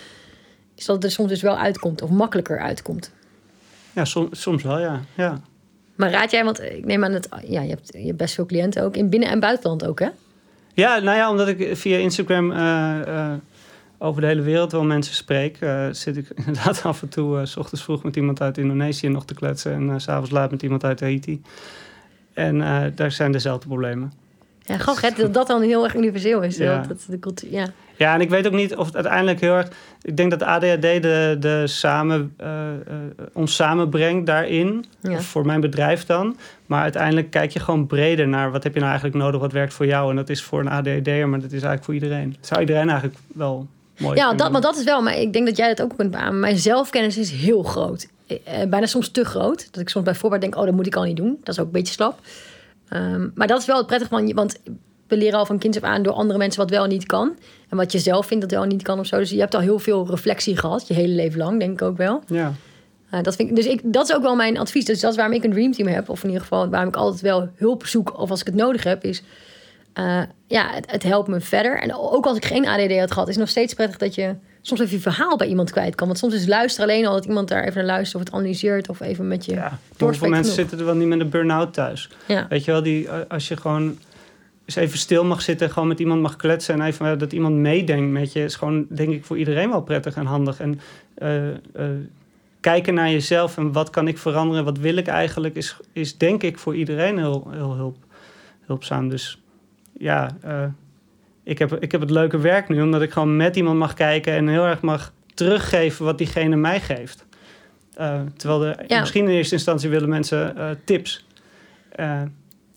is 0.75 0.85
dat 0.85 0.97
het 0.97 1.05
er 1.05 1.11
soms 1.11 1.29
dus 1.29 1.43
wel 1.43 1.57
uitkomt 1.57 2.03
of 2.03 2.11
makkelijker 2.11 2.61
uitkomt. 2.61 3.13
Ja, 3.93 4.05
soms, 4.05 4.41
soms 4.41 4.63
wel, 4.63 4.79
ja. 4.79 5.01
ja. 5.15 5.41
Maar 5.95 6.11
raad 6.11 6.31
jij, 6.31 6.45
want 6.45 6.63
ik 6.63 6.85
neem 6.85 7.05
aan 7.05 7.13
dat 7.13 7.29
ja, 7.47 7.61
je, 7.61 7.69
hebt, 7.69 7.93
je 7.93 8.07
hebt 8.07 8.17
best 8.17 8.35
veel 8.35 8.47
cliënten 8.47 8.83
ook 8.83 8.97
in 8.97 9.09
binnen- 9.09 9.29
en 9.29 9.41
buitenland 9.41 9.87
ook, 9.87 10.01
hè? 10.01 10.09
Ja, 10.75 10.99
nou 10.99 11.17
ja, 11.17 11.31
omdat 11.31 11.49
ik 11.49 11.77
via 11.77 11.97
Instagram 11.97 12.51
uh, 12.51 12.59
uh, 13.07 13.33
over 13.99 14.21
de 14.21 14.27
hele 14.27 14.43
wereld 14.43 14.73
wel 14.73 14.85
mensen 14.85 15.15
spreek, 15.15 15.61
uh, 15.61 15.87
zit 15.91 16.17
ik 16.17 16.29
inderdaad 16.47 16.83
af 16.85 17.03
en 17.03 17.09
toe 17.09 17.47
s 17.47 17.57
ochtends 17.57 17.85
vroeg 17.85 18.03
met 18.03 18.17
iemand 18.17 18.41
uit 18.41 18.59
Indonesië 18.59 19.09
nog 19.09 19.25
te 19.25 19.35
kletsen 19.35 19.73
en 19.73 20.01
s 20.01 20.05
s'avonds 20.05 20.31
laat 20.31 20.51
met 20.51 20.63
iemand 20.63 20.85
uit 20.85 21.01
Haiti. 21.01 21.43
En 22.33 22.59
daar 22.95 23.13
zijn 23.13 23.33
dezelfde 23.33 23.67
problemen. 23.67 24.13
Ja, 24.63 24.79
grappig 24.79 25.15
dat 25.15 25.35
dat 25.35 25.47
dan 25.47 25.63
heel 25.63 25.85
erg 25.85 25.95
universeel 25.95 26.43
is. 26.43 26.57
Ja. 26.57 26.85
Dat, 26.89 27.07
de 27.09 27.19
cultuur, 27.19 27.53
ja. 27.53 27.67
Ja, 27.97 28.15
en 28.15 28.21
ik 28.21 28.31
weet 28.31 28.47
ook 28.47 28.53
niet 28.53 28.77
of 28.77 28.87
het 28.87 28.95
uiteindelijk 28.95 29.41
heel 29.41 29.55
erg... 29.55 29.69
Ik 30.03 30.17
denk 30.17 30.31
dat 30.31 30.43
ADHD 30.43 30.83
de, 30.83 31.37
de 31.41 31.63
samen, 31.67 32.35
uh, 32.41 32.47
uh, 32.47 32.95
ons 33.33 33.55
samenbrengt 33.55 34.27
daarin. 34.27 34.85
Voor 35.03 35.47
mijn 35.47 35.61
bedrijf 35.61 36.05
dan. 36.05 36.37
Maar 36.67 36.83
uiteindelijk 36.83 37.31
kijk 37.31 37.51
je 37.51 37.61
gewoon 37.61 37.87
breder 37.87 38.29
naar... 38.29 38.51
wat 38.51 38.63
heb 38.63 38.73
je 38.73 38.79
nou 38.79 38.91
eigenlijk 38.91 39.23
nodig, 39.23 39.41
wat 39.41 39.53
werkt 39.53 39.75
voor 39.75 39.87
jou. 39.87 40.11
En 40.11 40.17
dat 40.17 40.29
is 40.29 40.43
voor 40.43 40.61
een 40.61 40.69
ADHD'er, 40.69 41.29
maar 41.29 41.41
dat 41.41 41.53
is 41.53 41.63
eigenlijk 41.63 41.85
voor 41.85 41.95
iedereen. 41.95 42.37
zou 42.41 42.61
iedereen 42.61 42.89
eigenlijk 42.89 43.19
wel 43.35 43.67
mooi 43.99 44.17
Ja, 44.17 44.35
dat, 44.35 44.53
maar 44.53 44.61
dat 44.61 44.77
is 44.77 44.85
wel... 44.85 45.03
Maar 45.03 45.19
ik 45.19 45.33
denk 45.33 45.47
dat 45.47 45.57
jij 45.57 45.69
dat 45.69 45.83
ook 45.83 45.97
kunt 45.97 46.11
beamen. 46.11 46.41
Mijn 46.41 46.59
zelfkennis 46.59 47.19
is 47.19 47.31
heel 47.31 47.63
groot. 47.63 48.09
Eh, 48.27 48.67
bijna 48.69 48.87
soms 48.87 49.09
te 49.09 49.25
groot. 49.25 49.69
Dat 49.71 49.83
ik 49.83 49.89
soms 49.89 50.05
bij 50.05 50.15
voorbaat 50.15 50.41
denk... 50.41 50.57
oh, 50.57 50.65
dat 50.65 50.75
moet 50.75 50.87
ik 50.87 50.97
al 50.97 51.05
niet 51.05 51.17
doen. 51.17 51.39
Dat 51.43 51.55
is 51.55 51.61
ook 51.61 51.67
een 51.67 51.73
beetje 51.73 51.93
slap. 51.93 52.19
Um, 52.91 53.33
maar 53.35 53.47
dat 53.47 53.61
is 53.61 53.67
wel 53.67 53.77
het 53.77 53.87
prettig 53.87 54.09
van, 54.09 54.35
want 54.35 54.61
we 55.09 55.17
leren 55.17 55.39
al 55.39 55.47
van 55.47 55.59
kind 55.59 55.77
af 55.77 55.83
aan 55.83 56.03
door 56.03 56.13
andere 56.13 56.39
mensen 56.39 56.61
wat 56.61 56.71
wel 56.71 56.87
niet 56.87 57.07
kan. 57.07 57.37
En 57.69 57.77
wat 57.77 57.93
je 57.93 57.99
zelf 57.99 58.27
vindt 58.27 58.43
dat 58.43 58.59
wel 58.61 58.65
niet 58.69 58.83
kan 58.83 58.99
of 58.99 59.07
zo. 59.07 59.19
Dus 59.19 59.31
je 59.31 59.39
hebt 59.39 59.55
al 59.55 59.61
heel 59.61 59.79
veel 59.79 60.07
reflectie 60.11 60.57
gehad, 60.57 60.89
je 60.89 60.95
hele 60.95 61.15
leven 61.15 61.39
lang, 61.39 61.59
denk 61.59 61.73
ik 61.81 61.83
ook 61.83 61.97
wel. 61.97 62.23
Ja. 62.27 62.53
Eh, 63.11 63.23
dat, 63.23 63.37
vind 63.37 63.49
ik, 63.51 63.57
dus 63.57 63.67
ik, 63.67 63.81
dat 63.85 64.09
is 64.09 64.15
ook 64.17 64.23
wel 64.23 64.35
mijn 64.37 64.59
advies. 64.59 64.85
Dus 64.85 65.01
dat 65.01 65.11
is 65.11 65.17
waarom 65.17 65.35
ik 65.35 65.45
een 65.45 65.53
dreamteam 65.53 65.89
heb. 65.89 66.09
Of 66.09 66.21
in 66.23 66.27
ieder 66.29 66.43
geval 66.43 66.69
waarom 66.69 66.89
ik 66.89 66.97
altijd 66.97 67.21
wel 67.23 67.49
hulp 67.55 67.87
zoek. 67.87 68.19
Of 68.19 68.31
als 68.31 68.41
ik 68.41 68.47
het 68.47 68.55
nodig 68.55 68.85
heb, 68.85 69.05
is... 69.05 69.23
eh, 69.93 70.21
ja, 70.47 70.71
het, 70.71 70.91
het 70.91 71.03
helpt 71.03 71.29
me 71.29 71.41
verder. 71.41 71.81
En 71.81 71.95
ook 71.97 72.27
als 72.27 72.37
ik 72.37 72.45
geen 72.45 72.67
ADD 72.67 72.99
had 72.99 73.11
gehad, 73.13 73.29
is 73.29 73.35
het 73.35 73.43
nog 73.45 73.49
steeds 73.49 73.75
prettig 73.75 73.97
dat 73.99 74.15
je 74.15 74.35
soms 74.63 74.81
even 74.81 74.93
je 74.97 75.01
verhaal 75.03 75.37
bij 75.37 75.47
iemand 75.47 75.71
kwijt 75.71 75.95
kan. 75.95 76.07
Want 76.07 76.19
soms 76.19 76.35
is 76.35 76.47
luisteren 76.47 76.91
alleen 76.91 77.07
al 77.07 77.13
dat 77.13 77.25
iemand 77.25 77.49
daar 77.49 77.63
even 77.65 77.75
naar 77.77 77.85
luistert 77.85 78.15
of 78.15 78.21
het 78.29 78.33
analyseert 78.39 78.89
of 78.89 79.01
even 79.01 79.29
met 79.29 79.45
je 79.45 79.53
Ja, 79.53 79.61
hoeveel 79.69 79.79
doorspreekt 79.97 80.33
mensen 80.35 80.53
genoeg. 80.53 80.69
zitten 80.69 80.79
er 80.79 80.85
wel 80.93 80.95
niet 81.03 81.09
met 81.09 81.21
een 81.21 81.29
burn-out 81.29 81.75
thuis? 81.75 82.11
Ja. 82.27 82.47
Weet 82.49 82.65
je 82.65 82.71
wel, 82.71 82.83
die, 82.83 83.09
eh, 83.09 83.19
als 83.29 83.49
je 83.49 83.57
gewoon 83.57 83.99
eens 84.65 84.77
even 84.77 84.99
stil 84.99 85.25
mag 85.25 85.43
zitten, 85.43 85.71
gewoon 85.71 85.89
met 85.89 86.01
iemand 86.01 86.21
mag 86.21 86.37
kletsen 86.37 86.75
en 86.75 86.87
even 86.87 87.11
eh, 87.11 87.19
dat 87.19 87.33
iemand 87.33 87.55
meedenkt 87.55 88.13
met 88.13 88.33
je, 88.33 88.45
is 88.45 88.57
gewoon 88.57 88.87
denk 88.89 89.13
ik 89.13 89.25
voor 89.25 89.39
iedereen 89.39 89.71
wel 89.71 89.83
prettig 89.83 90.15
en 90.15 90.27
handig. 90.27 90.61
En 90.61 90.81
eh, 91.15 91.51
eh, 91.51 91.57
kijken 92.61 92.95
naar 92.95 93.11
jezelf 93.11 93.57
en 93.57 93.73
wat 93.73 93.91
kan 93.91 94.09
ik 94.09 94.19
veranderen, 94.19 94.65
wat 94.65 94.79
wil 94.79 94.97
ik 94.97 95.07
eigenlijk, 95.07 95.55
is, 95.55 95.77
is 95.93 96.19
denk 96.19 96.43
ik 96.43 96.59
voor 96.59 96.75
iedereen 96.77 97.19
heel, 97.19 97.49
heel 97.51 97.75
hulp, 97.75 97.97
hulpzaam. 98.67 99.09
Dus 99.09 99.43
ja, 99.99 100.37
ik, 101.43 101.59
heb, 101.59 101.73
ik 101.83 101.93
heb 101.93 102.01
het 102.01 102.11
leuke 102.11 102.39
werk 102.39 102.69
nu, 102.69 102.83
omdat 102.83 103.03
ik 103.03 103.13
gewoon 103.13 103.37
met 103.37 103.57
iemand 103.57 103.79
mag 103.79 103.95
kijken 103.95 104.33
en 104.33 104.49
heel 104.49 104.65
erg 104.65 104.81
mag 104.81 105.13
teruggeven 105.35 106.05
wat 106.05 106.19
diegene 106.19 106.57
mij 106.57 106.81
geeft. 106.81 107.27
Terwijl 108.37 108.59
de, 108.59 108.85
Ja. 108.87 109.01
misschien 109.01 109.25
in 109.25 109.35
eerste 109.35 109.55
instantie 109.55 109.91
willen 109.91 110.09
mensen 110.09 110.79
tips. 110.85 111.27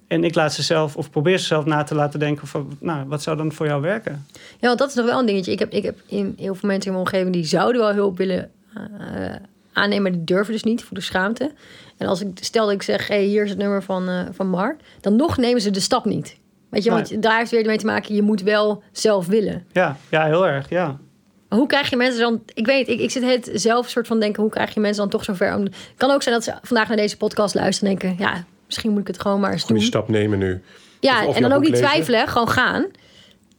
En 0.07 0.23
ik 0.23 0.35
laat 0.35 0.53
ze 0.53 0.63
zelf, 0.63 0.95
of 0.95 1.09
probeer 1.09 1.37
ze 1.37 1.45
zelf 1.45 1.65
na 1.65 1.83
te 1.83 1.95
laten 1.95 2.19
denken 2.19 2.47
van, 2.47 2.77
nou, 2.79 3.07
wat 3.07 3.21
zou 3.21 3.37
dan 3.37 3.51
voor 3.51 3.65
jou 3.65 3.81
werken? 3.81 4.25
Ja, 4.33 4.67
want 4.67 4.79
dat 4.79 4.89
is 4.89 4.95
nog 4.95 5.05
wel 5.05 5.19
een 5.19 5.25
dingetje. 5.25 5.51
Ik 5.51 5.59
heb, 5.59 5.71
ik 5.71 5.83
heb 5.83 5.97
in 6.05 6.33
heel 6.37 6.55
veel 6.55 6.69
mensen 6.69 6.91
in 6.91 6.97
mijn 6.97 7.05
omgeving 7.05 7.33
die 7.33 7.45
zouden 7.45 7.81
wel 7.81 7.93
hulp 7.93 8.17
willen 8.17 8.51
eh, 8.73 9.35
aannemen, 9.73 10.03
maar 10.03 10.11
die 10.11 10.23
durven 10.23 10.53
dus 10.53 10.63
niet 10.63 10.83
voor 10.83 10.97
de 10.97 11.03
schaamte. 11.03 11.51
En 11.97 12.07
als 12.07 12.21
ik 12.21 12.27
stel 12.41 12.65
dat 12.65 12.73
ik 12.73 12.81
zeg, 12.81 13.07
hey, 13.07 13.23
hier 13.23 13.43
is 13.43 13.49
het 13.49 13.59
nummer 13.59 13.83
van, 13.83 14.09
eh, 14.09 14.21
van 14.31 14.49
Mark, 14.49 14.81
dan 15.01 15.15
nog 15.15 15.37
nemen 15.37 15.61
ze 15.61 15.71
de 15.71 15.79
stap 15.79 16.05
niet. 16.05 16.37
Weet 16.69 16.83
je, 16.83 16.89
want 16.89 17.21
daar 17.21 17.37
heeft 17.37 17.51
weer 17.51 17.65
mee 17.65 17.77
te 17.77 17.85
maken, 17.85 18.15
je 18.15 18.21
moet 18.21 18.41
wel 18.41 18.83
zelf 18.91 19.27
willen. 19.27 19.65
Ja, 19.71 19.97
ja 20.09 20.25
heel 20.25 20.47
erg, 20.47 20.69
ja. 20.69 20.97
Hoe 21.49 21.67
krijg 21.67 21.89
je 21.89 21.95
mensen 21.95 22.21
dan... 22.21 22.41
Ik 22.53 22.65
weet, 22.65 22.87
ik, 22.87 22.99
ik 22.99 23.11
zit 23.11 23.23
het 23.23 23.49
zelf 23.53 23.89
soort 23.89 24.07
van 24.07 24.19
denken... 24.19 24.41
hoe 24.41 24.51
krijg 24.51 24.73
je 24.73 24.79
mensen 24.79 25.01
dan 25.01 25.09
toch 25.09 25.23
zover? 25.23 25.51
Het 25.51 25.71
kan 25.97 26.11
ook 26.11 26.21
zijn 26.23 26.35
dat 26.35 26.43
ze 26.43 26.53
vandaag 26.61 26.87
naar 26.87 26.97
deze 26.97 27.17
podcast 27.17 27.55
luisteren... 27.55 27.93
en 27.93 27.99
denken, 27.99 28.25
ja, 28.25 28.45
misschien 28.67 28.91
moet 28.91 29.01
ik 29.01 29.07
het 29.07 29.21
gewoon 29.21 29.39
maar 29.39 29.51
eens 29.51 29.61
doen. 29.61 29.69
Goede 29.69 29.85
stap 29.85 30.09
nemen 30.09 30.39
nu. 30.39 30.61
Ja, 30.99 31.21
Of- 31.21 31.27
of 31.27 31.35
en 31.35 31.41
dan 31.41 31.51
ook 31.51 31.61
niet 31.61 31.69
lezen. 31.69 31.85
twijfelen, 31.87 32.27
gewoon 32.27 32.49
gaan. 32.49 32.85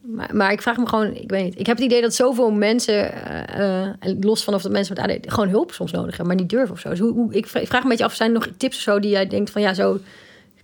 Maar, 0.00 0.30
maar 0.36 0.52
ik 0.52 0.62
vraag 0.62 0.76
me 0.76 0.86
gewoon, 0.88 1.14
ik 1.14 1.30
weet 1.30 1.44
niet. 1.44 1.58
Ik 1.58 1.66
heb 1.66 1.76
het 1.76 1.84
idee 1.84 2.00
dat 2.00 2.14
zoveel 2.14 2.50
mensen, 2.50 3.24
eh, 3.24 3.84
eh, 3.86 3.94
los 4.20 4.44
van 4.44 4.54
of 4.54 4.62
dat 4.62 4.72
mensen 4.72 4.94
met 4.94 5.04
ADD, 5.10 5.32
gewoon 5.32 5.48
hulp 5.48 5.72
soms 5.72 5.92
nodig 5.92 6.08
hebben, 6.16 6.26
maar 6.26 6.36
niet 6.36 6.48
durven 6.50 6.74
of 6.74 6.80
zo. 6.80 6.88
Dus 6.88 6.98
hoe, 6.98 7.12
hoe, 7.12 7.32
ik 7.32 7.46
vra- 7.46 7.60
ik 7.60 7.66
vraag 7.66 7.78
me 7.78 7.84
een 7.84 7.90
beetje 7.90 8.04
af, 8.04 8.14
zijn 8.14 8.28
er 8.34 8.34
nog 8.38 8.48
tips 8.56 8.76
of 8.76 8.82
zo 8.82 9.00
die 9.00 9.10
jij 9.10 9.26
denkt 9.26 9.50
van 9.50 9.62
ja, 9.62 9.74
zo 9.74 9.98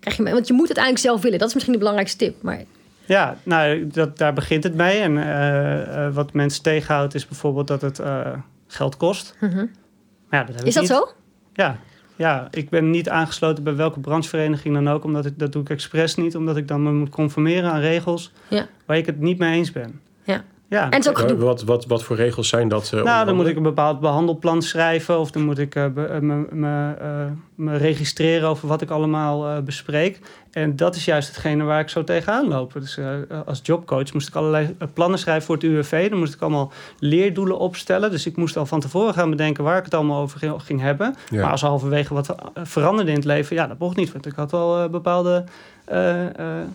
krijg 0.00 0.16
je... 0.16 0.22
Want 0.22 0.46
je 0.46 0.52
moet 0.52 0.68
het 0.68 0.76
eigenlijk 0.76 1.06
zelf 1.06 1.22
willen. 1.22 1.38
Dat 1.38 1.48
is 1.48 1.54
misschien 1.54 1.72
de 1.72 1.78
belangrijkste 1.80 2.18
tip. 2.18 2.42
Maar 2.42 2.62
Ja, 3.04 3.36
nou, 3.42 3.86
dat, 3.86 4.18
daar 4.18 4.32
begint 4.32 4.64
het 4.64 4.74
mee. 4.74 4.98
En 4.98 5.18
eh, 5.18 6.14
wat 6.14 6.32
mensen 6.32 6.62
tegenhoudt 6.62 7.14
is 7.14 7.26
bijvoorbeeld 7.28 7.66
dat 7.66 7.80
het 7.80 7.98
eh, 7.98 8.32
geld 8.66 8.96
kost. 8.96 9.34
Maar 9.40 9.50
ja, 10.30 10.38
dat 10.44 10.48
heb 10.48 10.56
Mhm. 10.56 10.66
is 10.66 10.66
ik 10.66 10.72
dat 10.74 10.82
niet. 10.82 10.90
zo? 10.90 11.08
Ja. 11.52 11.78
Ja, 12.16 12.48
ik 12.50 12.70
ben 12.70 12.90
niet 12.90 13.08
aangesloten 13.08 13.64
bij 13.64 13.76
welke 13.76 14.00
branchevereniging 14.00 14.74
dan 14.74 14.88
ook. 14.88 15.04
Omdat 15.04 15.26
ik, 15.26 15.38
dat 15.38 15.52
doe 15.52 15.62
ik 15.62 15.70
expres 15.70 16.14
niet. 16.14 16.36
Omdat 16.36 16.56
ik 16.56 16.68
dan 16.68 16.82
me 16.82 16.92
moet 16.92 17.08
conformeren 17.08 17.70
aan 17.70 17.80
regels 17.80 18.32
Ja. 18.48 18.66
waar 18.86 18.96
ik 18.96 19.06
het 19.06 19.20
niet 19.20 19.38
mee 19.38 19.54
eens 19.56 19.72
ben. 19.72 20.00
Ja. 20.24 20.44
Ja, 20.74 20.90
En 20.90 21.08
ook 21.08 21.18
gedoe. 21.18 21.36
Wat, 21.36 21.62
wat, 21.62 21.86
wat 21.86 22.02
voor 22.02 22.16
regels 22.16 22.48
zijn 22.48 22.68
dat? 22.68 22.90
eh, 22.94 23.02
Nou, 23.02 23.26
dan 23.26 23.34
moet 23.36 23.46
ik 23.46 23.56
een 23.56 23.62
bepaald 23.62 24.00
behandelplan 24.00 24.62
schrijven. 24.62 25.18
Of 25.18 25.30
dan 25.30 25.42
moet 25.42 25.58
ik 25.58 25.74
eh, 25.74 25.86
be- 25.86 26.04
eh, 26.04 26.20
me, 26.20 26.46
me, 26.50 26.94
eh, 27.00 27.08
me 27.54 27.76
registreren 27.76 28.48
over 28.48 28.68
wat 28.68 28.80
ik 28.82 28.90
allemaal 28.90 29.46
eh, 29.48 29.58
bespreek. 29.62 30.20
En 30.50 30.76
dat 30.76 30.94
is 30.96 31.04
juist 31.04 31.28
hetgene 31.28 31.64
waar 31.64 31.80
ik 31.80 31.88
zo 31.88 32.04
tegenaan 32.04 32.48
loop. 32.48 32.72
Dus 32.72 32.96
eh, 32.96 33.06
als 33.46 33.60
jobcoach 33.62 34.12
moest 34.12 34.28
ik 34.28 34.34
allerlei 34.34 34.76
plannen 34.92 35.18
schrijven 35.18 35.44
voor 35.44 35.54
het 35.54 35.64
UWV. 35.64 36.10
Dan 36.10 36.18
moest 36.18 36.34
ik 36.34 36.40
allemaal 36.40 36.72
leerdoelen 36.98 37.58
opstellen. 37.58 38.10
Dus 38.10 38.26
ik 38.26 38.36
moest 38.36 38.56
al 38.56 38.66
van 38.66 38.80
tevoren 38.80 39.14
gaan 39.14 39.30
bedenken 39.30 39.64
waar 39.64 39.78
ik 39.78 39.84
het 39.84 39.94
allemaal 39.94 40.20
over 40.20 40.38
ging, 40.38 40.54
ging 40.64 40.80
hebben. 40.80 41.14
Ja. 41.30 41.40
Maar 41.42 41.50
als 41.50 41.62
er 41.62 41.68
halverwege 41.68 42.14
wat 42.14 42.34
veranderde 42.54 43.10
in 43.10 43.16
het 43.16 43.26
leven, 43.26 43.56
ja, 43.56 43.66
dat 43.66 43.78
mocht 43.78 43.96
niet. 43.96 44.12
Want 44.12 44.26
ik 44.26 44.34
had 44.36 44.50
wel 44.50 44.88
bepaalde 44.88 45.44
eh, 45.84 46.26
eh, 46.26 46.66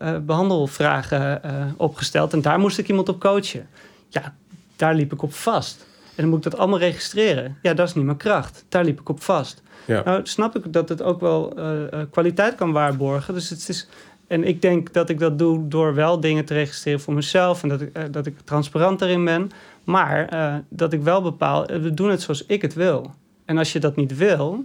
eh, 0.00 0.16
behandelvragen 0.18 1.42
eh, 1.42 1.66
opgesteld. 1.76 2.32
En 2.32 2.42
daar 2.42 2.58
moest 2.58 2.78
ik 2.78 2.88
iemand 2.88 3.08
op 3.08 3.20
coachen. 3.20 3.68
Ja, 4.08 4.34
daar 4.76 4.94
liep 4.94 5.12
ik 5.12 5.22
op 5.22 5.34
vast. 5.34 5.86
En 6.04 6.16
dan 6.16 6.28
moet 6.28 6.44
ik 6.44 6.50
dat 6.50 6.60
allemaal 6.60 6.78
registreren. 6.78 7.58
Ja, 7.62 7.74
dat 7.74 7.88
is 7.88 7.94
niet 7.94 8.04
mijn 8.04 8.16
kracht. 8.16 8.64
Daar 8.68 8.84
liep 8.84 9.00
ik 9.00 9.08
op 9.08 9.22
vast. 9.22 9.62
Ja. 9.86 10.02
Nou, 10.04 10.20
snap 10.22 10.56
ik 10.56 10.72
dat 10.72 10.88
het 10.88 11.02
ook 11.02 11.20
wel 11.20 11.56
eh, 11.56 12.00
kwaliteit 12.10 12.54
kan 12.54 12.72
waarborgen. 12.72 13.34
Dus 13.34 13.50
het 13.50 13.68
is. 13.68 13.88
En 14.26 14.44
ik 14.44 14.62
denk 14.62 14.92
dat 14.92 15.08
ik 15.08 15.18
dat 15.18 15.38
doe 15.38 15.68
door 15.68 15.94
wel 15.94 16.20
dingen 16.20 16.44
te 16.44 16.54
registreren 16.54 17.00
voor 17.00 17.14
mezelf. 17.14 17.62
En 17.62 17.68
dat 17.68 17.80
ik, 17.80 18.12
dat 18.12 18.26
ik 18.26 18.40
transparant 18.44 19.00
erin 19.00 19.24
ben. 19.24 19.50
Maar 19.84 20.28
dat 20.68 20.92
ik 20.92 21.02
wel 21.02 21.22
bepaal, 21.22 21.66
we 21.66 21.94
doen 21.94 22.10
het 22.10 22.22
zoals 22.22 22.46
ik 22.46 22.62
het 22.62 22.74
wil. 22.74 23.14
En 23.44 23.58
als 23.58 23.72
je 23.72 23.80
dat 23.80 23.96
niet 23.96 24.16
wil, 24.16 24.64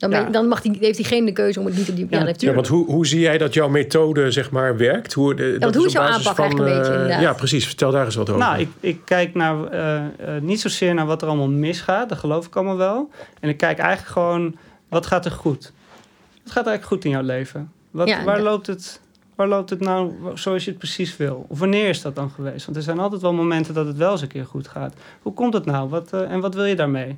Dan, 0.00 0.10
Ja. 0.10 0.24
dan 0.24 0.48
mag 0.48 0.60
die, 0.60 0.76
heeft 0.80 0.96
diegene 0.96 1.26
de 1.26 1.32
keuze 1.32 1.60
om 1.60 1.66
het 1.66 1.76
niet 1.76 1.84
te 1.84 1.94
doen. 1.94 2.06
Ja, 2.10 2.32
Ja, 2.36 2.52
want 2.52 2.68
hoe, 2.68 2.86
hoe 2.86 3.06
zie 3.06 3.20
jij 3.20 3.38
dat 3.38 3.54
jouw 3.54 3.68
methode 3.68 4.30
zeg 4.30 4.50
maar 4.50 4.76
werkt? 4.76 5.12
Hoe, 5.12 5.34
de, 5.34 5.56
dat 5.58 5.74
hoe 5.74 5.86
is 5.86 5.92
jouw 5.92 6.02
basis 6.06 6.26
aanpak 6.26 6.38
eigenlijk 6.38 6.70
een 6.70 6.74
eh, 6.74 6.80
beetje, 6.80 6.94
inderdaad? 6.94 7.22
Ja, 7.22 7.32
precies. 7.32 7.66
Vertel 7.66 7.90
daar 7.90 8.04
eens 8.04 8.14
wat 8.14 8.30
over. 8.30 8.42
Nou, 8.42 8.58
ik, 8.60 8.68
ik 8.80 9.00
kijk 9.04 9.34
naar, 9.34 9.66
eh, 9.66 9.96
eh, 9.96 10.42
niet 10.42 10.60
zozeer 10.60 10.94
naar 10.94 11.06
wat 11.06 11.22
er 11.22 11.28
allemaal 11.28 11.48
misgaat, 11.48 12.08
dat 12.08 12.18
geloof 12.18 12.46
ik 12.46 12.56
allemaal 12.56 12.76
wel. 12.76 13.10
En 13.40 13.48
ik 13.48 13.56
kijk 13.56 13.78
eigenlijk 13.78 14.12
gewoon, 14.12 14.56
wat 14.88 15.06
gaat 15.06 15.24
er 15.24 15.30
goed? 15.30 15.72
Wat 16.42 16.52
gaat 16.52 16.64
er 16.64 16.70
eigenlijk 16.70 16.84
goed 16.84 17.04
in 17.04 17.10
jouw 17.10 17.22
leven? 17.22 17.72
Wat, 17.90 18.08
Ja, 18.08 18.24
waar, 18.24 18.40
loopt 18.42 18.66
het, 18.66 19.00
waar 19.34 19.48
loopt 19.48 19.70
het 19.70 19.80
nou 19.80 20.12
zoals 20.34 20.64
je 20.64 20.70
het 20.70 20.78
precies 20.78 21.16
wil? 21.16 21.46
Of 21.48 21.58
wanneer 21.58 21.88
is 21.88 22.02
dat 22.02 22.14
dan 22.14 22.30
geweest? 22.30 22.64
Want 22.64 22.76
er 22.76 22.82
zijn 22.82 22.98
altijd 22.98 23.22
wel 23.22 23.32
momenten 23.32 23.74
dat 23.74 23.86
het 23.86 23.96
wel 23.96 24.10
eens 24.12 24.22
een 24.22 24.28
keer 24.28 24.46
goed 24.46 24.68
gaat. 24.68 24.94
Hoe 25.22 25.32
komt 25.32 25.54
het 25.54 25.64
nou? 25.64 25.88
Wat, 25.88 26.12
eh, 26.12 26.30
en 26.30 26.40
wat 26.40 26.54
wil 26.54 26.64
je 26.64 26.76
daarmee? 26.76 27.16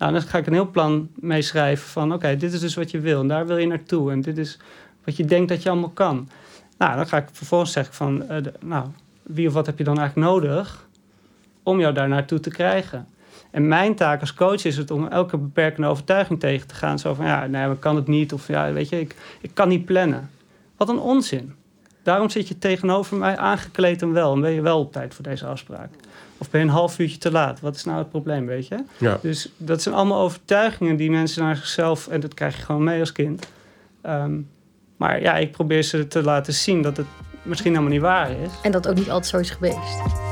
Nou, 0.00 0.12
dan 0.12 0.22
ga 0.22 0.38
ik 0.38 0.46
een 0.46 0.52
heel 0.52 0.70
plan 0.70 1.08
meeschrijven 1.14 1.88
van... 1.88 2.12
oké, 2.12 2.36
dit 2.36 2.52
is 2.52 2.60
dus 2.60 2.74
wat 2.74 2.90
je 2.90 3.00
wil 3.00 3.20
en 3.20 3.28
daar 3.28 3.46
wil 3.46 3.56
je 3.56 3.66
naartoe. 3.66 4.12
En 4.12 4.20
dit 4.20 4.38
is 4.38 4.58
wat 5.04 5.16
je 5.16 5.24
denkt 5.24 5.48
dat 5.48 5.62
je 5.62 5.70
allemaal 5.70 5.90
kan. 5.90 6.28
Nou, 6.78 6.96
dan 6.96 7.06
ga 7.06 7.16
ik 7.16 7.28
vervolgens 7.32 7.72
zeggen 7.72 7.94
van... 7.94 8.28
eh, 8.28 8.36
nou, 8.60 8.86
wie 9.22 9.48
of 9.48 9.54
wat 9.54 9.66
heb 9.66 9.78
je 9.78 9.84
dan 9.84 9.98
eigenlijk 9.98 10.28
nodig 10.28 10.88
om 11.62 11.80
jou 11.80 11.94
daar 11.94 12.08
naartoe 12.08 12.40
te 12.40 12.50
krijgen? 12.50 13.08
En 13.50 13.68
mijn 13.68 13.94
taak 13.94 14.20
als 14.20 14.34
coach 14.34 14.64
is 14.64 14.76
het 14.76 14.90
om 14.90 15.06
elke 15.06 15.36
beperkende 15.36 15.88
overtuiging 15.88 16.40
tegen 16.40 16.66
te 16.66 16.74
gaan. 16.74 16.98
Zo 16.98 17.14
van, 17.14 17.26
ja, 17.26 17.46
nee, 17.46 17.70
ik 17.70 17.80
kan 17.80 17.96
het 17.96 18.06
niet. 18.06 18.32
Of 18.32 18.48
ja, 18.48 18.72
weet 18.72 18.88
je, 18.88 19.00
ik, 19.00 19.16
ik 19.40 19.50
kan 19.54 19.68
niet 19.68 19.84
plannen. 19.84 20.30
Wat 20.76 20.88
een 20.88 20.98
onzin. 20.98 21.54
Daarom 22.02 22.30
zit 22.30 22.48
je 22.48 22.58
tegenover 22.58 23.16
mij 23.16 23.36
aangekleed 23.36 24.02
en 24.02 24.12
wel. 24.12 24.32
En 24.32 24.40
ben 24.40 24.50
je 24.50 24.60
wel 24.60 24.78
op 24.78 24.92
tijd 24.92 25.14
voor 25.14 25.24
deze 25.24 25.46
afspraak. 25.46 25.90
Of 26.38 26.50
ben 26.50 26.60
je 26.60 26.66
een 26.66 26.72
half 26.72 26.98
uurtje 26.98 27.18
te 27.18 27.30
laat? 27.30 27.60
Wat 27.60 27.74
is 27.74 27.84
nou 27.84 27.98
het 27.98 28.10
probleem, 28.10 28.46
weet 28.46 28.66
je? 28.66 28.84
ja. 28.98 29.18
Dus 29.22 29.52
dat 29.56 29.82
zijn 29.82 29.94
allemaal 29.94 30.20
overtuigingen 30.20 30.96
die 30.96 31.10
mensen 31.10 31.42
naar 31.42 31.56
zichzelf... 31.56 32.08
en 32.08 32.20
dat 32.20 32.34
krijg 32.34 32.56
je 32.56 32.62
gewoon 32.62 32.84
mee 32.84 33.00
als 33.00 33.12
kind. 33.12 33.46
Ehm, 34.02 34.38
maar 34.96 35.20
ja, 35.20 35.36
ik 35.36 35.52
probeer 35.52 35.82
ze 35.82 36.06
te 36.06 36.22
laten 36.22 36.52
zien 36.52 36.82
dat 36.82 36.96
het 36.96 37.06
misschien 37.42 37.70
helemaal 37.70 37.92
niet 37.92 38.00
waar 38.00 38.30
is. 38.30 38.50
En 38.62 38.72
dat 38.72 38.88
ook 38.88 38.94
niet 38.94 39.10
altijd 39.10 39.26
zo 39.26 39.38
is 39.38 39.50
geweest. 39.50 40.29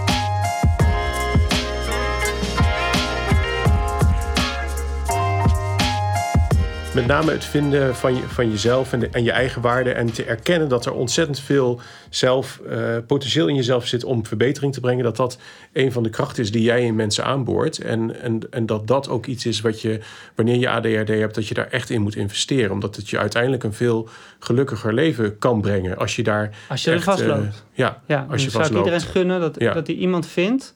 Met 6.99 7.07
name 7.07 7.33
het 7.33 7.45
vinden 7.45 7.95
van, 7.97 8.15
je, 8.15 8.23
van 8.23 8.51
jezelf 8.51 8.93
en, 8.93 9.01
de, 9.01 9.09
en 9.09 9.25
je 9.25 9.31
eigen 9.33 9.63
waarde. 9.63 9.93
En 9.93 10.13
te 10.13 10.25
erkennen 10.25 10.69
dat 10.69 10.87
er 10.87 10.93
ontzettend 10.93 11.41
veel 11.41 11.81
zelf, 12.11 12.61
eh, 12.71 12.79
potentieel 13.07 13.47
in 13.47 13.55
jezelf 13.55 13.87
zit 13.87 14.05
om 14.05 14.27
verbetering 14.27 14.73
te 14.73 14.81
brengen. 14.81 15.05
Dat 15.05 15.17
dat 15.17 15.39
een 15.73 15.93
van 15.93 16.03
de 16.03 16.09
krachten 16.11 16.43
is 16.43 16.51
die 16.53 16.63
jij 16.63 16.83
in 16.85 16.95
mensen 16.97 17.25
aanboort. 17.25 17.79
En, 17.79 18.21
en, 18.23 18.41
en 18.51 18.67
dat 18.67 18.87
dat 18.87 19.09
ook 19.09 19.27
iets 19.27 19.47
is 19.47 19.61
wat 19.61 19.81
je, 19.81 20.01
wanneer 20.35 20.57
je 20.57 20.69
ADHD 20.69 21.09
hebt, 21.09 21.35
dat 21.35 21.49
je 21.49 21.55
daar 21.55 21.69
echt 21.71 21.91
in 21.91 22.03
moet 22.03 22.17
investeren. 22.17 22.71
Omdat 22.71 22.97
het 22.97 23.09
je 23.11 23.19
uiteindelijk 23.19 23.63
een 23.65 23.73
veel 23.75 24.09
gelukkiger 24.39 24.95
leven 24.95 25.39
kan 25.39 25.61
brengen. 25.61 25.97
Als 25.97 26.17
je 26.17 26.23
daar. 26.23 26.51
Als 26.69 26.85
je 26.85 26.91
er 26.91 26.97
echt, 26.97 27.05
vastloopt. 27.05 27.41
eh, 27.45 27.51
ja, 27.73 28.03
Ja, 28.07 28.17
als 28.17 28.27
je 28.27 28.27
dan 28.27 28.27
zou 28.39 28.45
ik 28.47 28.51
vastloopt. 28.53 28.85
iedereen 28.85 29.01
gunnen 29.13 29.41
dat, 29.41 29.61
Ja. 29.61 29.73
dat 29.75 29.87
hij 29.87 29.97
iemand 29.97 30.27
vindt. 30.27 30.75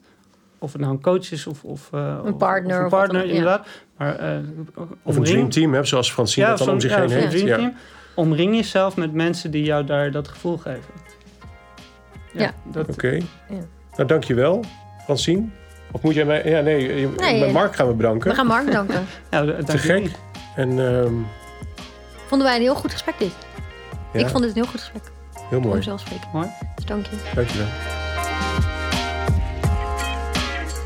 Of 0.59 0.71
het 0.71 0.81
nou 0.81 0.93
een 0.93 1.01
coach 1.01 1.31
is 1.31 1.47
of, 1.47 1.63
of, 1.63 1.89
eh, 1.93 2.19
of- 2.25 2.37
partner 2.37 2.77
Of 2.77 2.83
een 2.83 2.89
partner, 2.89 3.33
ja. 3.33 3.63
Maar, 4.03 4.19
eh, 4.19 4.37
Of 5.03 5.15
een 5.15 5.23
dreamteam, 5.23 5.73
hè, 5.73 5.83
zoals 5.85 6.11
Francine 6.11 6.45
dat 6.47 6.57
dan 6.57 6.69
om 6.69 6.79
zich 6.79 6.91
ja, 6.91 6.99
heen 6.99 7.09
heeft. 7.09 7.39
Ja. 7.39 7.73
Omring 8.15 8.55
jezelf 8.55 8.95
met 8.95 9.13
mensen 9.13 9.51
die 9.51 9.63
jou 9.63 9.85
daar 9.85 10.11
dat 10.11 10.27
gevoel 10.27 10.57
geven. 10.57 10.93
Ja. 12.31 12.51
Dat, 12.63 12.87
Oké. 12.89 13.11
Ja. 13.49 13.55
Nou, 13.95 14.07
dankjewel, 14.07 14.63
Francine. 15.03 15.43
Of 15.91 16.01
moet 16.01 16.13
jij 16.13 16.25
mij... 16.25 16.49
Ja, 16.49 16.61
nee, 16.61 16.99
je- 16.99 17.13
Nee, 17.17 17.45
eh, 17.45 17.51
Mark 17.53 17.75
gaan 17.75 17.87
we 17.87 17.93
bedanken. 17.93 18.29
We 18.29 18.35
gaan 18.35 18.47
Mark 18.47 18.71
danken. 18.71 19.05
ja, 19.31 19.45
dank 19.45 19.61
Te 19.61 19.77
gek. 19.77 20.11
En 20.55 20.69
ehm, 20.87 21.13
Vonden 22.27 22.47
wij 22.47 22.55
een 22.55 22.61
heel 22.63 22.75
goed 22.75 22.91
gesprek 22.91 23.15
dit. 23.19 23.31
ja, 24.13 24.19
Ik 24.19 24.27
vond 24.27 24.43
dit 24.43 24.55
een 24.55 24.61
heel 24.61 24.71
goed 24.71 24.79
gesprek. 24.79 25.03
heel 25.33 25.47
Voor 25.49 25.61
mooi. 25.61 25.75
mezelf 25.75 25.99
spreken. 25.99 26.27
Mooi. 26.33 26.47
Dus 26.75 26.85
dank 26.85 27.05
je. 27.05 27.15
Dankjewel. 27.35 27.67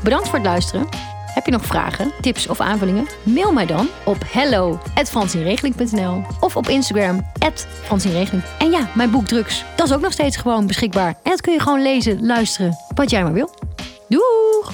Bedankt 0.02 0.28
voor 0.28 0.38
het 0.38 0.46
luisteren. 0.46 0.86
Heb 1.34 1.44
je 1.44 1.52
nog 1.52 1.64
vragen, 1.64 2.12
tips 2.20 2.46
of 2.46 2.60
aanvullingen? 2.60 3.06
Mail 3.22 3.52
mij 3.52 3.66
dan 3.66 3.88
op 4.04 4.16
hello@francienregeling.nl 4.26 6.22
of 6.40 6.56
op 6.56 6.68
Instagram 6.68 7.26
@francienregeling. 7.82 8.42
En 8.58 8.70
ja, 8.70 8.88
mijn 8.94 9.10
boek 9.10 9.26
Drugs, 9.26 9.64
dat 9.76 9.86
is 9.86 9.94
ook 9.94 10.00
nog 10.00 10.12
steeds 10.12 10.36
gewoon 10.36 10.66
beschikbaar. 10.66 11.14
En 11.22 11.30
dat 11.30 11.40
kun 11.40 11.52
je 11.52 11.60
gewoon 11.60 11.82
lezen, 11.82 12.26
luisteren, 12.26 12.76
wat 12.94 13.10
jij 13.10 13.22
maar 13.22 13.32
wil. 13.32 13.50
Doeg! 14.08 14.72